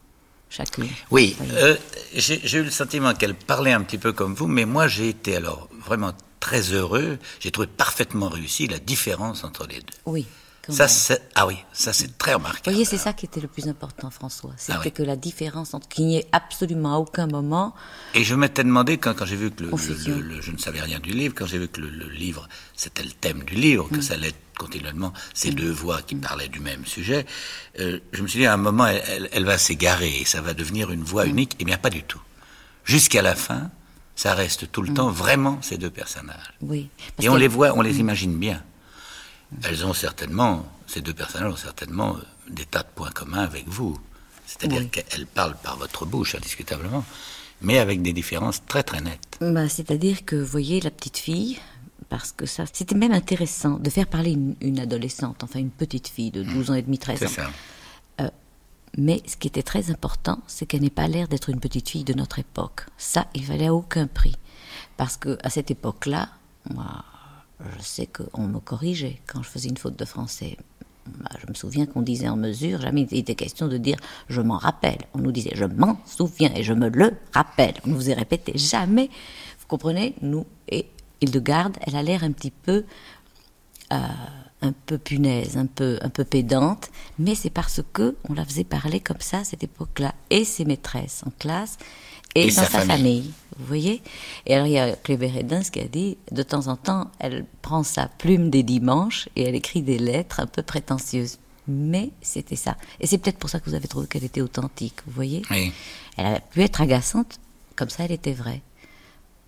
chacune. 0.49 0.89
Oui, 1.11 1.37
euh, 1.53 1.77
j'ai 2.15 2.59
eu 2.59 2.63
le 2.63 2.71
sentiment 2.71 3.13
qu'elles 3.15 3.35
parlaient 3.35 3.73
un 3.73 3.83
petit 3.83 3.99
peu 3.99 4.13
comme 4.13 4.35
vous, 4.35 4.47
mais 4.47 4.65
moi 4.65 4.89
j'ai 4.89 5.09
été 5.09 5.37
alors 5.37 5.69
vraiment 5.85 6.13
très 6.41 6.61
heureux. 6.73 7.19
J'ai 7.41 7.51
trouvé 7.51 7.69
parfaitement 7.69 8.29
réussi 8.29 8.67
la 8.67 8.79
différence 8.79 9.45
entre 9.45 9.67
les 9.67 9.81
deux. 9.81 9.95
Oui. 10.07 10.27
Ça, 10.69 10.87
ah 11.35 11.47
oui, 11.47 11.57
ça 11.73 11.93
c'est 11.93 12.17
très 12.17 12.35
remarquable. 12.35 12.63
Vous 12.65 12.73
voyez, 12.73 12.85
c'est 12.85 12.99
ça 12.99 13.13
qui 13.13 13.27
était 13.27 13.41
le 13.41 13.49
plus 13.49 13.69
important, 13.69 14.11
François. 14.11 14.53
C'était 14.57 14.79
ah 14.83 14.91
que 14.91 15.03
la 15.03 15.17
différence 15.17 15.75
entre 15.75 15.89
qu'il 15.89 16.07
n'y 16.07 16.17
ait 16.17 16.27
absolument 16.33 16.95
à 16.95 16.99
aucun 16.99 17.27
moment. 17.27 17.75
Et 18.15 18.25
je 18.25 18.35
m'étais 18.35 18.65
demandé 18.65 18.99
quand, 18.99 19.15
quand 19.15 19.27
j'ai 19.27 19.37
vu 19.37 19.51
que 19.51 19.65
le, 19.65 20.41
je 20.41 20.51
ne 20.51 20.59
savais 20.59 20.81
rien 20.81 21.01
du 21.01 21.11
livre, 21.11 21.35
quand 21.37 21.47
j'ai 21.47 21.59
vu 21.59 21.69
que 21.69 21.81
le, 21.81 22.09
livre 22.09 22.49
c'était 22.77 23.03
le 23.03 23.11
thème 23.11 23.45
du 23.45 23.55
livre, 23.55 23.89
que 23.89 23.97
mm. 23.97 24.03
ça 24.03 24.15
allait 24.15 24.33
continuellement 24.59 25.13
ces 25.35 25.51
mm. 25.51 25.55
deux 25.55 25.71
voix 25.71 26.03
qui 26.03 26.15
mm. 26.15 26.21
parlaient 26.21 26.49
du 26.49 26.61
même 26.61 26.87
sujet, 26.87 27.27
euh, 27.81 28.01
je 28.13 28.23
me 28.23 28.29
suis 28.29 28.41
dit 28.41 28.47
à 28.47 28.55
un 28.55 28.59
moment 28.59 28.87
elle, 28.87 29.29
elle, 29.33 29.45
va 29.45 29.59
s'égarer 29.59 30.21
et 30.21 30.25
ça 30.25 30.41
va 30.41 30.55
devenir 30.55 30.91
une 30.91 31.03
voix 31.03 31.27
unique. 31.27 31.57
Eh 31.59 31.65
bien 31.65 31.77
pas 31.77 31.91
du 31.91 32.03
tout. 32.03 32.21
Jusqu'à 32.85 33.23
la 33.23 33.35
fin, 33.35 33.71
ça 34.17 34.35
reste 34.35 34.71
tout 34.71 34.83
le 34.83 34.93
temps 34.93 35.11
vraiment 35.11 35.59
ces 35.63 35.77
deux 35.77 35.91
personnages. 35.91 36.53
Oui. 36.61 36.89
Et 37.21 37.29
on 37.29 37.37
les 37.37 37.49
voit, 37.49 37.73
on 37.77 37.83
les 37.83 38.01
imagine 38.01 38.37
bien 38.37 38.63
elles 39.63 39.85
ont 39.87 39.95
certainement, 39.95 40.67
ces 40.87 41.01
deux 41.01 41.15
personnages 41.15 41.53
ont 41.53 41.57
certainement 41.57 42.17
euh, 42.17 42.21
des 42.51 42.67
tas 42.67 42.83
de 42.83 42.89
points 42.95 43.11
communs 43.11 43.43
avec 43.43 43.69
vous. 43.69 43.99
C'est-à-dire 44.47 44.91
qu'elles 44.91 45.27
parlent 45.27 45.57
par 45.63 45.77
votre 45.79 46.05
bouche, 46.05 46.35
indiscutablement, 46.35 47.05
mais 47.63 47.79
avec 47.79 48.03
des 48.03 48.13
différences 48.13 48.63
très 48.67 48.83
très 48.83 49.01
nettes. 49.01 49.39
Bah, 49.41 49.69
C'est-à-dire 49.69 50.25
que, 50.25 50.37
vous 50.37 50.47
voyez, 50.47 50.81
la 50.81 50.91
petite 50.91 51.17
fille, 51.17 51.59
parce 52.09 52.33
que 52.33 52.47
ça, 52.47 52.65
c'était 52.71 52.95
même 52.95 53.13
intéressant 53.13 53.79
de 53.79 53.89
faire 53.89 54.07
parler 54.07 54.37
une, 54.61 54.79
adolescente, 54.79 55.43
enfin 55.43 55.61
une 55.61 55.71
petite 55.71 56.09
fille 56.09 56.31
de 56.31 56.43
12 56.43 56.71
ans 56.71 56.75
et 56.75 56.83
demi, 56.83 56.99
13 56.99 57.23
ans. 57.25 57.29
Ça. 57.29 57.51
Euh, 58.21 58.29
mais 58.99 59.23
ce 59.27 59.37
qui 59.37 59.49
était 59.49 59.63
très 59.63 59.91
important, 59.91 60.41
c'est 60.47 60.67
qu'elle 60.67 60.83
n'ait 60.83 60.91
pas 60.91 61.09
l'air 61.09 61.27
d'être 61.27 61.49
une 61.49 61.61
petite 61.61 61.89
fille 61.89 62.05
de 62.05 62.13
notre 62.15 62.39
époque. 62.39 62.83
Ça, 62.99 63.27
il 63.35 63.45
valait 63.45 63.69
à 63.69 63.75
aucun 63.75 64.07
prix. 64.07 64.37
Parce 64.97 65.17
que 65.17 65.39
à 65.43 65.51
cette 65.51 65.71
époque-là, 65.71 66.29
moi, 66.71 67.05
je 67.61 67.83
sais 67.83 68.07
qu'on 68.07 68.47
me 68.47 68.59
corrigeait 68.59 69.21
quand 69.27 69.43
je 69.43 69.49
faisais 69.49 69.69
une 69.69 69.77
faute 69.77 69.99
de 69.99 70.05
français. 70.05 70.57
Bah, 71.07 71.31
je 71.41 71.47
me 71.47 71.55
souviens 71.55 71.87
qu'on 71.87 72.03
disait 72.03 72.29
en 72.29 72.37
mesure, 72.37 72.81
jamais 72.81 73.07
il 73.11 73.19
était 73.19 73.35
question 73.35 73.69
de 73.69 73.77
dire 73.77 73.97
je 74.29 74.41
m'en 74.41 74.57
rappelle. 74.57 74.99
On 75.13 75.19
nous 75.19 75.33
disait 75.33 75.53
je 75.55 75.65
m'en 75.65 75.99
souviens 76.07 76.53
et 76.55 76.63
je 76.63 76.73
me 76.73 76.89
le 76.89 77.13
rappelle. 77.33 77.75
On 77.87 77.91
nous 77.91 78.11
a 78.11 78.15
répété 78.15 78.57
jamais. 78.57 79.11
Vous 79.61 79.67
comprenez? 79.69 80.15
Nous, 80.23 80.47
et 80.69 80.87
Hildegarde, 81.21 81.77
elle 81.83 81.97
a 81.97 82.03
l'air 82.03 82.25
un 82.25 82.33
petit 82.33 82.51
peu. 82.51 82.85
Euh, 83.93 83.97
un 84.65 84.73
peu 84.87 84.99
punaise, 84.99 85.57
un 85.57 85.67
peu, 85.67 85.99
un 86.03 86.09
peu 86.09 86.25
pédante, 86.25 86.91
mais 87.19 87.35
c'est 87.35 87.51
parce 87.51 87.81
que 87.93 88.17
on 88.29 88.35
la 88.35 88.45
faisait 88.45 88.65
parler 88.65 89.01
comme 89.01 89.21
ça 89.21 89.39
à 89.39 89.45
cette 89.45 89.63
époque-là, 89.63 90.15
et 90.31 90.45
ses 90.45 90.65
maîtresses 90.65 91.23
en 91.27 91.31
classe, 91.39 91.79
et, 92.35 92.47
dans 92.49 92.65
sa, 92.65 92.81
famille. 92.81 93.31
Vous 93.59 93.67
voyez 93.67 94.03
Et 94.47 94.55
alors 94.55 94.67
il 94.67 94.73
y 94.73 94.79
a 94.79 94.97
Kléber 94.97 95.33
Edens 95.39 95.71
qui 95.71 95.81
a 95.81 95.87
dit, 95.87 96.17
de 96.33 96.43
temps 96.43 96.67
en 96.67 96.77
temps, 96.77 97.11
elle 97.21 97.45
prend 97.63 97.83
sa 97.83 98.09
plume 98.09 98.51
des 98.51 98.63
dimanches 98.63 99.29
et 99.37 99.43
elle 99.43 99.55
écrit 99.55 99.83
des 99.83 99.99
lettres 99.99 100.41
un 100.41 100.47
peu 100.47 100.63
prétentieuses. 100.63 101.39
Mais 101.69 102.11
c'était 102.21 102.57
ça. 102.57 102.77
Et 103.01 103.07
c'est 103.07 103.19
peut-être 103.19 103.39
pour 103.39 103.49
ça 103.49 103.61
que 103.61 103.71
vous 103.71 103.77
avez 103.77 103.89
trouvé 103.89 104.07
qu'elle 104.07 104.25
était 104.25 104.41
authentique, 104.41 104.97
vous 105.07 105.13
voyez 105.13 105.43
oui. 105.51 105.73
Elle 106.17 106.27
a 106.27 106.41
pu 106.41 106.63
être 106.63 106.81
agaçante, 106.81 107.39
comme 107.77 107.89
ça 107.89 108.05
elle 108.05 108.13
était 108.13 108.33
vraie. 108.33 108.63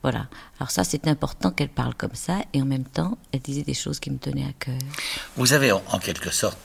Voilà. 0.07 0.28
Alors 0.61 0.70
ça, 0.70 0.84
c'est 0.84 1.09
important 1.09 1.50
qu'elle 1.50 1.68
parle 1.68 1.92
comme 1.96 2.14
ça, 2.14 2.38
et 2.52 2.62
en 2.62 2.64
même 2.64 2.84
temps, 2.84 3.18
elle 3.32 3.40
disait 3.40 3.64
des 3.64 3.74
choses 3.74 3.98
qui 3.98 4.12
me 4.12 4.18
tenaient 4.18 4.44
à 4.44 4.52
cœur. 4.52 4.78
Vous 5.36 5.52
avez 5.52 5.72
en 5.72 5.98
quelque 5.98 6.30
sorte 6.30 6.57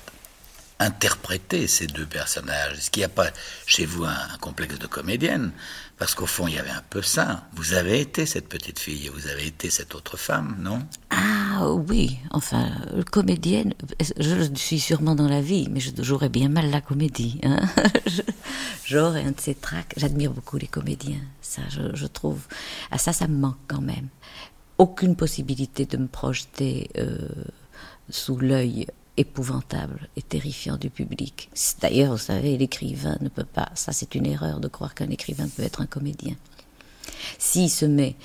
interpréter 0.81 1.67
ces 1.67 1.85
deux 1.85 2.07
personnages 2.07 2.77
Est-ce 2.77 2.89
qu'il 2.89 3.01
n'y 3.01 3.05
a 3.05 3.09
pas 3.09 3.29
chez 3.65 3.85
vous 3.85 4.03
un, 4.03 4.37
complexe 4.41 4.79
de 4.79 4.87
comédienne 4.87 5.51
Parce 5.97 6.15
qu'au 6.15 6.25
fond, 6.25 6.47
il 6.47 6.55
y 6.55 6.57
avait 6.57 6.71
un 6.71 6.83
peu 6.89 7.03
ça. 7.03 7.45
Vous 7.53 7.73
avez 7.73 8.01
été 8.01 8.25
cette 8.25 8.49
petite 8.49 8.79
fille, 8.79 9.09
vous 9.13 9.27
avez 9.27 9.45
été 9.45 9.69
cette 9.69 9.93
autre 9.93 10.17
femme, 10.17 10.57
non? 10.59 10.79
Ah 11.11 11.69
oui, 11.71 12.17
enfin, 12.31 12.71
comédienne, 13.11 13.73
je 14.17 14.49
suis 14.55 14.79
sûrement 14.79 15.13
dans 15.13 15.27
la 15.27 15.41
vie, 15.41 15.67
mais 15.69 15.79
je 15.79 15.91
jouerais 16.01 16.29
bien 16.29 16.49
mal 16.49 16.71
la 16.71 16.81
comédie. 16.81 17.39
Hein 17.43 17.61
J'aurais 18.85 19.23
un 19.23 19.31
de 19.31 19.39
ces 19.39 19.53
tracks. 19.53 19.93
J'admire 19.97 20.31
beaucoup 20.31 20.57
les 20.57 20.67
comédiens, 20.67 21.21
ça, 21.41 21.61
je, 21.69 22.07
trouve. 22.07 22.47
Ah, 22.89 22.97
ça, 22.97 23.13
ça 23.13 23.27
me 23.27 23.37
manque 23.37 23.59
quand 23.67 23.81
même. 23.81 24.07
Aucune 24.79 25.15
possibilité 25.15 25.85
de 25.85 25.97
me 25.97 26.07
projeter 26.07 26.89
euh, 26.97 27.19
sous 28.09 28.37
l'œil 28.37 28.87
épouvantable 29.17 30.09
et 30.15 30.21
terrifiant 30.21 30.77
du 30.77 30.89
public. 30.89 31.49
D'ailleurs, 31.81 32.13
vous 32.13 32.17
savez, 32.17 32.57
l'écrivain 32.57 33.17
ne 33.21 33.29
peut 33.29 33.45
pas, 33.45 33.69
ça 33.75 33.91
c'est 33.91 34.15
une 34.15 34.25
erreur 34.25 34.59
de 34.59 34.67
croire 34.67 34.95
qu'un 34.95 35.09
écrivain 35.09 35.47
peut 35.47 35.63
être 35.63 35.81
un 35.81 35.85
comédien. 35.85 36.35
S'il 37.37 37.69
se 37.69 37.85
met 37.85 38.15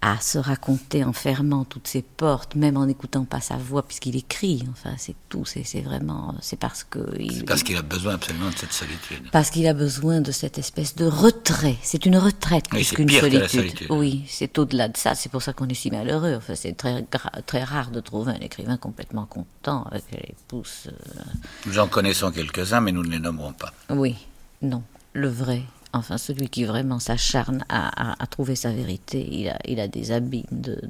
à 0.00 0.20
se 0.20 0.38
raconter 0.38 1.02
en 1.02 1.12
fermant 1.12 1.64
toutes 1.64 1.88
ses 1.88 2.02
portes, 2.02 2.54
même 2.54 2.76
en 2.76 2.86
n'écoutant 2.86 3.24
pas 3.24 3.40
sa 3.40 3.56
voix, 3.56 3.82
puisqu'il 3.82 4.16
écrit. 4.16 4.64
Enfin, 4.70 4.94
c'est 4.96 5.16
tout. 5.28 5.44
C'est 5.44 5.80
vraiment. 5.80 6.34
C'est 6.40 6.58
parce 6.58 6.84
que. 6.84 7.00
C'est 7.30 7.44
parce 7.44 7.62
qu'il 7.64 7.76
a 7.76 7.82
besoin 7.82 8.14
absolument 8.14 8.50
de 8.50 8.56
cette 8.56 8.72
solitude. 8.72 9.30
Parce 9.32 9.50
qu'il 9.50 9.66
a 9.66 9.74
besoin 9.74 10.20
de 10.20 10.30
cette 10.30 10.58
espèce 10.58 10.94
de 10.94 11.06
retrait. 11.06 11.76
C'est 11.82 12.06
une 12.06 12.16
retraite 12.16 12.68
plus 12.68 12.90
qu'une 12.92 13.08
solitude. 13.08 13.48
solitude. 13.48 13.86
Oui, 13.90 14.24
c'est 14.28 14.56
au-delà 14.58 14.88
de 14.88 14.96
ça. 14.96 15.14
C'est 15.14 15.30
pour 15.30 15.42
ça 15.42 15.52
qu'on 15.52 15.68
est 15.68 15.74
si 15.74 15.90
malheureux. 15.90 16.34
Enfin, 16.36 16.54
c'est 16.54 16.76
très, 16.76 17.04
très 17.46 17.64
rare 17.64 17.90
de 17.90 18.00
trouver 18.00 18.32
un 18.32 18.40
écrivain 18.40 18.76
complètement 18.76 19.26
content 19.26 19.84
avec 19.90 20.04
les 20.12 20.34
pouces. 20.46 20.88
Euh. 20.88 21.20
Nous 21.66 21.78
en 21.78 21.88
connaissons 21.88 22.30
quelques-uns, 22.30 22.80
mais 22.80 22.92
nous 22.92 23.02
ne 23.02 23.10
les 23.10 23.18
nommerons 23.18 23.52
pas. 23.52 23.72
Oui, 23.90 24.14
non. 24.62 24.82
Le 25.14 25.28
vrai, 25.28 25.62
enfin 25.92 26.18
celui 26.18 26.48
qui 26.48 26.64
vraiment 26.64 26.98
s'acharne 26.98 27.64
à, 27.68 28.14
trouver 28.30 28.56
sa 28.56 28.70
vérité, 28.70 29.26
il 29.30 29.48
a, 29.48 29.58
il 29.66 29.80
a 29.80 29.88
des 29.88 30.12
abîmes 30.12 30.44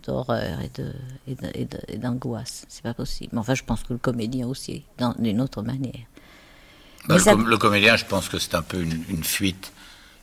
d'horreur 0.05 0.59
et 1.27 1.97
d'angoisse. 1.97 2.65
C'est 2.69 2.83
pas 2.83 2.95
possible. 2.95 3.31
Mais 3.33 3.41
enfin, 3.41 3.55
je 3.55 3.65
pense 3.65 3.83
que 3.83 3.93
le 3.93 3.99
comédien 3.99 4.47
aussi, 4.47 4.85
d'une 5.19 5.41
autre 5.41 5.63
manière. 5.63 6.07
Bah, 7.07 7.17
le, 7.17 7.57
comédien, 7.57 7.97
je 7.97 8.05
pense 8.05 8.29
que 8.29 8.39
c'est 8.39 8.55
un 8.55 8.63
peu 8.63 8.83
une, 8.83 9.25
fuite, 9.25 9.73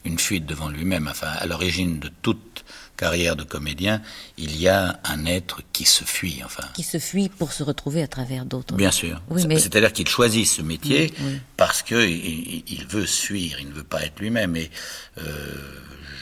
une 0.03 0.19
fuite 0.19 0.45
devant 0.45 0.69
lui-même. 0.69 1.07
Enfin, 1.09 1.29
à 1.29 1.47
l'origine 1.47 1.99
de 1.99 2.11
toute 2.21 2.63
carrière 2.95 3.35
de 3.35 3.43
comédien, 3.43 4.01
il 4.37 4.59
y 4.59 4.67
a 4.67 4.99
un 5.03 5.25
être 5.25 5.61
qui 5.73 5.85
se 5.85 6.03
fuit, 6.03 6.41
enfin. 6.43 6.63
Qui 6.73 6.83
se 6.83 6.99
fuit 6.99 7.29
pour 7.29 7.51
se 7.51 7.63
retrouver 7.63 8.01
à 8.01 8.07
travers 8.07 8.45
d'autres. 8.45 8.75
Bien 8.75 8.91
sûr. 8.91 9.21
C'est-à-dire 9.37 9.93
qu'il 9.93 10.07
choisit 10.07 10.47
ce 10.47 10.61
métier 10.61 11.13
parce 11.57 11.81
que 11.81 12.07
il, 12.07 12.85
veut 12.89 13.05
fuir, 13.05 13.57
il 13.59 13.69
ne 13.69 13.73
veut 13.73 13.83
pas 13.83 14.03
être 14.03 14.19
lui-même. 14.19 14.55
Et 14.55 14.69
euh, 15.17 15.23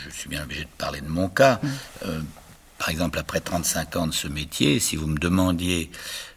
je 0.07 0.15
suis 0.15 0.30
bien 0.30 0.43
obligé 0.43 0.61
de 0.61 0.69
parler 0.78 1.01
de 1.01 1.07
mon 1.07 1.30
cas. 1.30 1.59
Euh, 2.05 2.19
par 2.78 2.89
exemple, 2.89 3.19
après 3.19 3.39
35 3.39 3.95
ans 3.95 4.07
de 4.07 4.13
ce 4.13 4.28
métier, 4.28 4.80
si 4.80 4.95
vous 4.95 5.07
me 5.07 5.17
demandiez 5.17 5.89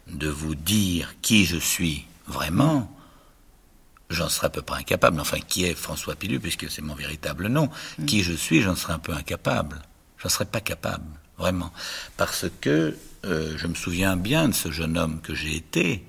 de 0.07 0.29
vous 0.29 0.55
dire 0.55 1.15
qui 1.21 1.45
je 1.45 1.57
suis 1.57 2.05
vraiment, 2.27 2.89
j'en 4.09 4.29
serais 4.29 4.47
à 4.47 4.49
peu 4.49 4.61
près 4.61 4.79
incapable. 4.79 5.19
Enfin, 5.19 5.39
qui 5.39 5.65
est 5.65 5.73
François 5.73 6.15
Pilu, 6.15 6.39
puisque 6.39 6.69
c'est 6.69 6.81
mon 6.81 6.95
véritable 6.95 7.47
nom. 7.47 7.69
Qui 8.05 8.23
je 8.23 8.33
suis, 8.33 8.61
j'en 8.61 8.75
serais 8.75 8.93
un 8.93 8.99
peu 8.99 9.13
incapable. 9.13 9.81
J'en 10.19 10.29
serais 10.29 10.45
pas 10.45 10.61
capable, 10.61 11.05
vraiment. 11.37 11.71
Parce 12.17 12.45
que 12.61 12.95
euh, 13.25 13.57
je 13.57 13.67
me 13.67 13.75
souviens 13.75 14.15
bien 14.15 14.49
de 14.49 14.53
ce 14.53 14.71
jeune 14.71 14.97
homme 14.97 15.21
que 15.21 15.35
j'ai 15.35 15.55
été, 15.55 16.03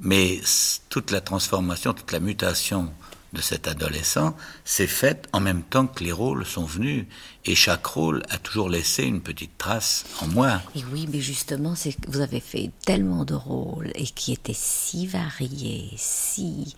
mais 0.00 0.40
toute 0.88 1.10
la 1.10 1.20
transformation, 1.20 1.94
toute 1.94 2.12
la 2.12 2.20
mutation 2.20 2.92
de 3.34 3.40
cet 3.40 3.68
adolescent 3.68 4.36
s'est 4.64 4.86
faite 4.86 5.28
en 5.32 5.40
même 5.40 5.62
temps 5.62 5.86
que 5.86 6.02
les 6.02 6.12
rôles 6.12 6.46
sont 6.46 6.64
venus. 6.64 7.04
Et 7.44 7.54
chaque 7.54 7.84
rôle 7.84 8.22
a 8.30 8.38
toujours 8.38 8.70
laissé 8.70 9.02
une 9.04 9.20
petite 9.20 9.58
trace 9.58 10.04
en 10.20 10.28
moi. 10.28 10.62
Et 10.74 10.84
oui, 10.92 11.06
mais 11.12 11.20
justement, 11.20 11.74
c'est 11.74 11.96
vous 12.08 12.20
avez 12.20 12.40
fait 12.40 12.70
tellement 12.86 13.24
de 13.24 13.34
rôles 13.34 13.90
et 13.94 14.06
qui 14.06 14.32
étaient 14.32 14.54
si 14.54 15.06
variés, 15.06 15.90
si... 15.96 16.74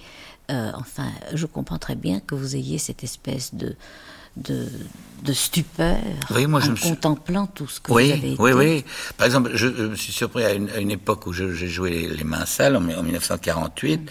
Euh, 0.51 0.71
enfin, 0.75 1.11
je 1.35 1.45
comprends 1.45 1.79
très 1.79 1.97
bien 1.97 2.21
que 2.21 2.37
vous 2.37 2.55
ayez 2.55 2.79
cette 2.79 3.03
espèce 3.03 3.55
de 3.55 3.77
de, 4.37 4.69
de 5.23 5.33
stupeur 5.33 5.99
en 6.31 6.75
contemplant 6.83 7.47
tout 7.47 7.67
ce 7.67 7.81
que 7.81 7.93
oui, 7.93 8.07
vous 8.07 8.13
avez 8.13 8.33
été. 8.33 8.43
Oui, 8.43 8.53
oui. 8.53 8.85
Par 9.17 9.27
exemple, 9.27 9.51
je, 9.55 9.67
me 9.67 9.97
suis 9.97 10.13
surpris 10.13 10.45
à 10.45 10.53
une, 10.53 10.91
époque 10.91 11.27
où 11.27 11.33
j'ai 11.33 11.69
joué 11.69 12.09
les, 12.09 12.25
mains 12.25 12.47
sales, 12.47 12.77
en, 12.77 12.81
en 12.81 13.03
1948. 13.03 14.11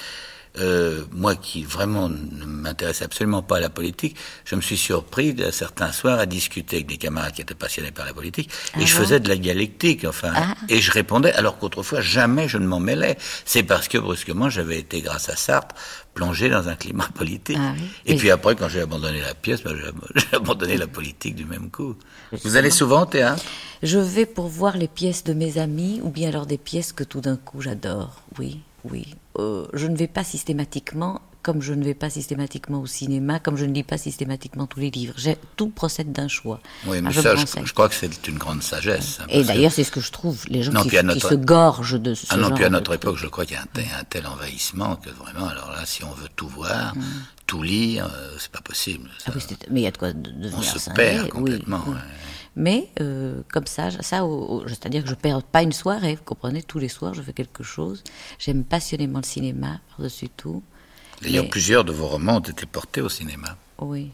Euh, 0.59 1.03
moi 1.11 1.35
qui 1.35 1.63
vraiment 1.63 2.09
ne 2.09 2.45
m'intéressais 2.45 3.05
absolument 3.05 3.41
pas 3.41 3.57
à 3.57 3.59
la 3.59 3.69
politique, 3.69 4.15
je 4.45 4.55
me 4.55 4.61
suis 4.61 4.77
surpris 4.77 5.35
à 5.43 5.51
certains 5.51 5.91
soirs 5.91 6.19
à 6.19 6.25
discuter 6.25 6.77
avec 6.77 6.87
des 6.87 6.97
camarades 6.97 7.33
qui 7.33 7.41
étaient 7.41 7.53
passionnés 7.55 7.91
par 7.91 8.05
la 8.05 8.13
politique, 8.13 8.49
et 8.75 8.81
ah 8.81 8.85
je 8.85 8.93
faisais 8.93 9.19
de 9.19 9.27
la 9.27 9.35
dialectique, 9.35 10.05
enfin, 10.05 10.31
ah. 10.35 10.55
et 10.69 10.81
je 10.81 10.91
répondais, 10.91 11.33
alors 11.33 11.57
qu'autrefois 11.57 12.01
jamais 12.01 12.47
je 12.47 12.57
ne 12.57 12.67
m'en 12.67 12.79
mêlais. 12.79 13.17
C'est 13.45 13.63
parce 13.63 13.87
que 13.87 13.97
brusquement 13.97 14.49
j'avais 14.49 14.79
été, 14.79 15.01
grâce 15.01 15.29
à 15.29 15.35
Sartre, 15.35 15.75
plongé 16.13 16.49
dans 16.49 16.67
un 16.69 16.75
climat 16.75 17.09
politique. 17.15 17.57
Ah 17.59 17.73
et 18.05 18.15
puis 18.15 18.31
après, 18.31 18.55
quand 18.55 18.69
j'ai 18.69 18.81
abandonné 18.81 19.21
la 19.21 19.33
pièce, 19.33 19.63
ben, 19.63 19.75
j'ai 20.15 20.25
abandonné 20.35 20.77
la 20.77 20.87
politique 20.87 21.35
du 21.35 21.45
même 21.45 21.69
coup. 21.69 21.95
Vous 22.43 22.55
allez 22.55 22.71
souvent 22.71 23.03
au 23.03 23.05
théâtre? 23.05 23.43
Je 23.83 23.99
vais 23.99 24.25
pour 24.25 24.47
voir 24.47 24.77
les 24.77 24.87
pièces 24.87 25.23
de 25.23 25.33
mes 25.33 25.57
amis, 25.57 25.99
ou 26.03 26.09
bien 26.09 26.29
alors 26.29 26.45
des 26.45 26.57
pièces 26.57 26.93
que 26.93 27.03
tout 27.03 27.21
d'un 27.21 27.35
coup 27.35 27.61
j'adore, 27.61 28.21
oui 28.39 28.61
oui. 28.91 29.15
Euh, 29.39 29.65
je 29.73 29.87
ne 29.87 29.95
vais 29.95 30.07
pas 30.07 30.23
systématiquement, 30.23 31.21
comme 31.41 31.61
je 31.61 31.73
ne 31.73 31.83
vais 31.83 31.93
pas 31.93 32.09
systématiquement 32.09 32.81
au 32.81 32.85
cinéma, 32.87 33.39
comme 33.39 33.57
je 33.57 33.65
ne 33.65 33.73
lis 33.73 33.83
pas 33.83 33.97
systématiquement 33.97 34.65
tous 34.65 34.79
les 34.79 34.89
livres. 34.89 35.13
Tout 35.55 35.69
procède 35.69 36.11
d'un 36.11 36.27
choix. 36.27 36.59
Oui, 36.87 37.01
mais 37.01 37.09
ah, 37.15 37.21
ça, 37.21 37.35
je, 37.35 37.73
crois 37.73 37.89
que 37.89 37.95
c'est 37.95 38.27
une 38.27 38.37
grande 38.37 38.63
sagesse. 38.63 39.19
Hein, 39.21 39.25
Et 39.29 39.43
d'ailleurs, 39.43 39.71
c'est 39.71 39.83
ce 39.83 39.91
que 39.91 40.01
je 40.01 40.11
trouve, 40.11 40.43
les 40.47 40.63
gens 40.63 40.71
qui, 40.83 40.89
se 40.89 41.35
gorgent 41.35 41.99
de 41.99 42.13
ce 42.13 42.27
Ah 42.29 42.37
non, 42.37 42.51
puis 42.51 42.65
à 42.65 42.69
notre 42.69 42.93
époque, 42.95 43.17
je 43.17 43.27
crois 43.27 43.45
qu'il 43.45 43.55
y 43.55 43.59
a 43.59 43.63
un, 43.63 44.03
tel 44.09 44.25
envahissement 44.25 44.95
que 44.95 45.09
vraiment, 45.09 45.47
alors 45.47 45.71
là, 45.71 45.85
si 45.85 46.03
on 46.03 46.11
veut 46.11 46.29
tout 46.35 46.47
voir, 46.47 46.95
mm. 46.95 47.03
tout 47.45 47.61
lire, 47.61 48.05
euh, 48.05 48.35
c'est 48.39 48.51
pas 48.51 48.61
possible. 48.61 49.09
Ah 49.27 49.31
mais 49.69 49.81
il 49.81 49.83
y 49.83 49.87
a 49.87 49.91
de 49.91 49.97
quoi 49.97 50.13
devenir 50.13 50.57
On 50.57 50.61
se 50.61 50.89
perd 50.91 51.29
complètement. 51.29 51.83
Mais 52.55 52.89
euh, 53.01 53.41
comme 53.51 53.67
ça, 53.67 53.91
ça 53.91 54.25
c'est-à-dire 54.67 55.03
que 55.03 55.09
je 55.09 55.15
perds 55.15 55.43
pas 55.43 55.61
une 55.61 55.73
soirée, 55.73 56.15
vous 56.15 56.23
comprenez, 56.23 56.63
tous 56.63 56.79
les 56.79 56.87
soirs 56.87 57.13
je 57.13 57.21
fais 57.21 57.33
quelque 57.33 57.63
chose. 57.63 58.03
J'aime 58.39 58.63
passionnément 58.63 59.19
le 59.19 59.25
cinéma, 59.25 59.81
par-dessus 59.89 60.29
tout. 60.29 60.63
D'ailleurs, 61.21 61.49
plusieurs 61.49 61.83
de 61.83 61.91
vos 61.91 62.07
romans 62.07 62.37
ont 62.37 62.39
été 62.39 62.65
portés 62.65 63.01
au 63.01 63.09
cinéma. 63.09 63.57
Oui. 63.79 64.11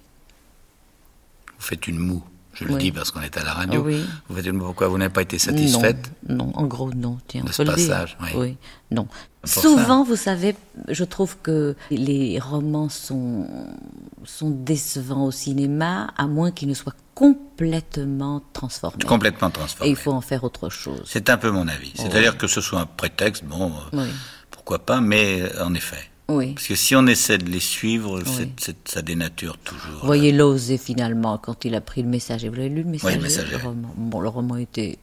Vous 1.57 1.65
faites 1.65 1.87
une 1.87 1.97
moue. 1.97 2.23
Je 2.53 2.65
le 2.65 2.75
dis 2.75 2.91
parce 2.91 3.11
qu'on 3.11 3.21
est 3.21 3.37
à 3.37 3.43
la 3.43 3.53
radio. 3.53 3.81
Oui. 3.81 4.03
Vous 4.27 4.35
faites. 4.35 4.51
Pourquoi 4.57 4.87
vous 4.87 4.97
n'avez 4.97 5.13
pas 5.13 5.21
été 5.21 5.39
satisfaite 5.39 6.11
non, 6.27 6.51
en 6.55 6.65
gros, 6.65 6.91
non. 6.93 7.17
Tiens, 7.27 7.43
de 7.43 7.51
ce 7.51 7.63
passage, 7.63 8.17
oui. 8.21 8.29
oui. 8.35 8.57
Non. 8.91 9.07
Souvent, 9.43 10.03
vous 10.03 10.15
savez, 10.15 10.55
je 10.87 11.03
trouve 11.03 11.37
que 11.41 11.75
les 11.89 12.39
romans 12.39 12.89
sont, 12.89 13.47
sont 14.23 14.49
décevants 14.51 15.25
au 15.25 15.31
cinéma, 15.31 16.13
à 16.17 16.27
moins 16.27 16.51
qu'ils 16.51 16.69
ne 16.69 16.73
soient 16.73 16.95
complètement 17.15 18.43
transformés. 18.53 19.03
Complètement 19.03 19.49
transformés. 19.49 19.89
Et 19.89 19.91
il 19.91 19.97
faut 19.97 20.11
en 20.11 20.21
faire 20.21 20.43
autre 20.43 20.69
chose. 20.69 21.01
C'est 21.05 21.29
un 21.29 21.37
peu 21.37 21.49
mon 21.49 21.67
avis. 21.67 21.93
C'est-à-dire 21.95 22.37
que 22.37 22.47
ce 22.47 22.61
soit 22.61 22.81
un 22.81 22.85
prétexte, 22.85 23.43
bon, 23.45 23.71
euh, 23.93 24.05
pourquoi 24.51 24.79
pas, 24.79 25.01
mais 25.01 25.43
en 25.59 25.73
effet. 25.73 26.10
Oui. 26.35 26.53
Parce 26.53 26.67
que 26.67 26.75
si 26.75 26.95
on 26.95 27.05
essaie 27.07 27.37
de 27.37 27.49
les 27.49 27.59
suivre, 27.59 28.21
ça 28.85 29.01
dénature 29.01 29.57
toujours. 29.57 29.99
Vous 30.01 30.05
voyez 30.07 30.31
l'osé 30.31 30.77
finalement 30.77 31.37
quand 31.37 31.65
il 31.65 31.75
a 31.75 31.81
pris 31.81 32.01
le 32.01 32.09
message. 32.09 32.45
Vous 32.45 32.53
avez 32.53 32.69
lu 32.69 32.83
le 32.83 32.89
message 32.89 33.17
Oui, 33.17 33.21
le, 33.21 33.51
le 33.51 33.57
roman. 33.57 33.93
Bon, 33.95 34.19
le 34.19 34.29
roman 34.29 34.57
était 34.57 34.97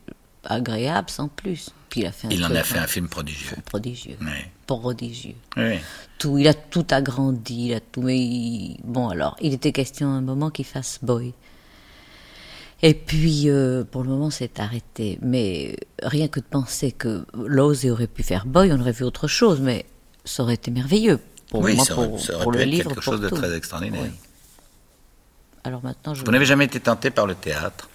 agréable 0.45 1.11
sans 1.11 1.29
plus. 1.29 1.71
Puis 1.89 2.03
il 2.03 2.07
a 2.07 2.13
fait 2.13 2.29
il 2.31 2.45
en 2.45 2.51
a 2.55 2.63
fait 2.63 2.79
un 2.79 2.87
film 2.87 3.09
prodigieux. 3.09 3.57
Prodigieux. 3.65 4.17
Oui. 4.21 4.45
Prodigieux. 4.67 5.35
Oui. 5.57 5.79
Tout, 6.19 6.39
il 6.39 6.49
a 6.49 6.55
tout 6.55 6.87
agrandi, 6.91 7.69
il 7.69 7.75
a 7.75 7.81
tout. 7.81 8.03
Mais 8.03 8.77
bon, 8.85 9.09
alors, 9.09 9.37
il 9.41 9.55
était 9.55 9.73
question 9.73 10.09
à 10.09 10.13
un 10.13 10.21
moment 10.21 10.51
qu'il 10.51 10.65
fasse 10.67 10.99
Boy. 11.03 11.33
Et 12.83 12.95
puis, 12.95 13.49
euh, 13.49 13.85
pour 13.85 14.03
le 14.05 14.11
moment, 14.11 14.31
c'est 14.31 14.61
arrêté. 14.61 15.19
Mais 15.23 15.77
rien 16.03 16.29
que 16.29 16.41
de 16.41 16.45
penser 16.45 16.93
que 16.93 17.25
Lose 17.35 17.87
aurait 17.87 18.07
pu 18.07 18.23
faire 18.23 18.47
Boy, 18.47 18.73
on 18.73 18.81
aurait 18.81 18.93
vu 18.93 19.05
autre 19.05 19.27
chose. 19.27 19.61
Mais 19.61 19.87
ça 20.29 20.43
aurait 20.43 20.55
été 20.55 20.71
merveilleux 20.71 21.21
pour, 21.51 21.61
oui, 21.61 21.77
moi, 21.77 21.85
ça 21.85 21.97
aurait, 21.97 22.19
ça 22.19 22.37
aurait 22.37 22.67
pu 22.67 22.77
être 22.77 22.89
quelque 22.89 23.01
chose 23.01 23.21
de 23.21 23.29
très 23.29 23.57
extraordinaire. 23.57 24.11
Alors 25.65 25.83
maintenant, 25.83 26.15
je... 26.15 26.25
Vous 26.25 26.31
n'avez 26.31 26.45
jamais 26.45 26.67
été 26.67 26.81
tenté 26.81 27.11
par 27.11 27.27
le 27.27 27.35
théâtre? 27.35 27.89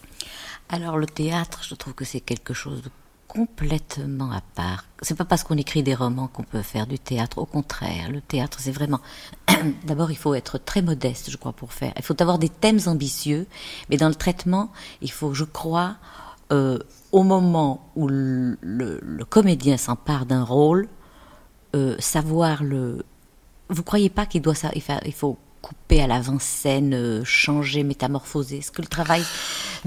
Alors 0.69 0.97
le 0.97 1.05
théâtre, 1.05 1.61
je 1.67 1.75
trouve 1.75 1.93
que 1.93 2.05
c'est 2.05 2.19
quelque 2.19 2.53
chose 2.53 2.81
de 2.81 2.89
complètement 3.27 4.31
à 4.31 4.41
part. 4.55 4.85
C'est 5.01 5.15
pas 5.15 5.25
parce 5.25 5.43
qu'on 5.43 5.57
écrit 5.57 5.81
des 5.81 5.95
romans 5.95 6.27
qu'on 6.27 6.43
peut 6.43 6.61
faire 6.61 6.85
du 6.85 6.99
théâtre. 6.99 7.39
Au 7.39 7.45
contraire, 7.45 8.11
le 8.11 8.21
théâtre, 8.21 8.59
c'est 8.61 8.71
vraiment. 8.71 8.99
D'abord, 9.85 10.11
il 10.11 10.17
faut 10.17 10.35
être 10.35 10.59
très 10.59 10.81
modeste, 10.81 11.31
je 11.31 11.37
crois, 11.37 11.53
pour 11.53 11.73
faire. 11.73 11.93
Il 11.97 12.03
faut 12.03 12.19
avoir 12.21 12.37
des 12.37 12.49
thèmes 12.49 12.79
ambitieux, 12.85 13.47
mais 13.89 13.97
dans 13.97 14.07
le 14.07 14.15
traitement, 14.15 14.71
il 15.01 15.11
faut, 15.11 15.33
je 15.33 15.45
crois, 15.45 15.95
euh, 16.51 16.77
au 17.11 17.23
moment 17.23 17.89
où 17.95 18.07
le, 18.07 18.57
le 18.61 19.25
comédien 19.25 19.77
s'empare 19.77 20.25
d'un 20.27 20.43
rôle, 20.43 20.87
euh, 21.75 21.95
savoir 21.99 22.63
le. 22.63 23.03
Vous 23.69 23.83
croyez 23.83 24.09
pas 24.09 24.25
qu'il 24.25 24.41
doit 24.41 24.55
ça 24.55 24.71
il 24.75 25.13
faut 25.13 25.37
couper 25.61 26.01
à 26.01 26.07
l'avant-scène, 26.07 26.93
euh, 26.93 27.23
changer, 27.23 27.83
métamorphoser? 27.83 28.57
Est-ce 28.57 28.71
que 28.71 28.81
le 28.81 28.87
travail 28.87 29.23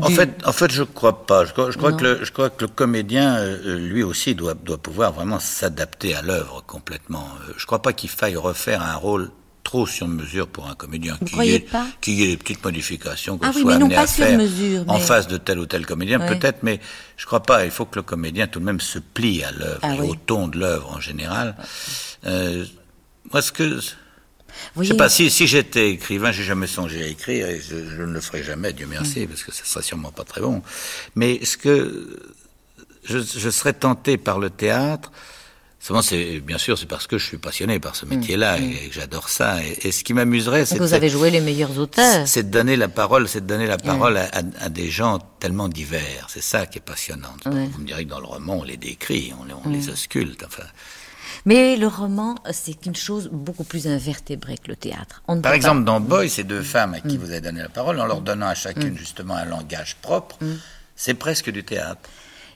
en 0.00 0.08
fait, 0.08 0.46
en 0.46 0.52
fait, 0.52 0.70
je 0.70 0.82
crois 0.82 1.26
pas. 1.26 1.44
Je 1.44 1.52
crois, 1.52 1.70
je 1.70 1.78
crois 1.78 1.92
que 1.92 2.04
le, 2.04 2.24
je 2.24 2.32
crois 2.32 2.50
que 2.50 2.64
le 2.64 2.68
comédien, 2.68 3.36
euh, 3.36 3.78
lui 3.78 4.02
aussi, 4.02 4.34
doit 4.34 4.54
doit 4.54 4.78
pouvoir 4.78 5.12
vraiment 5.12 5.38
s'adapter 5.38 6.14
à 6.14 6.22
l'œuvre 6.22 6.62
complètement. 6.66 7.28
Je 7.56 7.66
crois 7.66 7.80
pas 7.80 7.92
qu'il 7.92 8.10
faille 8.10 8.36
refaire 8.36 8.82
un 8.82 8.96
rôle 8.96 9.30
trop 9.66 9.84
sur 9.84 10.06
mesure 10.06 10.46
pour 10.46 10.68
un 10.68 10.76
comédien. 10.76 11.18
Vous 11.20 11.36
pas 11.72 11.86
Qu'il 12.00 12.14
y 12.14 12.22
ait 12.22 12.28
des 12.28 12.36
petites 12.36 12.64
modifications 12.64 13.36
qu'on 13.36 13.48
ah 13.48 13.52
oui, 13.52 13.62
soit 13.62 13.74
amené 13.74 13.96
à 13.96 14.06
faire 14.06 14.38
mesure, 14.38 14.84
en 14.86 15.00
face 15.00 15.26
de 15.26 15.38
tel 15.38 15.58
ou 15.58 15.66
tel 15.66 15.84
comédien, 15.84 16.20
peut-être, 16.20 16.62
mais 16.62 16.78
je 17.16 17.26
crois 17.26 17.42
pas. 17.42 17.64
Il 17.64 17.72
faut 17.72 17.84
que 17.84 17.98
le 17.98 18.04
comédien 18.04 18.46
tout 18.46 18.60
de 18.60 18.64
même 18.64 18.80
se 18.80 19.00
plie 19.00 19.42
à 19.42 19.50
l'œuvre 19.50 19.80
ah 19.82 19.96
et 19.96 20.00
au 20.02 20.14
ton 20.14 20.46
de 20.46 20.56
l'œuvre 20.56 20.92
en 20.92 21.00
général. 21.00 21.56
Euh, 22.26 22.64
moi, 23.32 23.42
ce 23.42 23.50
que 23.50 23.80
Je 24.76 24.84
sais 24.84 24.94
pas, 24.94 25.08
si, 25.08 25.30
si 25.30 25.48
j'étais 25.48 25.90
écrivain, 25.90 26.30
j'ai 26.30 26.44
jamais 26.44 26.68
songé 26.68 27.02
à 27.02 27.08
écrire, 27.08 27.48
et 27.48 27.60
je, 27.60 27.74
ne 27.74 28.12
le 28.12 28.20
ferai 28.20 28.44
jamais, 28.44 28.72
Dieu 28.72 28.86
merci, 28.88 29.22
mm. 29.22 29.26
parce 29.26 29.42
que 29.42 29.52
ce 29.52 29.66
serait 29.66 29.82
sûrement 29.82 30.12
pas 30.12 30.24
très 30.24 30.42
bon. 30.42 30.62
Mais 31.16 31.44
ce 31.44 31.56
que 31.56 32.20
je, 33.02 33.18
je 33.18 33.50
serais 33.50 33.72
tenté 33.72 34.16
par 34.16 34.38
le 34.38 34.48
théâtre, 34.48 35.10
Seulement, 35.86 36.02
c'est 36.02 36.40
bien 36.40 36.58
sûr, 36.58 36.76
c'est 36.76 36.88
parce 36.88 37.06
que 37.06 37.16
je 37.16 37.24
suis 37.24 37.38
passionné 37.38 37.78
par 37.78 37.94
ce 37.94 38.06
mm. 38.06 38.08
métier-là 38.08 38.58
mm. 38.58 38.62
et 38.64 38.88
que 38.88 38.94
j'adore 38.94 39.28
ça. 39.28 39.58
Et, 39.62 39.92
ce 39.92 40.02
qui 40.02 40.14
m'amuserait, 40.14 40.66
c'est 40.66 40.78
vous 40.78 40.94
avez 40.94 41.08
joué 41.08 41.30
les 41.30 41.40
meilleurs 41.40 41.78
auteurs. 41.78 42.26
C'est 42.26 42.42
de 42.42 42.50
donner 42.50 42.74
la 42.74 42.88
parole, 42.88 43.28
c'est 43.28 43.42
de 43.42 43.46
donner 43.46 43.68
la 43.68 43.78
parole 43.78 44.16
à, 44.16 44.28
à, 44.58 44.68
des 44.68 44.90
gens 44.90 45.20
tellement 45.38 45.68
divers. 45.68 46.26
C'est 46.28 46.42
ça 46.42 46.66
qui 46.66 46.78
est 46.78 46.80
passionnant. 46.80 47.28
Vous 47.44 47.78
me 47.78 47.86
direz 47.86 48.04
que 48.04 48.10
dans 48.10 48.18
le 48.18 48.26
roman, 48.26 48.54
on 48.54 48.64
les 48.64 48.76
décrit, 48.76 49.32
on, 49.38 49.70
les 49.70 49.88
ausculte. 49.88 50.42
Enfin. 50.44 50.64
Mais 51.44 51.76
le 51.76 51.86
roman, 51.86 52.34
c'est 52.50 52.84
une 52.86 52.96
chose 52.96 53.28
beaucoup 53.30 53.62
plus 53.62 53.86
invertébrée 53.86 54.58
que 54.58 54.66
le 54.66 54.76
théâtre. 54.76 55.22
Par 55.40 55.52
exemple, 55.52 55.84
dans 55.84 56.00
Boy, 56.00 56.28
ces 56.28 56.42
deux 56.42 56.62
femmes 56.62 56.94
à 56.94 57.00
qui 57.00 57.16
mm. 57.16 57.20
vous 57.20 57.30
avez 57.30 57.40
donné 57.40 57.60
la 57.62 57.68
parole, 57.68 58.00
en 58.00 58.06
leur 58.06 58.22
donnant 58.22 58.48
à 58.48 58.56
chacune 58.56 58.98
justement 58.98 59.36
un 59.36 59.44
langage 59.44 59.94
propre, 60.02 60.36
c'est 60.96 61.14
presque 61.14 61.48
du 61.48 61.62
théâtre. 61.62 62.10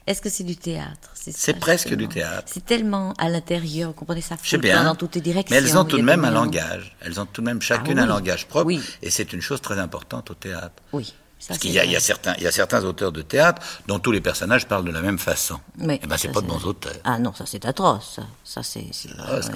Est-ce 0.07 0.21
que 0.21 0.29
c'est 0.29 0.43
du 0.43 0.55
théâtre? 0.55 1.11
C'est 1.13 1.59
presque 1.59 1.93
du 1.93 2.07
théâtre. 2.07 2.43
C'est 2.51 2.65
tellement 2.65 3.13
à 3.19 3.29
l'intérieur, 3.29 3.89
vous 3.89 3.93
comprenez 3.93 4.21
ça 4.21 4.35
fout 4.37 4.59
dans 4.61 4.95
toutes 4.95 5.15
les 5.15 5.21
directions. 5.21 5.55
Mais 5.55 5.61
elles 5.61 5.77
ont 5.77 5.85
tout 5.85 5.97
de 5.97 6.01
même 6.01 6.25
un 6.25 6.31
langage. 6.31 6.95
Elles 7.01 7.19
ont 7.19 7.25
tout 7.25 7.41
de 7.41 7.45
même 7.45 7.61
chacune 7.61 7.99
ah 7.99 8.03
un 8.03 8.07
langage 8.07 8.47
propre. 8.47 8.71
Et 9.01 9.09
c'est 9.09 9.33
une 9.33 9.41
chose 9.41 9.61
très 9.61 9.79
importante 9.79 10.31
au 10.31 10.33
théâtre. 10.33 10.81
Oui. 10.91 11.13
Parce 11.47 11.59
qu'il 11.59 11.71
y, 11.71 11.79
a 11.79 11.99
certains, 11.99 12.35
il 12.37 12.43
y 12.43 12.47
a 12.47 12.51
certains 12.51 12.83
auteurs 12.83 13.11
de 13.11 13.21
théâtre 13.21 13.61
dont 13.87 13.99
tous 13.99 14.11
les 14.11 14.21
personnages 14.21 14.67
parlent 14.67 14.85
de 14.85 14.91
la 14.91 15.01
même 15.01 15.17
façon. 15.17 15.59
Mais 15.77 15.99
eh 16.03 16.07
ben, 16.07 16.17
c'est 16.17 16.31
pas 16.31 16.41
de 16.41 16.47
bons 16.47 16.63
auteurs. 16.65 16.93
Ah 17.03 17.19
non, 17.19 17.33
ça 17.33 17.45
c'est 17.45 17.65
atroce. 17.65 18.19
Ça, 18.43 18.63
c'est. 18.63 18.85
atroce 19.17 19.49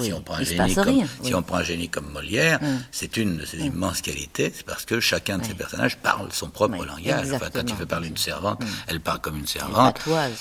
si 0.00 0.12
on 0.12 0.20
prend 0.20 0.34
un 0.34 0.42
génie 0.42 0.74
comme, 0.74 1.06
si 1.22 1.34
on 1.34 1.42
prend 1.42 1.56
un 1.58 1.62
génie 1.62 1.88
comme 1.88 2.10
Molière, 2.10 2.58
hum. 2.62 2.80
c'est 2.90 3.16
une 3.16 3.36
de 3.36 3.46
ses 3.46 3.60
hum. 3.60 3.66
immenses 3.66 4.00
qualités, 4.00 4.52
c'est 4.54 4.66
parce 4.66 4.84
que 4.84 5.00
chacun 5.00 5.38
de 5.38 5.44
ses 5.44 5.54
personnages 5.54 5.98
parle 5.98 6.32
son 6.32 6.48
propre 6.48 6.84
langage. 6.84 7.32
Enfin, 7.32 7.50
quand 7.52 7.64
tu 7.64 7.74
veux 7.74 7.86
parler 7.86 8.08
d'une 8.08 8.16
servante, 8.16 8.62
hum. 8.62 8.68
elle 8.88 9.00
parle 9.00 9.20
comme 9.20 9.38
une 9.38 9.46
servante. 9.46 10.00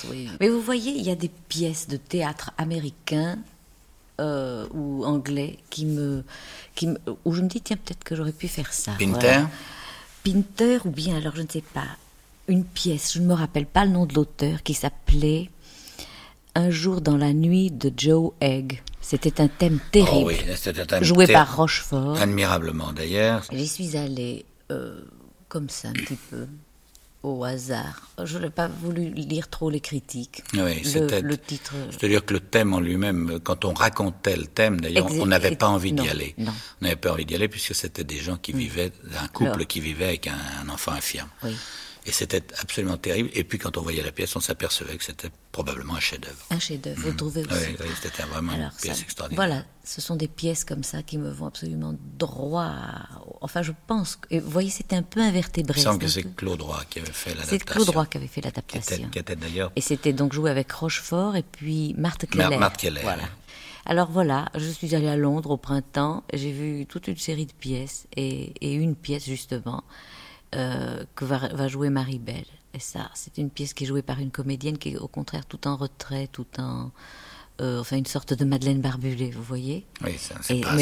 oui. 0.10 0.30
Mais 0.40 0.50
vous 0.50 0.62
voyez, 0.62 0.92
il 0.92 1.04
y 1.04 1.12
a 1.12 1.16
des 1.16 1.30
pièces 1.30 1.88
de 1.88 1.98
théâtre 1.98 2.52
américains 2.58 3.38
euh, 4.20 4.68
ou 4.72 5.04
anglais 5.06 5.58
qui 5.70 5.86
me, 5.86 6.24
qui 6.76 6.88
me, 6.88 6.98
où 7.26 7.34
je 7.34 7.42
me 7.42 7.48
dis 7.48 7.62
tiens 7.62 7.78
peut-être 7.78 8.04
que 8.04 8.16
j'aurais 8.16 8.32
pu 8.32 8.48
faire 8.48 8.72
ça. 8.72 8.92
Pinter. 9.00 9.42
Pinter 10.24 10.80
ou 10.86 10.90
bien, 10.90 11.18
alors 11.18 11.36
je 11.36 11.42
ne 11.42 11.48
sais 11.50 11.64
pas, 11.74 11.88
une 12.48 12.64
pièce, 12.64 13.14
je 13.14 13.20
ne 13.20 13.26
me 13.26 13.34
rappelle 13.34 13.66
pas 13.66 13.86
le 13.86 13.92
nom 13.92 14.06
de 14.06 14.14
l'auteur, 14.14 14.64
qui 14.64 14.74
s'appelait 14.74 15.50
Un 16.56 16.70
jour 16.70 17.02
dans 17.02 17.18
la 17.18 17.34
nuit 17.34 17.72
de 17.72 17.92
Joe 17.96 18.32
Egg. 18.40 18.82
C'était 19.02 19.42
un 19.42 19.48
thème 19.48 19.80
terrible, 19.92 20.12
oh 20.14 20.28
oui, 20.28 20.38
un 20.48 20.86
thème 20.86 21.04
joué 21.04 21.28
par 21.28 21.58
Rochefort. 21.58 22.18
Admirablement 22.22 22.94
d'ailleurs. 22.94 23.44
J'y 23.52 23.68
suis 23.68 23.98
allée 23.98 24.46
euh, 24.72 25.02
comme 25.50 25.70
ça 25.70 25.90
un 25.90 25.94
petit 25.94 26.18
peu 26.30 26.48
au 27.24 27.44
hasard. 27.44 28.10
Je 28.24 28.38
n'ai 28.38 28.50
pas 28.50 28.68
voulu 28.68 29.10
lire 29.10 29.50
trop 29.50 29.70
les 29.70 29.80
critiques. 29.80 30.44
Oui, 30.54 30.82
c'était 30.84 31.22
le 31.22 31.38
titre. 31.38 31.74
C'est-à-dire 31.90 32.26
que 32.26 32.34
le 32.34 32.40
thème 32.42 32.74
en 32.74 32.80
lui-même, 32.80 33.40
quand 33.44 33.66
on 33.66 33.74
racontait 33.74 34.36
le 34.36 34.46
thème, 34.46 34.82
d'ailleurs, 34.82 35.08
on 35.12 35.26
n'avait 35.26 35.56
pas 35.56 35.68
envie 35.70 35.94
d'y 35.94 36.08
aller. 36.08 36.36
On 36.38 36.46
n'avait 36.82 36.96
pas 36.98 37.14
envie 37.14 37.26
d'y 37.26 37.36
aller 37.36 37.48
puisque 37.48 37.74
c'était 37.74 38.04
des 38.04 38.18
gens 38.18 38.38
qui 38.38 38.54
mm. 38.54 38.58
vivaient, 38.58 38.92
un 39.20 39.28
couple 39.28 39.66
qui 39.66 39.80
vivait 39.80 40.06
avec 40.06 40.28
un, 40.28 40.38
un 40.64 40.70
enfant 40.70 40.92
infirme. 40.92 41.30
Oui. 41.44 41.56
Et 42.06 42.12
c'était 42.12 42.44
absolument 42.60 42.98
terrible. 42.98 43.30
Et 43.34 43.44
puis 43.46 43.58
quand 43.58 43.78
on 43.78 43.82
voyait 43.82 44.04
la 44.04 44.12
pièce, 44.12 44.36
on 44.36 44.42
s'apercevait 44.42 44.98
que 44.98 45.04
c'était 45.06 45.30
probablement 45.54 45.96
un 45.96 46.02
chef-d'œuvre. 46.02 46.46
Un 46.50 46.60
chef-d'œuvre, 46.60 47.00
vous 47.00 47.12
mhm. 47.12 47.16
trouvez 47.16 47.42
aussi 47.42 47.54
Oui, 47.80 47.88
c'était 48.02 48.24
vraiment 48.24 48.52
une 48.54 48.72
pièce 48.82 49.02
extraordinaire. 49.02 49.46
Voilà, 49.46 49.66
ce 49.86 50.02
sont 50.02 50.18
des 50.18 50.28
pièces 50.28 50.66
comme 50.66 50.84
ça 50.84 51.02
qui 51.02 51.18
me 51.18 51.32
vont 51.32 51.48
absolument 51.48 51.96
droit. 52.18 52.74
Enfin, 53.40 53.62
je 53.62 53.72
pense. 53.88 54.18
Que... 54.18 54.38
vous 54.38 54.50
voyez, 54.50 54.70
c'était 54.70 54.98
un 54.98 55.04
peu 55.04 55.22
invertébré. 55.22 55.80
Il 55.80 55.84
semble 55.84 56.00
que 56.00 56.08
c'est 56.10 56.36
Claude 56.36 56.62
Roy 56.62 56.84
qui 56.90 57.00
avait 57.00 57.12
fait 57.12 57.30
l'adaptation. 57.30 57.58
C'est 57.58 57.66
Claude 57.66 57.90
Roy 57.90 58.06
qui 58.08 58.18
avait 58.18 58.28
fait 58.28 58.42
l'adaptation. 58.42 59.10
Qui 59.10 59.20
était, 59.20 59.36
d'ailleurs. 59.38 59.72
Et 59.78 59.82
c'était 59.82 60.14
donc 60.14 60.34
joué 60.34 60.52
avec 60.52 60.72
Rochefort 60.74 61.38
et 61.38 61.44
puis 61.44 61.96
Marthe 61.98 62.26
Keller. 62.30 62.58
Marthe 62.58 62.78
Keller. 62.78 63.02
Voilà. 63.02 63.24
Alors 63.86 64.10
voilà, 64.10 64.50
je 64.56 64.70
suis 64.70 64.96
allée 64.96 65.10
à 65.10 65.18
Londres 65.18 65.52
au 65.52 65.58
printemps, 65.58 66.24
j'ai 66.34 66.54
vu 66.54 66.86
toute 66.86 67.10
une 67.10 67.18
série 67.18 67.46
de 67.46 67.52
pièces 67.52 68.08
et, 68.16 68.54
et 68.62 68.74
une 68.74 68.96
pièce 68.96 69.26
justement 69.26 69.84
euh, 70.54 71.04
que 71.16 71.26
va, 71.26 71.68
jouer 71.68 71.90
Marie 71.90 72.20
Belle. 72.20 72.46
Et 72.74 72.80
ça, 72.80 73.10
c'est 73.14 73.38
une 73.38 73.50
pièce 73.50 73.74
qui 73.74 73.84
est 73.84 73.88
jouée 73.88 74.02
par 74.02 74.20
une 74.20 74.32
comédienne 74.32 74.78
qui 74.78 74.94
est 74.94 74.98
au 74.98 75.08
contraire 75.08 75.46
tout 75.46 75.68
en 75.68 75.76
retrait, 75.76 76.28
tout 76.28 76.48
en 76.58 76.92
euh, 77.62 77.80
enfin 77.80 77.98
une 77.98 78.06
sorte 78.06 78.34
de 78.34 78.46
Madeleine 78.46 78.82
Barbulé, 78.82 79.30
vous 79.30 79.44
voyez 79.44 79.86
Oui, 80.04 80.16
c'est 80.18 80.62
pas, 80.62 80.76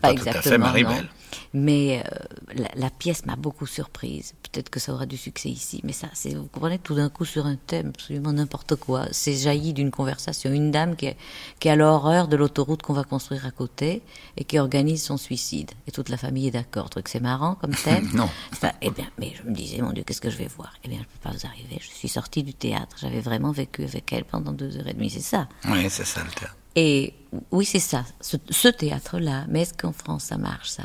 pas, 0.00 0.14
pas, 0.14 0.14
tout 0.14 0.28
à 0.28 0.42
fait 0.42 0.58
Maribel. 0.58 1.08
Mais 1.52 2.02
euh, 2.04 2.64
la, 2.76 2.90
pièce 2.90 3.26
m'a 3.26 3.36
beaucoup 3.36 3.66
surprise. 3.66 4.34
Peut-être 4.42 4.70
que 4.70 4.80
ça 4.80 4.92
aura 4.92 5.06
du 5.06 5.16
succès 5.16 5.48
ici, 5.48 5.80
mais 5.84 5.92
ça, 5.92 6.08
vous 6.24 6.48
comprenez 6.52 6.78
tout 6.78 6.94
d'un 6.94 7.08
coup 7.08 7.24
sur 7.24 7.46
un 7.46 7.56
thème 7.56 7.88
absolument 7.88 8.32
n'importe 8.32 8.76
quoi. 8.76 9.06
C'est 9.12 9.34
jailli 9.34 9.72
d'une 9.72 9.90
conversation. 9.90 10.52
Une 10.52 10.70
dame 10.70 10.96
qui, 10.96 11.06
est, 11.06 11.16
qui 11.60 11.68
a 11.68 11.76
l'horreur 11.76 12.28
de 12.28 12.36
l'autoroute 12.36 12.82
qu'on 12.82 12.92
va 12.92 13.04
construire 13.04 13.46
à 13.46 13.50
côté 13.50 14.02
et 14.36 14.44
qui 14.44 14.58
organise 14.58 15.02
son 15.02 15.16
suicide. 15.16 15.70
Et 15.86 15.90
toute 15.90 16.08
la 16.08 16.16
famille 16.16 16.48
est 16.48 16.52
d'accord. 16.52 16.90
Truc, 16.90 17.08
c'est 17.08 17.20
marrant 17.20 17.54
comme 17.56 17.74
thème. 17.84 18.10
non. 18.14 18.28
Enfin, 18.52 18.72
eh 18.82 18.90
bien, 18.90 19.06
mais 19.18 19.32
je 19.36 19.48
me 19.48 19.54
disais, 19.54 19.80
mon 19.80 19.92
Dieu, 19.92 20.04
qu'est-ce 20.04 20.20
que 20.20 20.30
je 20.30 20.36
vais 20.38 20.48
voir? 20.56 20.74
Eh 20.84 20.88
bien, 20.88 20.98
je 20.98 21.02
ne 21.02 21.08
peux 21.08 21.18
pas 21.22 21.30
vous 21.30 21.46
arriver. 21.46 21.78
Je 21.80 21.88
suis 21.88 22.08
sortie 22.08 22.42
du 22.42 22.54
théâtre. 22.54 22.96
J'avais 23.00 23.20
vraiment 23.20 23.52
vécu 23.52 23.84
avec 23.84 24.12
elle 24.12 24.24
pendant 24.24 24.52
deux 24.52 24.76
heures 24.76 24.88
et 24.88 24.94
demie. 24.94 25.10
C'est 25.10 25.20
ça. 25.20 25.48
Oui, 25.68 25.88
c'est 25.94 26.04
ça 26.04 26.22
le 26.24 26.30
théâtre. 26.30 26.56
Et 26.76 27.14
oui, 27.52 27.64
c'est 27.64 27.78
ça, 27.78 28.04
ce, 28.20 28.68
théâtre-là. 28.68 29.44
Mais 29.48 29.62
est-ce 29.62 29.74
qu'en 29.74 29.92
France, 29.92 30.24
ça 30.24 30.36
marche, 30.36 30.70
ça? 30.70 30.82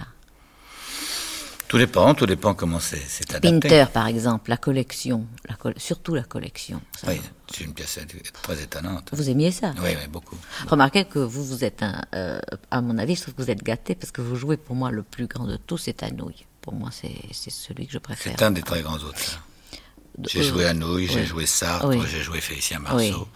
Tout 1.68 1.78
dépend, 1.78 2.16
tout 2.16 2.26
dépend 2.26 2.55
comment 2.55 2.80
c'est 2.80 2.97
adapté. 3.30 3.47
Pinter, 3.47 3.86
par 3.93 4.07
exemple, 4.07 4.49
la 4.49 4.57
collection, 4.57 5.28
la 5.47 5.55
surtout 5.78 6.16
la 6.16 6.24
collection. 6.24 6.82
oui, 7.07 7.22
c'est 7.51 7.64
une 7.64 7.76
pièce 7.76 7.99
très 8.41 8.62
étonnante. 8.62 9.10
Vous 9.14 9.30
aimiez 9.30 9.51
ça? 9.51 9.74
Oui, 9.78 9.89
oui, 9.89 10.07
beaucoup. 10.10 10.38
Remarquez 10.68 11.05
que 11.05 11.20
vous, 11.20 11.45
vous 11.45 11.64
êtes 11.64 11.84
un, 11.84 12.01
euh, 12.16 12.39
à 12.72 12.82
mon 12.82 12.97
avis, 12.97 13.16
je 13.16 13.22
trouve 13.22 13.36
que 13.36 13.43
vous 13.43 13.51
êtes 13.51 13.62
gâté 13.62 13.93
parce 13.93 14.12
que 14.12 14.22
vous 14.22 14.36
jouez 14.36 14.57
pour 14.57 14.76
moi 14.76 14.89
le 14.89 15.03
plus 15.03 15.28
grand 15.28 15.45
de 15.45 15.57
tous, 15.57 15.78
c'est 15.78 16.01
Anouilh. 16.01 16.45
Pour 16.62 16.74
moi, 16.74 16.89
c'est 16.91 17.51
celui 17.51 17.86
que 17.86 17.93
je 17.93 17.99
préfère. 17.99 18.34
C'est 18.36 18.45
un 18.45 18.51
des 18.51 18.64
très 18.64 18.82
grands 18.82 18.97
auteurs. 18.97 19.43
J'ai 20.28 20.43
joué 20.43 20.66
Anouilh, 20.66 21.07
j'ai 21.07 21.26
joué 21.26 21.45
Sartre, 21.45 22.05
j'ai 22.07 22.22
joué 22.22 22.41
Félicien 22.41 22.80
Marceau. 22.80 23.28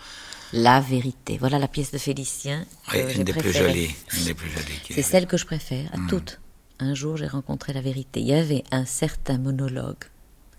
La 0.53 0.79
vérité. 0.79 1.37
Voilà 1.39 1.57
la 1.57 1.67
pièce 1.67 1.91
de 1.91 1.97
Félicien. 1.97 2.65
Oui, 2.93 2.99
une, 3.15 3.23
des 3.23 3.33
plus 3.33 3.51
jolies, 3.51 3.89
une 4.15 4.25
des 4.25 4.33
plus 4.35 4.49
jolies. 4.49 4.79
C'est 4.89 5.01
celle 5.01 5.25
que 5.25 5.35
je 5.35 5.45
préfère, 5.45 5.89
à 5.93 5.97
mm. 5.97 6.07
toutes. 6.07 6.39
Un 6.79 6.93
jour, 6.93 7.17
j'ai 7.17 7.27
rencontré 7.27 7.73
la 7.73 7.81
vérité. 7.81 8.21
Il 8.21 8.27
y 8.27 8.33
avait 8.33 8.63
un 8.71 8.85
certain 8.85 9.39
monologue. 9.39 10.03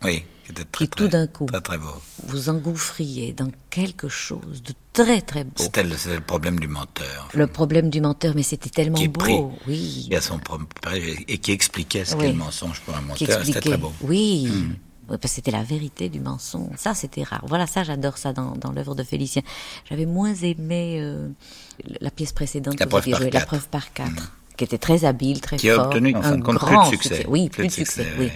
Oui, 0.02 0.24
qui 0.44 0.50
était 0.50 0.64
très, 0.64 0.86
tout 0.88 1.08
d'un 1.08 1.26
coup, 1.26 1.46
très, 1.46 1.60
très 1.60 1.78
beau. 1.78 1.94
vous 2.24 2.48
engouffriez 2.50 3.32
dans 3.32 3.50
quelque 3.70 4.08
chose 4.08 4.62
de 4.62 4.74
très 4.92 5.22
très 5.22 5.44
beau. 5.44 5.52
C'était 5.56 5.84
le, 5.84 6.20
problème 6.20 6.58
du 6.58 6.68
menteur. 6.68 7.28
Le 7.32 7.46
problème 7.46 7.88
du 7.88 8.00
menteur, 8.00 8.34
mais 8.34 8.42
c'était 8.42 8.70
tellement 8.70 9.02
beau. 9.06 9.52
oui. 9.66 10.10
A 10.14 10.20
son 10.20 10.40
et 11.28 11.38
qui 11.38 11.52
expliquait 11.52 12.04
ce 12.04 12.16
qu'est 12.16 12.32
le 12.32 12.34
mensonge 12.34 12.80
pour 12.80 12.96
un 12.96 13.00
menteur. 13.00 13.44
C'était 13.44 13.60
très 13.60 13.78
beau. 13.78 13.92
Oui. 14.02 14.48
Mm 14.48 14.74
parce 15.06 15.20
que 15.20 15.28
c'était 15.28 15.50
la 15.50 15.62
vérité 15.62 16.08
du 16.08 16.20
mensonge. 16.20 16.76
Ça, 16.76 16.94
c'était 16.94 17.22
rare. 17.22 17.44
Voilà, 17.46 17.66
ça, 17.66 17.82
j'adore 17.84 18.18
ça 18.18 18.32
dans, 18.32 18.52
dans 18.52 18.72
l'œuvre 18.72 18.94
de 18.94 19.02
Félicien. 19.02 19.42
J'avais 19.88 20.06
moins 20.06 20.34
aimé 20.34 20.98
euh, 21.00 21.28
la 22.00 22.10
pièce 22.10 22.32
précédente 22.32 22.78
la 22.80 22.86
preuve 22.86 23.08
La 23.32 23.46
preuve 23.46 23.68
par 23.68 23.92
quatre. 23.92 24.10
Mm. 24.10 24.28
Qui 24.56 24.62
était 24.62 24.78
très 24.78 25.04
habile, 25.04 25.40
très 25.40 25.56
qui 25.56 25.66
fort. 25.68 25.76
Qui 25.76 25.80
a 25.80 25.86
obtenu, 25.86 26.14
en 26.14 26.22
fin 26.22 26.36
de 26.36 26.42
compte, 26.42 26.60
plus 26.60 26.76
de 26.76 26.84
succès. 26.84 27.26
Oui, 27.28 27.48
plus, 27.48 27.66
de 27.66 27.72
succès, 27.72 28.06
oui. 28.20 28.30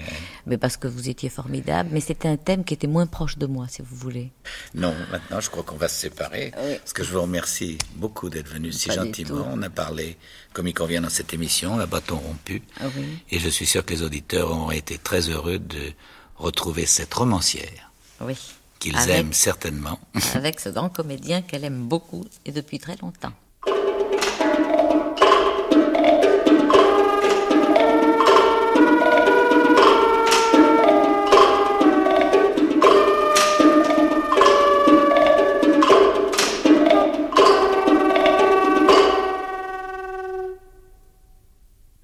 Mais 0.47 0.57
parce 0.57 0.77
que 0.77 0.89
vous 0.89 1.09
étiez 1.09 1.29
formidable. 1.29 1.91
Mais 1.93 2.01
c'était 2.01 2.27
un 2.27 2.37
thème 2.37 2.65
qui 2.65 2.75
était 2.75 2.89
moins 2.89 3.07
proche 3.07 3.39
de 3.39 3.47
moi, 3.47 3.67
si 3.69 3.83
vous 3.83 3.95
voulez. 3.95 4.33
Non, 4.75 4.93
maintenant, 5.13 5.41
je 5.41 5.49
crois 5.49 5.63
qu'on 5.63 5.77
va 5.77 5.87
se 5.87 5.95
séparer. 5.95 6.51
Parce 6.79 6.93
que 6.93 7.05
je 7.05 7.13
vous 7.13 7.23
remercie 7.23 7.79
beaucoup 7.95 8.31
d'être 8.31 8.49
venu 8.49 8.73
si 8.73 8.91
gentiment. 8.91 9.47
On 9.53 9.63
a 9.63 9.71
parlé, 9.71 10.17
comme 10.53 10.67
il 10.67 10.75
convient 10.75 11.03
dans 11.03 11.09
cette 11.09 11.33
émission, 11.35 11.77
la 11.77 11.87
bâton 11.87 12.17
rompu. 12.17 12.63
Ah 12.81 12.87
oui. 12.97 13.05
Et 13.31 13.39
je 13.39 13.49
suis 13.49 13.67
sûr 13.67 13.85
que 13.85 13.95
les 13.95 14.03
auditeurs 14.03 14.51
ont 14.51 14.73
été 14.73 14.99
très 14.99 15.29
heureux 15.29 15.61
de 15.61 15.93
retrouver 16.39 16.87
cette 16.87 17.13
romancière. 17.15 17.91
Oui. 18.21 18.37
Qu'ils 18.79 18.97
aiment 19.11 19.33
certainement. 19.33 19.99
Avec 20.35 20.61
ce 20.61 20.69
grand 20.69 20.89
comédien 20.89 21.43
qu'elle 21.43 21.65
aime 21.65 21.89
beaucoup 21.89 22.25
et 22.45 22.53
depuis 22.53 22.79
très 22.79 22.97
longtemps. 22.97 23.33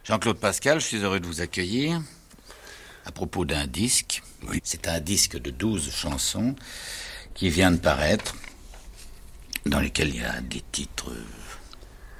Jean-Claude 0.04 0.36
Pascal, 0.38 0.80
je 0.80 0.86
suis 0.86 0.96
heureux 0.98 1.18
de 1.18 1.26
vous 1.26 1.40
accueillir 1.40 2.00
à 3.04 3.12
propos 3.12 3.44
d'un 3.44 3.66
disque. 3.66 4.22
C'est 4.62 4.88
un 4.88 5.00
disque 5.00 5.40
de 5.40 5.50
12 5.50 5.90
chansons 5.90 6.54
qui 7.34 7.48
vient 7.50 7.72
de 7.72 7.78
paraître, 7.78 8.36
dans 9.66 9.80
lesquelles 9.80 10.10
il 10.10 10.20
y 10.20 10.24
a 10.24 10.40
des 10.40 10.62
titres 10.70 11.10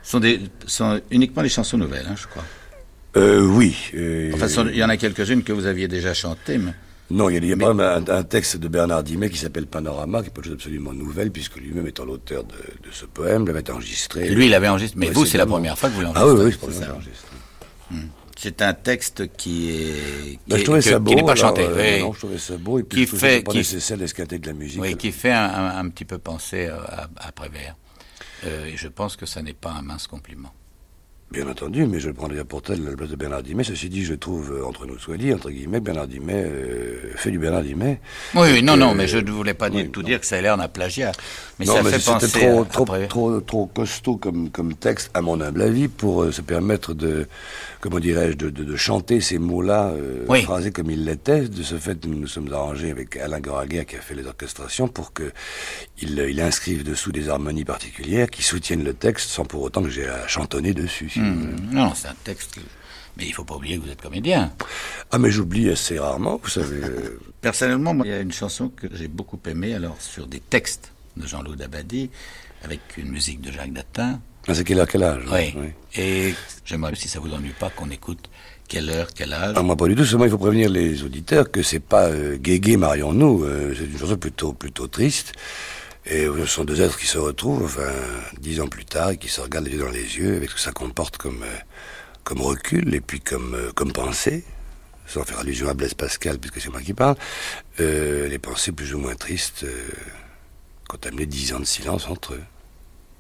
sont, 0.04 0.20
des, 0.20 0.40
sont 0.66 1.00
uniquement 1.10 1.42
des 1.42 1.48
chansons 1.48 1.78
nouvelles, 1.78 2.06
hein, 2.08 2.14
je 2.16 2.26
crois. 2.26 2.44
Euh, 3.16 3.46
oui. 3.46 3.74
enfin, 4.34 4.46
il 4.70 4.76
y 4.76 4.84
en 4.84 4.88
a 4.88 4.96
quelques-unes 4.96 5.42
que 5.42 5.52
vous 5.52 5.66
aviez 5.66 5.88
déjà 5.88 6.14
chantées, 6.14 6.58
mais... 6.58 6.72
Non, 7.10 7.28
il 7.28 7.44
y 7.44 7.52
a, 7.52 7.68
un, 7.68 8.22
texte 8.22 8.56
de 8.56 8.66
Bernard 8.66 9.02
Dimet 9.02 9.28
qui 9.28 9.36
s'appelle 9.36 9.66
Panorama, 9.66 10.22
qui 10.22 10.28
est 10.28 10.30
pas 10.30 10.42
chose 10.42 10.54
absolument 10.54 10.92
nouvelle, 10.94 11.30
puisque 11.30 11.56
lui-même 11.56 11.86
étant 11.86 12.06
l'auteur 12.06 12.44
de, 12.44 12.54
ce 12.92 13.04
poème, 13.04 13.46
l'avait 13.46 13.70
enregistré. 13.70 14.30
Lui, 14.30 14.46
il 14.46 14.50
l'avait 14.50 14.68
enregistré, 14.68 14.98
mais 14.98 15.10
vous, 15.10 15.26
c'est 15.26 15.38
la 15.38 15.46
première 15.46 15.78
fois 15.78 15.90
que 15.90 15.94
vous 15.94 16.00
l'enregistrez. 16.00 16.30
Ah 16.30 16.44
oui, 16.44 16.56
oui, 16.62 16.72
c'est 16.72 16.86
la 16.86 17.98
hmm. 17.98 18.08
C'est 18.36 18.62
un 18.62 18.74
texte 18.74 19.34
qui 19.36 19.70
est. 19.70 20.38
Bah, 20.48 20.56
je 20.58 20.64
trouvais 20.64 20.82
ça 20.82 20.98
beau. 20.98 21.10
Qui 21.10 21.16
n'est 21.16 21.22
pas 21.22 21.36
chanté. 21.36 21.62
Euh, 21.62 22.00
non, 22.00 22.12
je 22.12 22.18
trouvais 22.18 22.38
ça 22.38 22.56
beau. 22.56 22.78
Et 22.78 22.82
puis, 22.82 23.06
qui 23.06 23.16
fait. 23.16 23.42
Qui 23.42 23.58
nécessaire 23.58 23.96
d'escater 23.96 24.38
de 24.38 24.46
la 24.46 24.52
musique. 24.52 24.80
Oui, 24.80 24.96
qui 24.96 25.12
fait 25.12 25.32
un, 25.32 25.88
petit 25.88 26.04
peu 26.04 26.18
penser 26.18 26.66
à, 26.66 27.08
à 27.16 27.32
Prévert. 27.32 27.76
Euh, 28.44 28.66
et 28.66 28.76
je 28.76 28.88
pense 28.88 29.16
que 29.16 29.26
ça 29.26 29.42
n'est 29.42 29.54
pas 29.54 29.70
un 29.70 29.82
mince 29.82 30.06
compliment. 30.06 30.52
Bien 31.34 31.48
entendu, 31.48 31.84
mais 31.86 31.98
je 31.98 32.06
le 32.06 32.14
prends 32.14 32.28
déjà 32.28 32.44
pour 32.44 32.62
tel 32.62 32.84
la 32.84 32.92
place 32.92 33.10
de 33.10 33.16
Bernard 33.16 33.42
Dimet. 33.42 33.64
Ceci 33.64 33.88
dit, 33.88 34.04
je 34.04 34.14
trouve, 34.14 34.52
euh, 34.52 34.64
entre 34.64 34.86
nous 34.86 35.00
soit 35.00 35.16
dit, 35.16 35.34
entre 35.34 35.50
guillemets, 35.50 35.80
Bernard 35.80 36.06
Dimet 36.06 36.44
euh, 36.46 37.10
fait 37.16 37.32
du 37.32 37.40
Bernard 37.40 37.62
Dimet. 37.62 37.98
Oui, 38.36 38.48
oui 38.52 38.62
non, 38.62 38.76
non, 38.76 38.94
mais 38.94 39.08
je 39.08 39.18
ne 39.18 39.28
voulais 39.32 39.52
pas 39.52 39.68
dire, 39.68 39.86
tout 39.92 40.04
dire 40.04 40.20
que 40.20 40.26
ça 40.26 40.36
a 40.36 40.40
l'air 40.40 40.56
d'un 40.56 40.68
plagiat. 40.68 41.10
Mais 41.58 41.66
ça 41.66 41.82
fait 41.82 42.04
penser 42.04 42.38
trop, 42.38 42.64
trop, 42.64 42.84
trop, 43.08 43.40
trop, 43.40 43.66
costaud 43.66 44.16
comme, 44.16 44.48
comme 44.50 44.74
texte, 44.74 45.10
à 45.12 45.22
mon 45.22 45.40
humble 45.40 45.62
avis, 45.62 45.88
pour 45.88 46.22
euh, 46.22 46.30
se 46.30 46.40
permettre 46.40 46.94
de, 46.94 47.26
comment 47.80 47.98
dirais-je, 47.98 48.36
de, 48.36 48.50
de, 48.50 48.76
chanter 48.76 49.20
ces 49.20 49.38
mots-là, 49.38 49.92
phrasés 50.44 50.70
comme 50.70 50.90
il 50.92 51.04
l'était. 51.04 51.48
De 51.48 51.64
ce 51.64 51.74
fait, 51.78 52.06
nous 52.06 52.16
nous 52.16 52.28
sommes 52.28 52.52
arrangés 52.52 52.92
avec 52.92 53.16
Alain 53.16 53.40
Goraguer 53.40 53.86
qui 53.86 53.96
a 53.96 54.00
fait 54.00 54.14
les 54.14 54.26
orchestrations 54.26 54.86
pour 54.86 55.12
que 55.12 55.32
il, 56.00 56.16
il 56.30 56.40
inscrive 56.40 56.84
dessous 56.84 57.10
des 57.10 57.28
harmonies 57.28 57.64
particulières 57.64 58.30
qui 58.30 58.44
soutiennent 58.44 58.84
le 58.84 58.94
texte 58.94 59.30
sans 59.30 59.44
pour 59.44 59.62
autant 59.62 59.82
que 59.82 59.90
j'ai 59.90 60.06
à 60.06 60.28
chantonner 60.28 60.74
dessus. 60.74 61.12
Hmm. 61.24 61.74
Non, 61.74 61.94
c'est 61.94 62.08
un 62.08 62.16
texte. 62.24 62.58
Mais 63.16 63.26
il 63.26 63.32
faut 63.32 63.44
pas 63.44 63.54
oublier 63.54 63.78
que 63.78 63.84
vous 63.84 63.90
êtes 63.90 64.02
comédien. 64.02 64.52
Ah, 65.10 65.18
mais 65.18 65.30
j'oublie 65.30 65.70
assez 65.70 65.98
rarement, 65.98 66.40
vous 66.42 66.48
savez. 66.48 66.80
Personnellement, 67.40 67.94
il 68.04 68.10
y 68.10 68.12
a 68.12 68.20
une 68.20 68.32
chanson 68.32 68.68
que 68.68 68.88
j'ai 68.92 69.08
beaucoup 69.08 69.38
aimée, 69.46 69.74
alors 69.74 69.96
sur 70.00 70.26
des 70.26 70.40
textes 70.40 70.92
de 71.16 71.26
Jean-Loup 71.26 71.54
Dabadi, 71.54 72.10
avec 72.64 72.80
une 72.96 73.10
musique 73.10 73.40
de 73.40 73.52
Jacques 73.52 73.72
Datin. 73.72 74.20
Ah, 74.48 74.54
c'est 74.54 74.64
quelle 74.64 74.80
heure, 74.80 74.88
quel 74.88 75.04
âge 75.04 75.22
Oui. 75.32 75.54
Et 75.94 76.34
j'aimerais, 76.64 76.94
si 76.96 77.08
ça 77.08 77.20
vous 77.20 77.32
ennuie 77.32 77.54
pas, 77.58 77.70
qu'on 77.70 77.90
écoute 77.90 78.28
quelle 78.68 78.90
heure, 78.90 79.08
quel 79.14 79.32
âge. 79.32 79.54
Ah, 79.56 79.62
moi, 79.62 79.76
pas 79.76 79.86
du 79.86 79.94
tout. 79.94 80.04
Seulement, 80.04 80.24
il 80.24 80.30
faut 80.30 80.38
prévenir 80.38 80.68
les 80.68 81.02
auditeurs 81.02 81.50
que 81.50 81.62
c'est 81.62 81.80
pas 81.80 82.08
euh, 82.08 82.36
Guégué, 82.36 82.76
marions-nous. 82.76 83.44
Euh, 83.44 83.74
c'est 83.76 83.84
une 83.84 83.98
chanson 83.98 84.16
plutôt, 84.16 84.52
plutôt 84.52 84.86
triste. 84.86 85.32
Et 86.06 86.26
ce 86.26 86.46
sont 86.46 86.64
deux 86.64 86.82
êtres 86.82 86.98
qui 86.98 87.06
se 87.06 87.16
retrouvent, 87.16 87.64
enfin, 87.64 87.90
dix 88.38 88.60
ans 88.60 88.68
plus 88.68 88.84
tard, 88.84 89.10
et 89.10 89.16
qui 89.16 89.28
se 89.28 89.40
regardent 89.40 89.66
les 89.66 89.72
yeux 89.72 89.78
dans 89.78 89.90
les 89.90 90.18
yeux, 90.18 90.36
avec 90.36 90.50
ce 90.50 90.54
que 90.54 90.60
ça 90.60 90.72
comporte 90.72 91.16
comme, 91.16 91.42
euh, 91.42 91.56
comme 92.24 92.42
recul, 92.42 92.94
et 92.94 93.00
puis 93.00 93.20
comme, 93.20 93.54
euh, 93.54 93.72
comme 93.72 93.92
pensée, 93.92 94.44
sans 95.06 95.24
faire 95.24 95.38
allusion 95.38 95.68
à 95.68 95.74
Blaise 95.74 95.94
Pascal, 95.94 96.38
puisque 96.38 96.60
c'est 96.60 96.70
moi 96.70 96.82
qui 96.82 96.92
parle, 96.92 97.16
euh, 97.80 98.28
les 98.28 98.38
pensées 98.38 98.72
plus 98.72 98.94
ou 98.94 98.98
moins 98.98 99.14
tristes, 99.14 99.64
quand 100.88 101.06
amené 101.06 101.24
dix 101.24 101.54
ans 101.54 101.60
de 101.60 101.64
silence 101.64 102.06
entre 102.06 102.34
eux. 102.34 102.42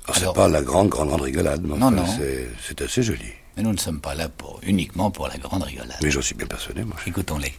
Alors, 0.04 0.16
c'est 0.16 0.34
pas 0.34 0.48
la 0.48 0.62
grande, 0.62 0.90
grande, 0.90 1.08
grande 1.08 1.22
rigolade, 1.22 1.62
mais 1.64 1.78
non, 1.78 1.90
non. 1.90 2.04
c'est 2.06 2.82
assez 2.82 3.02
joli. 3.02 3.32
Mais 3.56 3.62
nous 3.62 3.72
ne 3.72 3.78
sommes 3.78 4.00
pas 4.00 4.14
là 4.14 4.28
pour, 4.28 4.60
uniquement 4.62 5.10
pour 5.10 5.28
la 5.28 5.38
grande 5.38 5.62
rigolade. 5.62 5.96
Mais 6.02 6.10
j'en 6.10 6.20
suis 6.20 6.34
bien 6.34 6.46
persuadé, 6.46 6.84
moi. 6.84 6.96
Écoutons-les. 7.06 7.54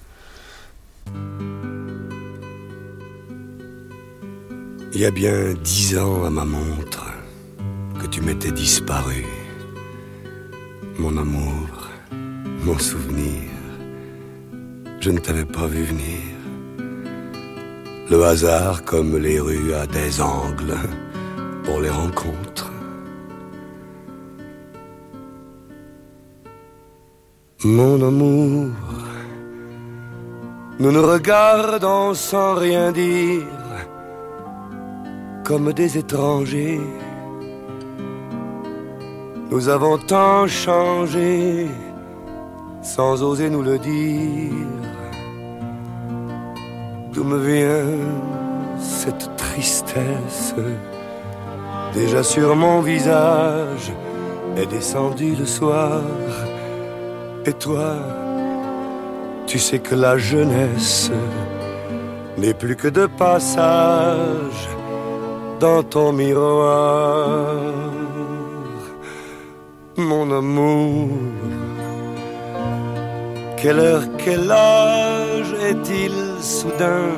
Il 4.95 5.01
y 5.01 5.05
a 5.05 5.11
bien 5.11 5.53
dix 5.61 5.97
ans 5.97 6.23
à 6.23 6.29
ma 6.29 6.45
montre 6.45 7.05
que 7.99 8.07
tu 8.07 8.21
m'étais 8.21 8.51
disparu. 8.51 9.25
Mon 10.97 11.17
amour, 11.17 11.67
mon 12.63 12.79
souvenir, 12.79 13.43
je 15.01 15.11
ne 15.11 15.19
t'avais 15.19 15.43
pas 15.43 15.67
vu 15.67 15.83
venir. 15.83 16.21
Le 18.09 18.23
hasard, 18.23 18.85
comme 18.85 19.17
les 19.17 19.37
rues, 19.37 19.73
a 19.73 19.85
des 19.85 20.21
angles 20.21 20.77
pour 21.65 21.81
les 21.81 21.89
rencontres. 21.89 22.71
Mon 27.65 27.95
amour, 28.01 28.69
nous 30.79 30.91
nous 30.93 31.05
regardons 31.05 32.13
sans 32.13 32.55
rien 32.55 32.93
dire 32.93 33.64
comme 35.45 35.71
des 35.73 35.97
étrangers. 35.97 36.81
Nous 39.51 39.69
avons 39.69 39.99
tant 39.99 40.47
changé 40.47 41.67
sans 42.81 43.21
oser 43.21 43.49
nous 43.51 43.61
le 43.61 43.77
dire. 43.77 44.51
D'où 47.13 47.23
me 47.23 47.37
vient 47.37 47.85
cette 48.79 49.29
tristesse? 49.37 50.55
Déjà 51.93 52.23
sur 52.23 52.55
mon 52.55 52.81
visage 52.81 53.93
est 54.57 54.65
descendu 54.65 55.35
le 55.35 55.45
soir. 55.45 56.01
Et 57.45 57.53
toi, 57.53 57.93
tu 59.45 59.59
sais 59.59 59.79
que 59.79 59.93
la 59.93 60.17
jeunesse 60.17 61.11
n'est 62.39 62.55
plus 62.55 62.75
que 62.75 62.87
de 62.87 63.05
passage 63.05 64.74
dans 65.59 65.83
ton 65.83 66.11
miroir, 66.11 67.55
mon 69.97 70.31
amour. 70.31 71.09
Quelle 73.57 73.79
heure, 73.79 74.03
quel 74.17 74.51
âge 74.51 75.53
est-il 75.71 76.13
soudain? 76.41 77.11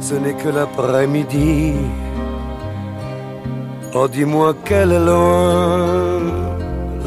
Ce 0.00 0.14
n'est 0.14 0.34
que 0.34 0.48
l'après-midi. 0.48 1.72
Oh, 3.94 4.08
dis-moi 4.08 4.54
quelle 4.64 4.92
est 4.92 5.04
loin 5.04 6.20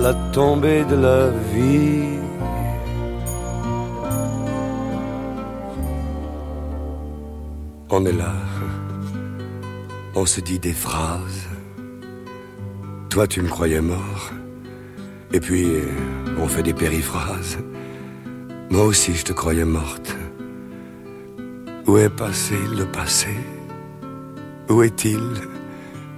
la 0.01 0.13
tombée 0.33 0.83
de 0.85 0.95
la 0.95 1.29
vie. 1.53 2.19
On 7.89 8.05
est 8.05 8.13
là 8.13 8.33
on 10.15 10.25
se 10.25 10.41
dit 10.41 10.59
des 10.59 10.73
phrases. 10.73 11.47
Toi, 13.09 13.27
tu 13.27 13.41
me 13.41 13.49
croyais 13.49 13.81
mort. 13.81 14.31
Et 15.31 15.39
puis, 15.39 15.67
on 16.39 16.47
fait 16.47 16.63
des 16.63 16.73
périphrases. 16.73 17.57
Moi 18.69 18.85
aussi, 18.85 19.13
je 19.13 19.25
te 19.25 19.33
croyais 19.33 19.65
morte. 19.65 20.15
Où 21.87 21.97
est 21.97 22.09
passé 22.09 22.55
le 22.77 22.85
passé? 22.85 23.33
Où 24.69 24.83
est-il 24.83 25.19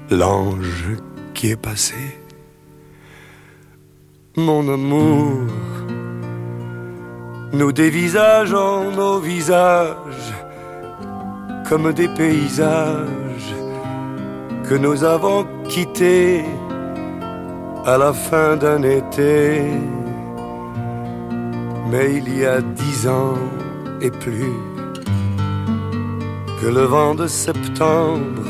l'ange 0.09 0.97
qui 1.33 1.51
est 1.51 1.61
passé? 1.61 1.95
Mon 4.35 4.67
amour, 4.73 5.47
nous 7.53 7.71
dévisageons 7.71 8.91
nos 8.91 9.19
visages 9.19 10.33
comme 11.67 11.93
des 11.93 12.09
paysages 12.09 13.20
que 14.71 14.77
nous 14.77 15.03
avons 15.03 15.45
quitté 15.67 16.45
à 17.85 17.97
la 17.97 18.13
fin 18.13 18.55
d'un 18.55 18.83
été. 18.83 19.63
Mais 21.89 22.13
il 22.19 22.39
y 22.39 22.45
a 22.45 22.61
dix 22.61 23.05
ans 23.05 23.41
et 23.99 24.09
plus 24.09 24.55
que 26.61 26.67
le 26.67 26.83
vent 26.83 27.15
de 27.15 27.27
septembre 27.27 28.47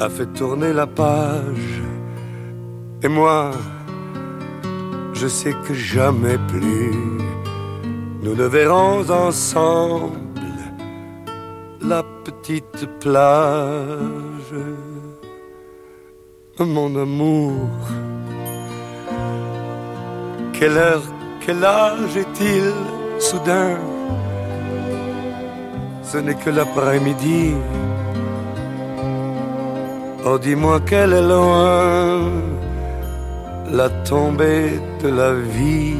a 0.00 0.08
fait 0.08 0.32
tourner 0.32 0.72
la 0.72 0.86
page. 0.86 1.82
Et 3.02 3.08
moi, 3.08 3.50
je 5.12 5.26
sais 5.26 5.54
que 5.66 5.74
jamais 5.74 6.38
plus 6.48 6.94
nous 8.22 8.34
ne 8.34 8.46
verrons 8.46 9.10
ensemble 9.10 10.54
la 11.82 12.02
petite 12.24 12.88
plage 13.00 14.54
mon 16.64 16.96
amour. 16.96 17.68
Quelle 20.52 20.78
heure, 20.78 21.02
quel 21.44 21.64
âge 21.64 22.16
est-il 22.16 22.72
soudain? 23.18 23.76
Ce 26.02 26.18
n'est 26.18 26.34
que 26.34 26.50
l'après-midi. 26.50 27.52
Oh, 30.24 30.38
dis-moi 30.38 30.80
quelle 30.86 31.12
est 31.12 31.22
loin 31.22 32.20
la 33.70 33.88
tombée 34.08 34.80
de 35.02 35.08
la 35.08 35.32
vie. 35.34 35.96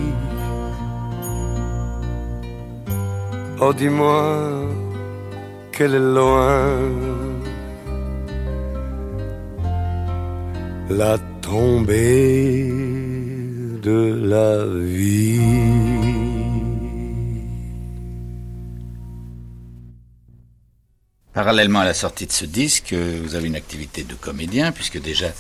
Oh, 3.61 3.73
dis-moi 3.73 4.23
quelle 5.73 5.95
est 5.95 5.99
loin 5.99 7.16
la 10.89 11.19
tombée 11.43 12.69
de 13.83 14.21
la 14.23 14.65
vie. 14.67 15.41
Parallèlement 21.33 21.81
à 21.81 21.85
la 21.85 21.95
sortie 21.95 22.27
de 22.27 22.33
ce 22.33 22.45
disque, 22.45 22.95
vous 22.95 23.35
avez 23.35 23.49
une 23.49 23.57
activité 23.57 24.05
de 24.05 24.15
comédien, 24.15 24.73
puisque 24.73 25.01
déjà 25.01 25.33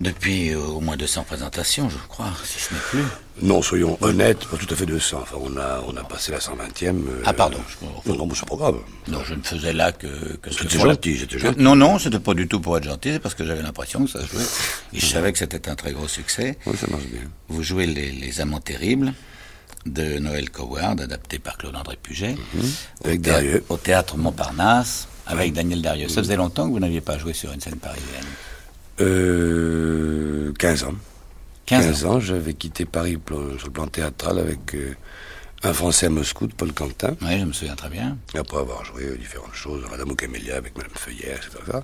depuis 0.00 0.54
au 0.54 0.80
moins 0.80 0.96
200 0.96 1.24
présentations, 1.24 1.88
je 1.88 1.98
crois, 2.08 2.32
si 2.44 2.58
ce 2.58 2.74
n'est 2.74 2.80
plus. 2.80 3.04
Non, 3.40 3.62
soyons 3.62 3.96
honnêtes, 4.02 4.44
pas 4.46 4.56
tout 4.56 4.66
à 4.70 4.76
fait 4.76 4.84
200. 4.86 5.20
Enfin, 5.22 5.36
on 5.40 5.56
a, 5.56 5.82
on 5.88 5.96
a 5.96 6.04
passé 6.04 6.32
la 6.32 6.38
120e. 6.38 6.88
Euh, 6.88 7.22
ah, 7.24 7.32
pardon. 7.32 7.58
Non, 8.06 8.16
non, 8.16 8.28
c'est 8.34 8.46
pas 8.48 8.56
grave. 8.56 8.76
Non, 9.08 9.24
je 9.24 9.34
ne 9.34 9.42
faisais 9.42 9.72
là 9.72 9.90
que... 9.92 10.36
que 10.36 10.50
c'était 10.52 10.78
gentil, 10.78 11.16
j'étais 11.16 11.38
gentil. 11.38 11.58
Non, 11.60 11.74
non, 11.74 11.98
c'était 11.98 12.18
pas 12.18 12.34
du 12.34 12.46
tout 12.46 12.60
pour 12.60 12.76
être 12.76 12.84
gentil, 12.84 13.12
c'est 13.12 13.18
parce 13.18 13.34
que 13.34 13.44
j'avais 13.44 13.62
l'impression 13.62 14.04
que 14.04 14.10
ça 14.10 14.20
jouait. 14.24 14.44
Et 14.92 15.00
je 15.00 15.06
savais 15.06 15.32
que 15.32 15.38
c'était 15.38 15.68
un 15.68 15.74
très 15.74 15.92
gros 15.92 16.08
succès. 16.08 16.58
Oui, 16.66 16.76
ça 16.76 16.86
marche 16.88 17.04
bien. 17.06 17.22
Vous 17.48 17.62
jouez 17.62 17.86
Les, 17.86 18.10
les 18.10 18.40
Amants 18.40 18.60
Terribles 18.60 19.12
de 19.86 20.18
Noël 20.18 20.50
Coward, 20.50 21.00
adapté 21.00 21.38
par 21.38 21.56
Claude-André 21.56 21.96
Puget. 22.00 22.36
Mhm. 22.54 22.70
Avec 23.04 23.20
Darieux. 23.22 23.64
Au 23.68 23.76
théâtre 23.76 24.16
Montparnasse, 24.16 25.08
avec 25.26 25.52
Daniel 25.52 25.82
Darieux. 25.82 26.08
Ça 26.08 26.22
faisait 26.22 26.36
longtemps 26.36 26.66
que 26.66 26.72
vous 26.72 26.80
n'aviez 26.80 27.00
pas 27.00 27.18
joué 27.18 27.32
sur 27.32 27.52
une 27.52 27.60
scène 27.60 27.76
parisienne 27.76 28.26
euh, 29.00 30.52
15 30.58 30.84
ans. 30.84 30.94
15, 31.66 32.04
ans, 32.04 32.20
j'avais 32.20 32.54
quitté 32.54 32.84
Paris 32.84 33.18
sur 33.58 33.66
le 33.66 33.72
plan 33.72 33.86
théâtral 33.86 34.38
avec 34.38 34.74
euh, 34.74 34.94
un 35.64 35.72
Français 35.72 36.06
à 36.06 36.10
Moscou, 36.10 36.48
de 36.48 36.54
Paul 36.54 36.72
Quentin. 36.72 37.14
Oui, 37.22 37.38
je 37.38 37.44
me 37.44 37.52
souviens 37.52 37.76
très 37.76 37.88
bien. 37.88 38.18
Après 38.36 38.58
avoir 38.58 38.84
joué 38.84 39.16
différentes 39.16 39.54
choses, 39.54 39.84
Madame 39.90 40.10
au 40.10 40.14
Camélia 40.16 40.56
avec 40.56 40.76
Madame 40.76 40.92
Feuillère, 40.94 41.36
etc. 41.36 41.78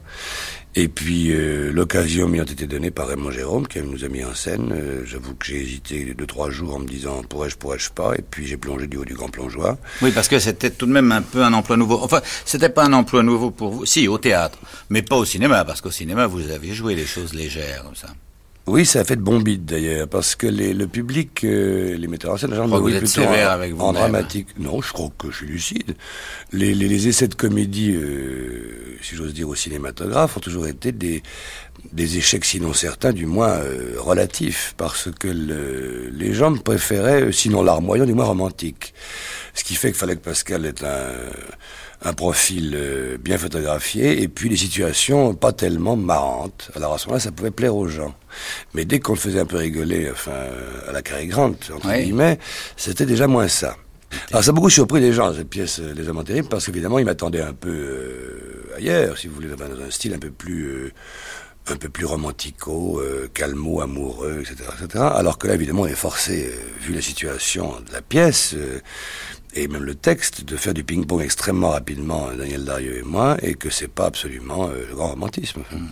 Et 0.74 0.88
puis, 0.88 1.32
euh, 1.32 1.70
l'occasion 1.70 2.28
m'y 2.28 2.40
a 2.40 2.42
été 2.42 2.66
donnée 2.66 2.90
par 2.90 3.06
Raymond 3.06 3.30
Jérôme, 3.30 3.68
qui 3.68 3.80
nous 3.80 4.04
a 4.04 4.08
mis 4.08 4.24
en 4.24 4.34
scène. 4.34 4.72
Euh, 4.72 5.04
j'avoue 5.06 5.34
que 5.34 5.46
j'ai 5.46 5.60
hésité 5.62 6.12
deux, 6.14 6.26
trois 6.26 6.50
jours 6.50 6.74
en 6.74 6.80
me 6.80 6.88
disant 6.88 7.22
pourrais-je, 7.22 7.56
pourrais-je 7.56 7.90
pas? 7.90 8.14
Et 8.16 8.22
puis, 8.22 8.46
j'ai 8.46 8.56
plongé 8.56 8.88
du 8.88 8.96
haut 8.96 9.04
du 9.04 9.14
grand 9.14 9.28
plongeoir. 9.28 9.76
Oui, 10.02 10.10
parce 10.10 10.26
que 10.26 10.40
c'était 10.40 10.70
tout 10.70 10.86
de 10.86 10.92
même 10.92 11.12
un 11.12 11.22
peu 11.22 11.44
un 11.44 11.52
emploi 11.52 11.76
nouveau. 11.76 12.00
Enfin, 12.02 12.20
c'était 12.44 12.68
pas 12.68 12.84
un 12.84 12.92
emploi 12.92 13.22
nouveau 13.22 13.52
pour 13.52 13.70
vous. 13.70 13.86
Si, 13.86 14.08
au 14.08 14.18
théâtre. 14.18 14.58
Mais 14.90 15.02
pas 15.02 15.16
au 15.16 15.24
cinéma, 15.24 15.64
parce 15.64 15.80
qu'au 15.80 15.92
cinéma, 15.92 16.26
vous 16.26 16.50
avez 16.50 16.72
joué 16.74 16.96
des 16.96 17.06
choses 17.06 17.32
légères 17.32 17.84
comme 17.84 17.96
ça. 17.96 18.08
Oui, 18.68 18.84
ça 18.84 19.00
a 19.00 19.04
fait 19.04 19.16
de 19.16 19.22
bons 19.22 19.40
bits 19.40 19.58
d'ailleurs, 19.58 20.06
parce 20.08 20.36
que 20.36 20.46
les, 20.46 20.74
le 20.74 20.86
public, 20.86 21.42
euh, 21.44 21.96
les 21.96 22.06
metteurs 22.06 22.32
en 22.34 22.36
scène, 22.36 22.54
genre, 22.54 22.66
vous 22.68 22.88
êtes 22.90 22.98
plutôt 22.98 23.22
sévère 23.22 23.50
avec 23.50 23.72
vous 23.72 23.82
en 23.82 23.92
dramatique. 23.92 24.48
Non, 24.58 24.82
je 24.82 24.92
crois 24.92 25.10
que 25.18 25.30
je 25.30 25.38
suis 25.38 25.46
lucide. 25.46 25.96
Les, 26.52 26.74
les, 26.74 26.88
les 26.88 27.08
essais 27.08 27.28
de 27.28 27.34
comédie, 27.34 27.92
euh, 27.94 28.96
si 29.02 29.16
j'ose 29.16 29.32
dire, 29.32 29.48
au 29.48 29.54
cinématographe, 29.54 30.36
ont 30.36 30.40
toujours 30.40 30.66
été 30.66 30.92
des, 30.92 31.22
des 31.92 32.18
échecs, 32.18 32.44
sinon 32.44 32.72
certains, 32.74 33.12
du 33.12 33.26
moins 33.26 33.52
euh, 33.52 33.94
relatifs, 33.98 34.74
parce 34.76 35.08
que 35.10 35.28
le, 35.28 36.10
les 36.12 36.34
gens 36.34 36.54
préféraient, 36.54 37.32
sinon 37.32 37.62
larmoyant, 37.62 38.04
du 38.04 38.14
moins 38.14 38.26
romantique. 38.26 38.92
Ce 39.54 39.64
qui 39.64 39.74
fait 39.74 39.88
qu'il 39.88 39.98
fallait 39.98 40.16
que 40.16 40.20
Pascal 40.20 40.66
ait 40.66 40.84
un 40.84 41.08
un 42.02 42.12
profil 42.12 42.74
euh, 42.76 43.18
bien 43.18 43.38
photographié 43.38 44.22
et 44.22 44.28
puis 44.28 44.48
des 44.48 44.56
situations 44.56 45.34
pas 45.34 45.52
tellement 45.52 45.96
marrantes. 45.96 46.70
Alors 46.76 46.94
à 46.94 46.98
ce 46.98 47.06
moment-là, 47.06 47.20
ça 47.20 47.32
pouvait 47.32 47.50
plaire 47.50 47.74
aux 47.74 47.88
gens. 47.88 48.14
Mais 48.74 48.84
dès 48.84 49.00
qu'on 49.00 49.14
le 49.14 49.18
faisait 49.18 49.40
un 49.40 49.46
peu 49.46 49.56
rigoler, 49.56 50.08
enfin, 50.10 50.46
à 50.88 50.92
la 50.92 51.02
carré 51.02 51.26
grande, 51.26 51.56
entre 51.74 51.92
guillemets, 51.92 52.38
c'était 52.76 53.06
déjà 53.06 53.26
moins 53.26 53.48
ça. 53.48 53.76
Alors 54.30 54.42
ça 54.44 54.50
a 54.50 54.52
beaucoup 54.52 54.70
surpris 54.70 55.00
les 55.00 55.12
gens, 55.12 55.34
cette 55.34 55.50
pièce 55.50 55.80
euh, 55.80 55.92
Les 55.92 56.08
Amants 56.08 56.24
Terribles, 56.24 56.48
parce 56.48 56.64
qu'évidemment, 56.66 56.98
ils 56.98 57.04
m'attendaient 57.04 57.42
un 57.42 57.52
peu 57.52 57.68
euh, 57.68 58.74
ailleurs, 58.76 59.18
si 59.18 59.26
vous 59.26 59.34
voulez, 59.34 59.48
dans 59.48 59.64
un 59.64 59.90
style 59.90 60.14
un 60.14 60.18
peu 60.18 60.30
plus... 60.30 60.92
un 61.70 61.76
peu 61.76 61.90
plus 61.90 62.06
romantico, 62.06 63.02
calmo, 63.34 63.82
amoureux, 63.82 64.40
etc., 64.40 64.70
etc. 64.80 65.04
Alors 65.14 65.36
que 65.36 65.46
là, 65.46 65.54
évidemment, 65.54 65.82
on 65.82 65.86
est 65.86 65.92
forcé, 65.94 66.50
vu 66.80 66.94
la 66.94 67.02
situation 67.02 67.80
de 67.86 67.92
la 67.92 68.00
pièce, 68.00 68.56
et 69.54 69.68
même 69.68 69.84
le 69.84 69.94
texte, 69.94 70.44
de 70.44 70.56
faire 70.56 70.74
du 70.74 70.84
ping-pong 70.84 71.22
extrêmement 71.22 71.70
rapidement, 71.70 72.28
Daniel 72.36 72.64
Darieux 72.64 72.98
et 72.98 73.02
moi, 73.02 73.36
et 73.42 73.54
que 73.54 73.70
c'est 73.70 73.88
pas 73.88 74.06
absolument 74.06 74.68
euh, 74.68 74.86
le 74.88 74.94
grand 74.94 75.08
romantisme. 75.08 75.62
Mmh. 75.72 75.86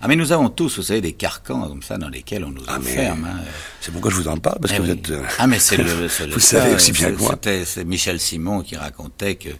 Ah 0.00 0.08
mais 0.08 0.16
nous 0.16 0.32
avons 0.32 0.48
tous, 0.48 0.76
vous 0.76 0.82
savez, 0.82 1.00
des 1.00 1.12
carcans 1.12 1.68
comme 1.68 1.82
ça 1.82 1.98
dans 1.98 2.08
lesquels 2.08 2.44
on 2.44 2.50
nous 2.50 2.62
ah, 2.68 2.78
enferme. 2.78 3.24
Hein. 3.24 3.40
C'est 3.80 3.92
pourquoi 3.92 4.10
je 4.10 4.16
vous 4.16 4.28
en 4.28 4.36
parle, 4.36 4.58
parce 4.60 4.74
eh 4.74 4.76
que 4.76 4.82
vous 4.82 4.90
êtes... 4.90 5.10
Euh, 5.10 5.22
ah 5.38 5.46
mais 5.46 5.58
c'est 5.58 5.76
le, 5.76 5.84
le, 6.26 6.32
Vous 6.32 6.40
savez 6.40 6.74
aussi 6.74 6.92
bien 6.92 7.10
que 7.12 7.18
moi. 7.18 7.38
C'était 7.42 7.84
Michel 7.84 8.20
Simon 8.20 8.62
qui 8.62 8.76
racontait 8.76 9.36
que 9.36 9.50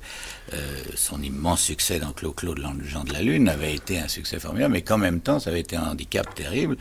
euh, 0.52 0.56
son 0.96 1.22
immense 1.22 1.62
succès 1.62 2.00
dans 2.00 2.12
Clo-Clo 2.12 2.54
de 2.54 2.62
Jean 2.84 3.04
de 3.04 3.12
la 3.12 3.22
Lune 3.22 3.48
avait 3.48 3.72
été 3.74 4.00
un 4.00 4.08
succès 4.08 4.40
formidable, 4.40 4.72
mais 4.72 4.82
qu'en 4.82 4.98
même 4.98 5.20
temps, 5.20 5.38
ça 5.38 5.50
avait 5.50 5.60
été 5.60 5.76
un 5.76 5.84
handicap 5.84 6.34
terrible, 6.34 6.76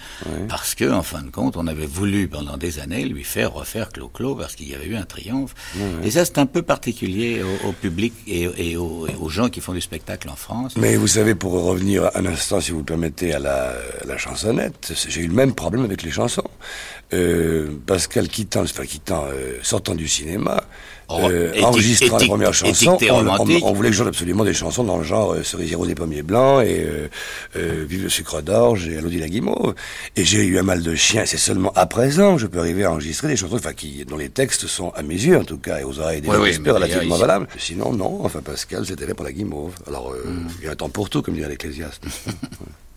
parce 0.47 0.73
que, 0.73 0.89
en 0.91 1.03
fin 1.03 1.21
de 1.21 1.29
compte, 1.29 1.55
on 1.55 1.67
avait 1.67 1.85
voulu 1.85 2.27
pendant 2.27 2.57
des 2.57 2.79
années 2.79 3.05
lui 3.05 3.23
faire 3.23 3.53
refaire 3.53 3.89
Clo-Clo 3.89 4.35
parce 4.35 4.55
qu'il 4.55 4.69
y 4.69 4.75
avait 4.75 4.87
eu 4.87 4.95
un 4.95 5.03
triomphe. 5.05 5.53
Et 6.03 6.11
ça, 6.11 6.25
c'est 6.25 6.39
un 6.39 6.45
peu 6.45 6.58
particulier 6.61 7.41
au, 7.65 7.71
public 7.71 8.13
et, 8.27 8.77
aux, 8.77 9.29
gens 9.29 9.49
qui 9.49 9.61
font 9.61 9.73
du 9.73 9.81
spectacle 9.81 10.29
en 10.29 10.35
France. 10.35 10.75
Mais 10.77 10.95
vous 10.95 11.07
savez, 11.07 11.35
pour 11.35 11.53
revenir 11.63 12.09
un 12.15 12.25
instant, 12.25 12.61
si 12.61 12.71
vous 12.71 12.83
permettez, 12.83 13.33
à 13.33 13.39
la, 13.39 13.73
la 14.05 14.17
chansonnette, 14.17 14.93
j'ai 15.07 15.21
eu 15.21 15.27
le 15.27 15.33
même 15.33 15.53
problème 15.53 15.85
avec 15.85 16.03
les 16.03 16.11
chansons. 16.11 16.49
Euh, 17.13 17.69
Pascal 17.87 18.27
quittant, 18.27 18.61
enfin 18.61 18.85
quittant, 18.85 19.25
euh, 19.31 19.57
sortant 19.63 19.95
du 19.95 20.07
cinéma, 20.07 20.63
euh, 21.09 21.51
enregistrant 21.61 22.17
la 22.17 22.25
première 22.25 22.53
chanson, 22.53 22.97
on, 23.09 23.73
voulait 23.73 23.89
que 23.89 23.95
je 23.95 24.03
absolument 24.03 24.43
des 24.43 24.53
chansons 24.53 24.83
dans 24.83 24.97
le 24.97 25.03
genre 25.03 25.33
euh, 25.33 25.43
Cerisier 25.43 25.75
rose 25.75 25.87
des 25.87 25.95
pommiers 25.95 26.23
blancs 26.23 26.63
et 26.63 26.83
euh, 26.83 27.09
euh, 27.55 27.85
Vive 27.87 28.03
le 28.03 28.09
sucre 28.09 28.41
d'orge 28.41 28.87
et 28.87 28.93
Elodie 28.93 29.19
la 29.19 29.29
guimauve. 29.29 29.75
Et 30.15 30.23
j'ai 30.23 30.43
eu 30.45 30.59
un 30.59 30.63
mal 30.63 30.83
de 30.83 30.95
chien. 30.95 31.25
C'est 31.25 31.37
seulement 31.37 31.71
à 31.75 31.85
présent 31.85 32.35
que 32.35 32.41
je 32.41 32.47
peux 32.47 32.59
arriver 32.59 32.83
à 32.83 32.91
enregistrer 32.91 33.27
des 33.27 33.35
chansons, 33.35 33.55
enfin 33.55 33.73
qui, 33.73 34.05
dont 34.05 34.17
les 34.17 34.29
textes 34.29 34.67
sont 34.67 34.89
à 34.91 35.03
mes 35.03 35.15
yeux 35.15 35.37
en 35.37 35.43
tout 35.43 35.57
cas 35.57 35.79
et 35.79 35.83
aux 35.83 35.99
oreilles 35.99 36.21
des 36.21 36.29
oui, 36.29 36.37
oui, 36.41 36.69
relativement 36.69 37.17
valables. 37.17 37.47
Sinon 37.57 37.93
non. 37.93 38.19
Enfin 38.23 38.41
Pascal, 38.41 38.85
c'était 38.85 39.05
là 39.05 39.15
pour 39.15 39.25
la 39.25 39.31
guimauve. 39.31 39.73
Alors 39.87 40.11
mm. 40.11 40.47
il 40.59 40.65
y 40.65 40.67
a 40.67 40.71
un 40.71 40.75
temps 40.75 40.89
pour 40.89 41.09
tout, 41.09 41.21
comme 41.21 41.35
dirait 41.35 41.49
l'Ecclésiaste. 41.49 42.03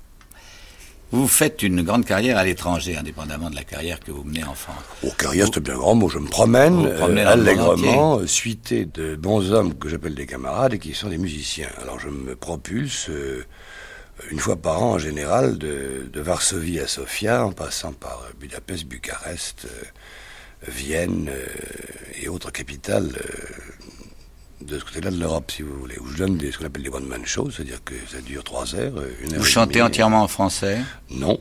Vous 1.13 1.29
faites 1.29 1.63
une 1.63 1.83
grande 1.83 2.07
carrière 2.07 2.39
à 2.39 2.45
l'étranger, 2.45 2.97
indépendamment 2.97 3.51
de 3.51 3.55
la 3.55 3.65
carrière 3.65 4.01
que 4.01 4.11
vous 4.11 4.25
menez 4.25 4.45
en 4.45 4.55
France. 4.55 4.83
Oh, 5.05 5.11
carrière, 5.19 5.49
c'est 5.53 5.61
bien 5.61 5.75
grand 5.75 5.95
mot. 5.95 6.09
Je 6.09 6.19
me 6.19 6.27
promène 6.27 6.87
euh, 6.87 7.27
allègrement, 7.27 8.21
euh, 8.21 8.27
suité 8.27 8.87
de 8.87 9.15
bons 9.15 9.53
hommes 9.53 9.75
que 9.75 9.91
j'appelle 9.91 10.15
des 10.15 10.25
camarades 10.25 10.73
et 10.73 10.79
qui 10.79 10.95
sont 10.95 11.11
des 11.11 11.19
musiciens. 11.19 11.69
Alors 11.83 12.01
je 12.01 12.09
me 12.09 12.35
propulse 12.35 13.11
euh, 13.11 13.45
une 14.31 14.39
fois 14.39 14.57
par 14.57 14.83
an 14.83 14.93
en 14.93 14.99
général 14.99 15.59
de, 15.59 16.09
de, 16.11 16.21
Varsovie 16.23 16.81
à 16.81 16.87
Sofia, 16.87 17.45
en 17.45 17.53
passant 17.53 17.93
par 17.93 18.23
Budapest, 18.41 18.87
Bucarest, 18.87 19.67
Vienne 20.67 21.31
et 22.23 22.29
autres 22.29 22.53
capitales 22.53 23.11
de 24.67 24.79
ce 24.79 24.85
côté-là 24.85 25.11
de 25.11 25.19
l'Europe, 25.19 25.51
si 25.51 25.63
vous 25.63 25.79
voulez, 25.79 25.99
où 25.99 26.07
je 26.09 26.19
donne 26.19 26.37
des, 26.37 26.53
ce 26.53 26.59
qu'on 26.59 26.67
appelle 26.67 26.83
des 26.83 26.91
one-man 26.91 27.25
shows, 27.25 27.51
c'est-à-dire 27.51 27.83
que 27.85 27.95
ça 28.11 28.21
dure 28.21 28.45
trois 28.45 28.75
heures, 28.75 28.97
euh, 28.97 29.11
une 29.23 29.35
heure 29.35 29.41
Vous 29.41 29.45
chantez 29.47 29.83
entièrement 29.83 30.23
en 30.23 30.29
français? 30.29 30.79
Non, 31.11 31.41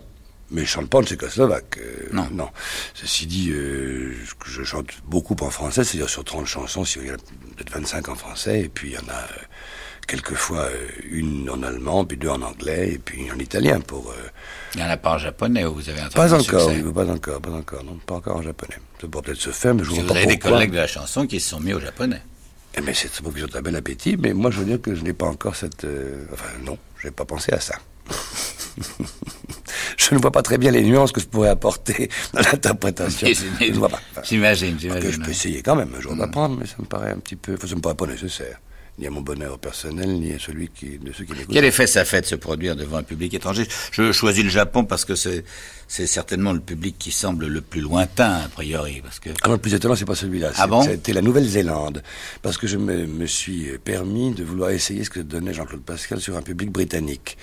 mais 0.50 0.62
je 0.62 0.68
chante 0.68 0.90
pas 0.90 1.00
en 1.00 1.04
tchécoslovaque. 1.04 1.78
Euh, 1.80 2.10
non. 2.12 2.28
non. 2.32 2.50
Ceci 2.94 3.26
dit, 3.26 3.52
euh, 3.52 4.14
je 4.46 4.64
chante 4.64 4.88
beaucoup 5.06 5.36
en 5.42 5.50
français, 5.50 5.84
c'est-à-dire 5.84 6.10
sur 6.10 6.24
30 6.24 6.46
chansons, 6.46 6.84
il 6.84 7.08
y 7.08 7.10
a 7.10 7.18
peut-être 7.18 7.72
25 7.72 8.10
en 8.10 8.16
français, 8.16 8.62
et 8.62 8.70
puis 8.70 8.90
il 8.90 8.94
y 8.94 8.98
en 8.98 9.10
a 9.12 9.28
quelquefois 10.08 10.68
une 11.10 11.50
en 11.50 11.64
allemand, 11.64 12.04
puis 12.04 12.18
deux 12.18 12.30
en 12.30 12.42
anglais, 12.42 12.94
et 12.94 12.98
puis 12.98 13.32
en 13.32 13.40
italien 13.40 13.80
pour... 13.80 14.14
il 14.74 14.82
n'y 14.82 14.86
en 14.86 14.90
a 14.90 14.98
pas 14.98 15.14
en 15.14 15.18
japonais 15.18 15.64
où 15.64 15.76
vous 15.76 15.90
avez 15.90 16.02
un 16.02 16.10
Pas 16.10 16.34
encore, 16.34 16.70
pas 16.94 17.08
encore, 17.08 17.40
pas 17.40 17.52
encore, 17.52 17.84
non, 17.84 17.98
pas 18.06 18.16
encore 18.16 18.38
en 18.38 18.42
japonais. 18.42 18.80
Ça 19.00 19.08
pourrait 19.08 19.24
peut-être 19.24 19.40
se 19.40 19.52
faire, 19.52 19.74
mais 19.74 19.84
je 19.84 19.90
vous 19.90 20.02
Vous 20.02 20.12
avez 20.12 20.26
des 20.26 20.40
collègues 20.40 20.72
de 20.72 20.78
la 20.78 20.88
chanson 20.88 21.28
qui 21.28 21.40
se 21.40 21.50
sont 21.50 21.62
mis 21.62 21.74
au 21.74 21.80
japonais. 21.80 22.22
Eh 22.76 22.82
bien, 22.82 22.94
c'est 22.94 23.22
pour 23.22 23.34
qu'ils 23.34 23.44
ont 23.44 23.56
un 23.56 23.62
bel 23.62 23.76
appétit, 23.76 24.18
mais 24.18 24.34
moi, 24.34 24.50
je 24.52 24.60
veux 24.60 24.66
dire 24.66 24.82
que 24.82 24.96
je 24.96 25.04
n'ai 25.04 25.14
pas 25.14 25.28
encore 25.28 25.56
cette... 25.56 25.84
Euh, 25.84 26.26
enfin, 26.32 26.50
non, 26.64 26.78
je 26.98 27.08
n'ai 27.08 27.12
pas 27.12 27.26
pensé 27.26 27.52
à 27.52 27.60
ça. 27.60 27.76
je 29.98 30.16
ne 30.16 30.20
vois 30.20 30.32
pas 30.32 30.42
très 30.42 30.58
bien 30.58 30.72
les 30.72 30.84
nuances 30.84 31.12
que 31.12 31.20
je 31.20 31.28
pourrais 31.28 31.50
apporter 31.50 32.10
dans 32.34 32.42
l'interprétation. 32.42 33.28
Je 33.60 33.66
ne 33.72 33.78
vois 33.78 33.90
pas. 33.90 34.02
j'imagine, 34.24 34.78
j'imagine. 34.80 35.12
Je 35.12 35.20
peux 35.20 35.32
essayer 35.32 35.62
quand 35.62 35.76
même 35.76 35.94
un 35.98 36.02
jour 36.02 36.16
d'apprendre, 36.16 36.58
mais 36.60 36.66
ça 36.66 36.76
me 36.80 36.86
paraît 36.86 37.12
un 37.12 37.20
petit 37.20 37.36
peu... 37.36 37.54
Enfin, 37.54 37.68
ça 37.68 37.76
me 37.76 37.82
paraît 37.82 37.96
pas 37.96 38.08
nécessaire 38.08 38.60
ni 39.02 39.08
à 39.08 39.10
mon 39.10 39.22
bonheur 39.22 39.58
personnel, 39.58 40.20
ni 40.20 40.34
à 40.34 40.40
celui 40.40 40.70
qui, 40.70 41.00
de 41.00 41.12
ceux 41.12 41.26
qui 41.26 41.34
l'écoutent. 41.34 41.54
Quel 41.54 41.66
effet 41.66 41.88
ça 41.88 42.06
fait 42.06 42.22
de 42.22 42.26
se 42.28 42.36
produire 42.36 42.76
devant 42.76 42.98
un 42.98 43.04
public 43.04 43.34
étranger? 43.34 43.68
Je 43.92 44.12
choisis 44.12 44.44
le 44.44 44.50
Japon 44.50 44.86
parce 44.86 45.06
que 45.06 45.16
c'est, 45.16 45.44
c'est 45.88 46.08
certainement 46.08 46.54
le 46.54 46.60
public 46.60 46.96
qui 47.00 47.12
semble 47.12 47.48
le 47.48 47.62
plus 47.62 47.82
lointain, 47.82 48.42
a 48.46 48.48
priori. 48.48 49.02
Parce 49.02 49.20
que... 49.20 49.30
Ah 49.42 49.50
le 49.50 49.58
plus 49.58 49.74
étonnant, 49.74 49.96
c'est 49.96 50.06
pas 50.06 50.16
celui-là. 50.16 50.52
Ah 50.56 50.68
bon? 50.68 50.84
C'était 50.84 51.14
la 51.14 51.22
Nouvelle-Zélande. 51.22 52.04
Parce 52.44 52.58
que 52.58 52.68
je 52.68 52.78
me, 52.78 53.08
me, 53.08 53.26
suis 53.26 53.78
permis 53.84 54.32
de 54.32 54.44
vouloir 54.44 54.70
essayer 54.70 55.04
ce 55.04 55.10
que 55.10 55.20
donnait 55.20 55.54
Jean-Claude 55.54 55.82
Pascal 55.82 56.22
sur 56.22 56.38
un 56.38 56.42
public 56.44 56.72
britannique. 56.72 57.38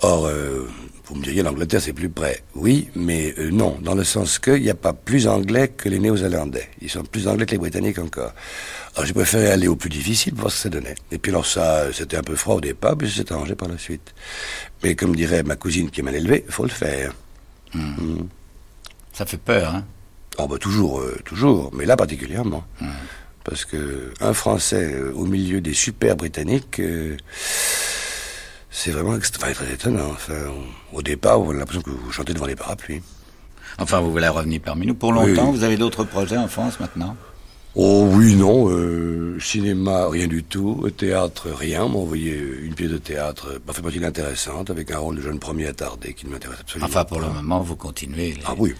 Or, 0.00 0.26
euh, 0.26 0.68
vous 1.06 1.14
me 1.14 1.22
diriez, 1.22 1.42
l'Angleterre, 1.42 1.80
c'est 1.80 1.92
plus 1.92 2.10
près. 2.10 2.42
Oui, 2.54 2.88
mais 2.94 3.34
euh, 3.38 3.50
non, 3.50 3.78
dans 3.82 3.94
le 3.94 4.04
sens 4.04 4.38
qu'il 4.38 4.62
n'y 4.62 4.70
a 4.70 4.74
pas 4.74 4.92
plus 4.92 5.26
anglais 5.26 5.68
que 5.68 5.88
les 5.88 5.98
Néo-Zélandais. 5.98 6.68
Ils 6.82 6.90
sont 6.90 7.02
plus 7.02 7.26
anglais 7.26 7.46
que 7.46 7.52
les 7.52 7.58
Britanniques 7.58 7.98
encore. 7.98 8.32
Alors 8.94 9.06
j'ai 9.06 9.14
préféré 9.14 9.50
aller 9.50 9.68
au 9.68 9.76
plus 9.76 9.88
difficile 9.88 10.34
pour 10.34 10.42
voir 10.42 10.52
ce 10.52 10.56
que 10.56 10.62
ça 10.64 10.68
donnait. 10.68 10.96
Et 11.10 11.18
puis 11.18 11.30
alors 11.30 11.46
ça, 11.46 11.92
c'était 11.92 12.16
un 12.16 12.22
peu 12.22 12.36
froid 12.36 12.56
au 12.56 12.60
départ, 12.60 12.96
puis 12.96 13.10
c'est 13.14 13.32
arrangé 13.32 13.54
par 13.54 13.68
la 13.68 13.78
suite. 13.78 14.14
Mais 14.82 14.94
comme 14.94 15.16
dirait 15.16 15.42
ma 15.42 15.56
cousine 15.56 15.90
qui 15.90 16.02
m'a 16.02 16.12
élevé, 16.12 16.44
il 16.46 16.52
faut 16.52 16.64
le 16.64 16.68
faire. 16.68 17.14
Hmm. 17.74 17.94
Hmm. 17.96 18.28
Ça 19.12 19.24
fait 19.24 19.38
peur, 19.38 19.74
hein 19.74 19.84
Oh 20.38 20.46
bah 20.46 20.58
toujours, 20.58 21.00
euh, 21.00 21.18
toujours, 21.24 21.70
mais 21.74 21.86
là 21.86 21.96
particulièrement. 21.96 22.64
Hmm. 22.80 22.90
Parce 23.44 23.64
que 23.64 24.12
un 24.20 24.34
Français 24.34 24.92
euh, 24.92 25.12
au 25.14 25.24
milieu 25.24 25.60
des 25.60 25.74
super 25.74 26.16
Britanniques... 26.16 26.80
C'est 28.80 28.92
vraiment 28.92 29.18
très, 29.18 29.54
très 29.54 29.72
étonnant. 29.72 30.10
Enfin, 30.12 30.36
au 30.92 31.02
départ, 31.02 31.40
on 31.40 31.50
a 31.50 31.54
l'impression 31.54 31.82
que 31.82 31.90
vous 31.90 32.12
chantez 32.12 32.32
devant 32.32 32.46
les 32.46 32.54
parapluies. 32.54 33.02
Enfin, 33.80 33.98
vous 33.98 34.12
voulez 34.12 34.28
revenir 34.28 34.60
parmi 34.60 34.86
nous 34.86 34.94
pour 34.94 35.12
longtemps? 35.12 35.50
Vous 35.50 35.64
avez 35.64 35.76
d'autres 35.76 36.04
projets 36.04 36.36
en 36.36 36.46
France 36.46 36.78
maintenant? 36.78 37.16
Oh 37.74 38.08
oui, 38.12 38.36
non. 38.36 38.70
Euh, 38.70 39.36
cinéma, 39.40 40.08
rien 40.08 40.28
du 40.28 40.44
tout. 40.44 40.88
Théâtre, 40.96 41.48
rien. 41.50 41.88
M'a 41.88 41.96
envoyé 41.96 42.38
une 42.62 42.74
pièce 42.74 42.90
de 42.90 42.98
théâtre, 42.98 43.60
parfaitement 43.66 43.90
intéressante, 44.06 44.70
avec 44.70 44.92
un 44.92 44.98
rôle 44.98 45.16
de 45.16 45.22
jeune 45.22 45.40
premier 45.40 45.66
attardé 45.66 46.14
qui 46.14 46.26
ne 46.26 46.30
m'intéresse 46.30 46.60
absolument 46.60 46.88
pas. 46.88 47.00
Enfin, 47.00 47.04
pour 47.04 47.20
le 47.20 47.26
moment, 47.30 47.58
vous 47.58 47.74
continuez 47.74 48.34
les, 48.34 48.42
ah 48.46 48.54
oui, 48.56 48.74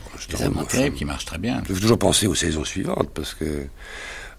les 0.78 0.92
qui 0.92 1.05
marchent 1.07 1.24
très 1.24 1.38
bien. 1.38 1.61
Je 1.68 1.72
vais 1.72 1.80
toujours 1.80 1.99
penser 1.99 2.28
aux 2.28 2.36
saisons 2.36 2.64
suivantes, 2.64 3.11
parce 3.12 3.34
que 3.34 3.66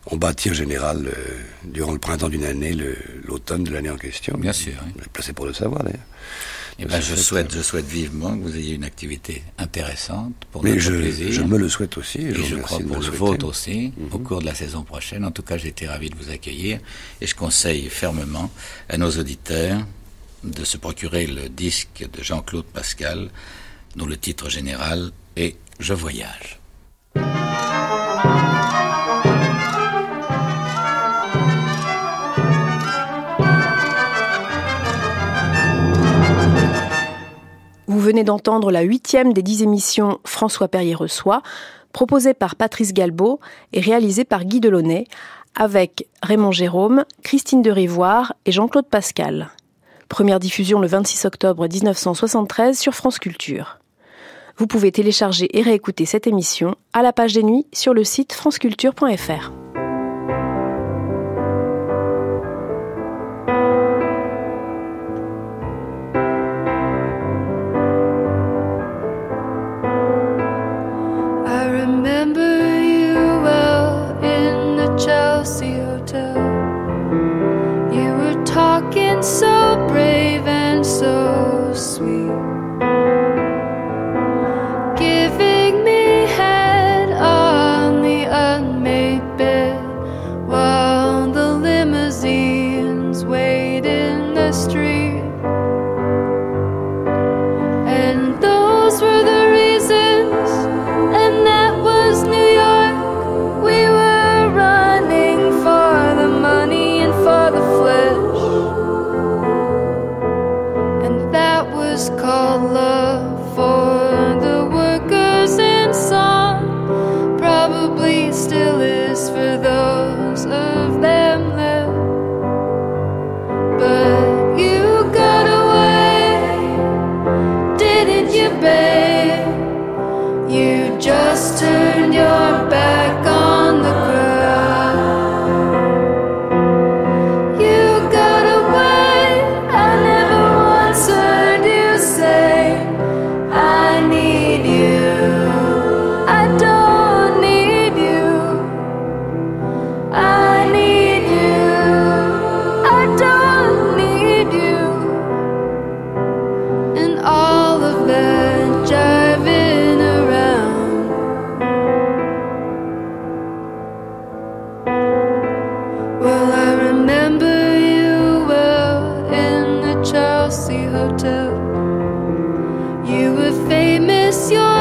on 0.08 0.18
bâtit 0.18 0.50
en 0.50 0.54
général, 0.54 1.08
euh, 1.08 1.41
durant 1.66 1.91
le 1.91 2.00
printemps 2.00 2.30
d'une 2.30 2.45
année, 2.45 2.76
l'automne 3.26 3.64
de 3.64 3.72
l'année 3.72 3.89
en 3.89 3.97
question. 3.97 4.38
Bien 4.38 4.54
sûr. 4.54 4.74
Oui. 4.86 5.04
placé 5.12 5.34
pour 5.34 5.45
le 5.45 5.54
savoir, 5.54 5.84
d'ailleurs. 5.84 6.00
Eh 6.82 6.86
ben, 6.86 7.02
je 7.02 7.14
souhaite, 7.16 7.54
je 7.54 7.62
souhaite 7.62 7.86
vivement 7.86 8.38
que 8.38 8.41
vous 8.43 8.56
ayez 8.56 8.76
une 8.76 8.86
activité 8.86 9.43
intéressante 9.58 10.34
pour 10.50 10.64
Mais 10.64 10.70
notre 10.70 10.82
je, 10.82 10.93
plaisir. 10.93 11.32
je 11.34 11.41
me 11.41 11.58
le 11.58 11.68
souhaite 11.68 11.97
aussi. 11.97 12.20
Et, 12.20 12.34
je, 12.34 12.56
crois 12.56 12.80
pour 12.80 13.00
le, 13.00 13.06
vôtre 13.10 13.45
aussi, 13.47 13.91
au 14.14 14.18
mhm. 14.18 14.24
cours 14.24 14.39
de 14.39 14.45
la 14.45 14.56
saison 14.56 14.84
prochaine. 14.84 15.26
En 15.26 15.32
tout 15.32 15.41
cas, 15.41 15.58
j'ai 15.58 15.68
été 15.68 15.88
ravi 15.88 16.10
de 16.10 16.16
vous 16.16 16.30
accueillir 16.30 16.80
et 17.20 17.28
je 17.28 17.36
conseille 17.36 17.89
fermement 17.89 18.50
à 18.88 18.97
nos 18.97 19.12
auditeurs 19.12 19.86
de 20.45 20.64
se 20.64 20.78
procurer 20.78 21.28
le 21.28 21.50
disque 21.50 22.08
de 22.14 22.24
Jean-Claude 22.24 22.66
Pascal, 22.66 23.30
dont 23.97 24.06
le 24.06 24.16
titre 24.16 24.50
général 24.50 25.12
est 25.36 25.58
Je 25.80 25.93
voyage. 25.93 26.60
Venez 38.10 38.24
d'entendre 38.24 38.72
la 38.72 38.82
huitième 38.82 39.34
des 39.34 39.43
dix 39.43 39.62
émissions 39.62 40.18
François 40.26 40.68
Perrier 40.68 40.95
reçoit, 40.95 41.43
proposée 41.93 42.34
par 42.34 42.55
Patrice 42.55 42.91
Galbeau 42.91 43.39
et 43.72 43.82
réalisée 43.82 44.24
par 44.24 44.45
Guy 44.45 44.60
Delaunay, 44.60 45.05
avec 45.53 46.07
Raymond 46.24 46.51
Jérôme, 46.51 47.05
Christine 47.22 47.62
de 47.62 47.70
Rivoire 47.70 48.34
et 48.47 48.51
Jean-Claude 48.51 48.88
Pascal. 48.88 49.51
Première 50.07 50.39
diffusion 50.39 50.80
le 50.80 50.88
26 50.88 51.26
octobre 51.26 51.68
1973 51.68 52.80
sur 52.80 52.95
France 52.95 53.20
Culture. 53.20 53.78
Vous 54.57 54.66
pouvez 54.66 54.91
télécharger 54.91 55.47
et 55.55 55.62
réécouter 55.62 56.05
cette 56.05 56.26
émission 56.26 56.74
à 56.93 57.03
la 57.03 57.14
page 57.14 57.34
des 57.34 57.43
nuits 57.43 57.68
sur 57.74 57.93
le 57.93 58.03
site 58.03 58.34
franceculture.fr. 58.34 59.51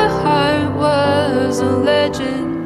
heart 0.08 0.74
was 0.74 1.60
a 1.60 1.64
legend. 1.64 2.57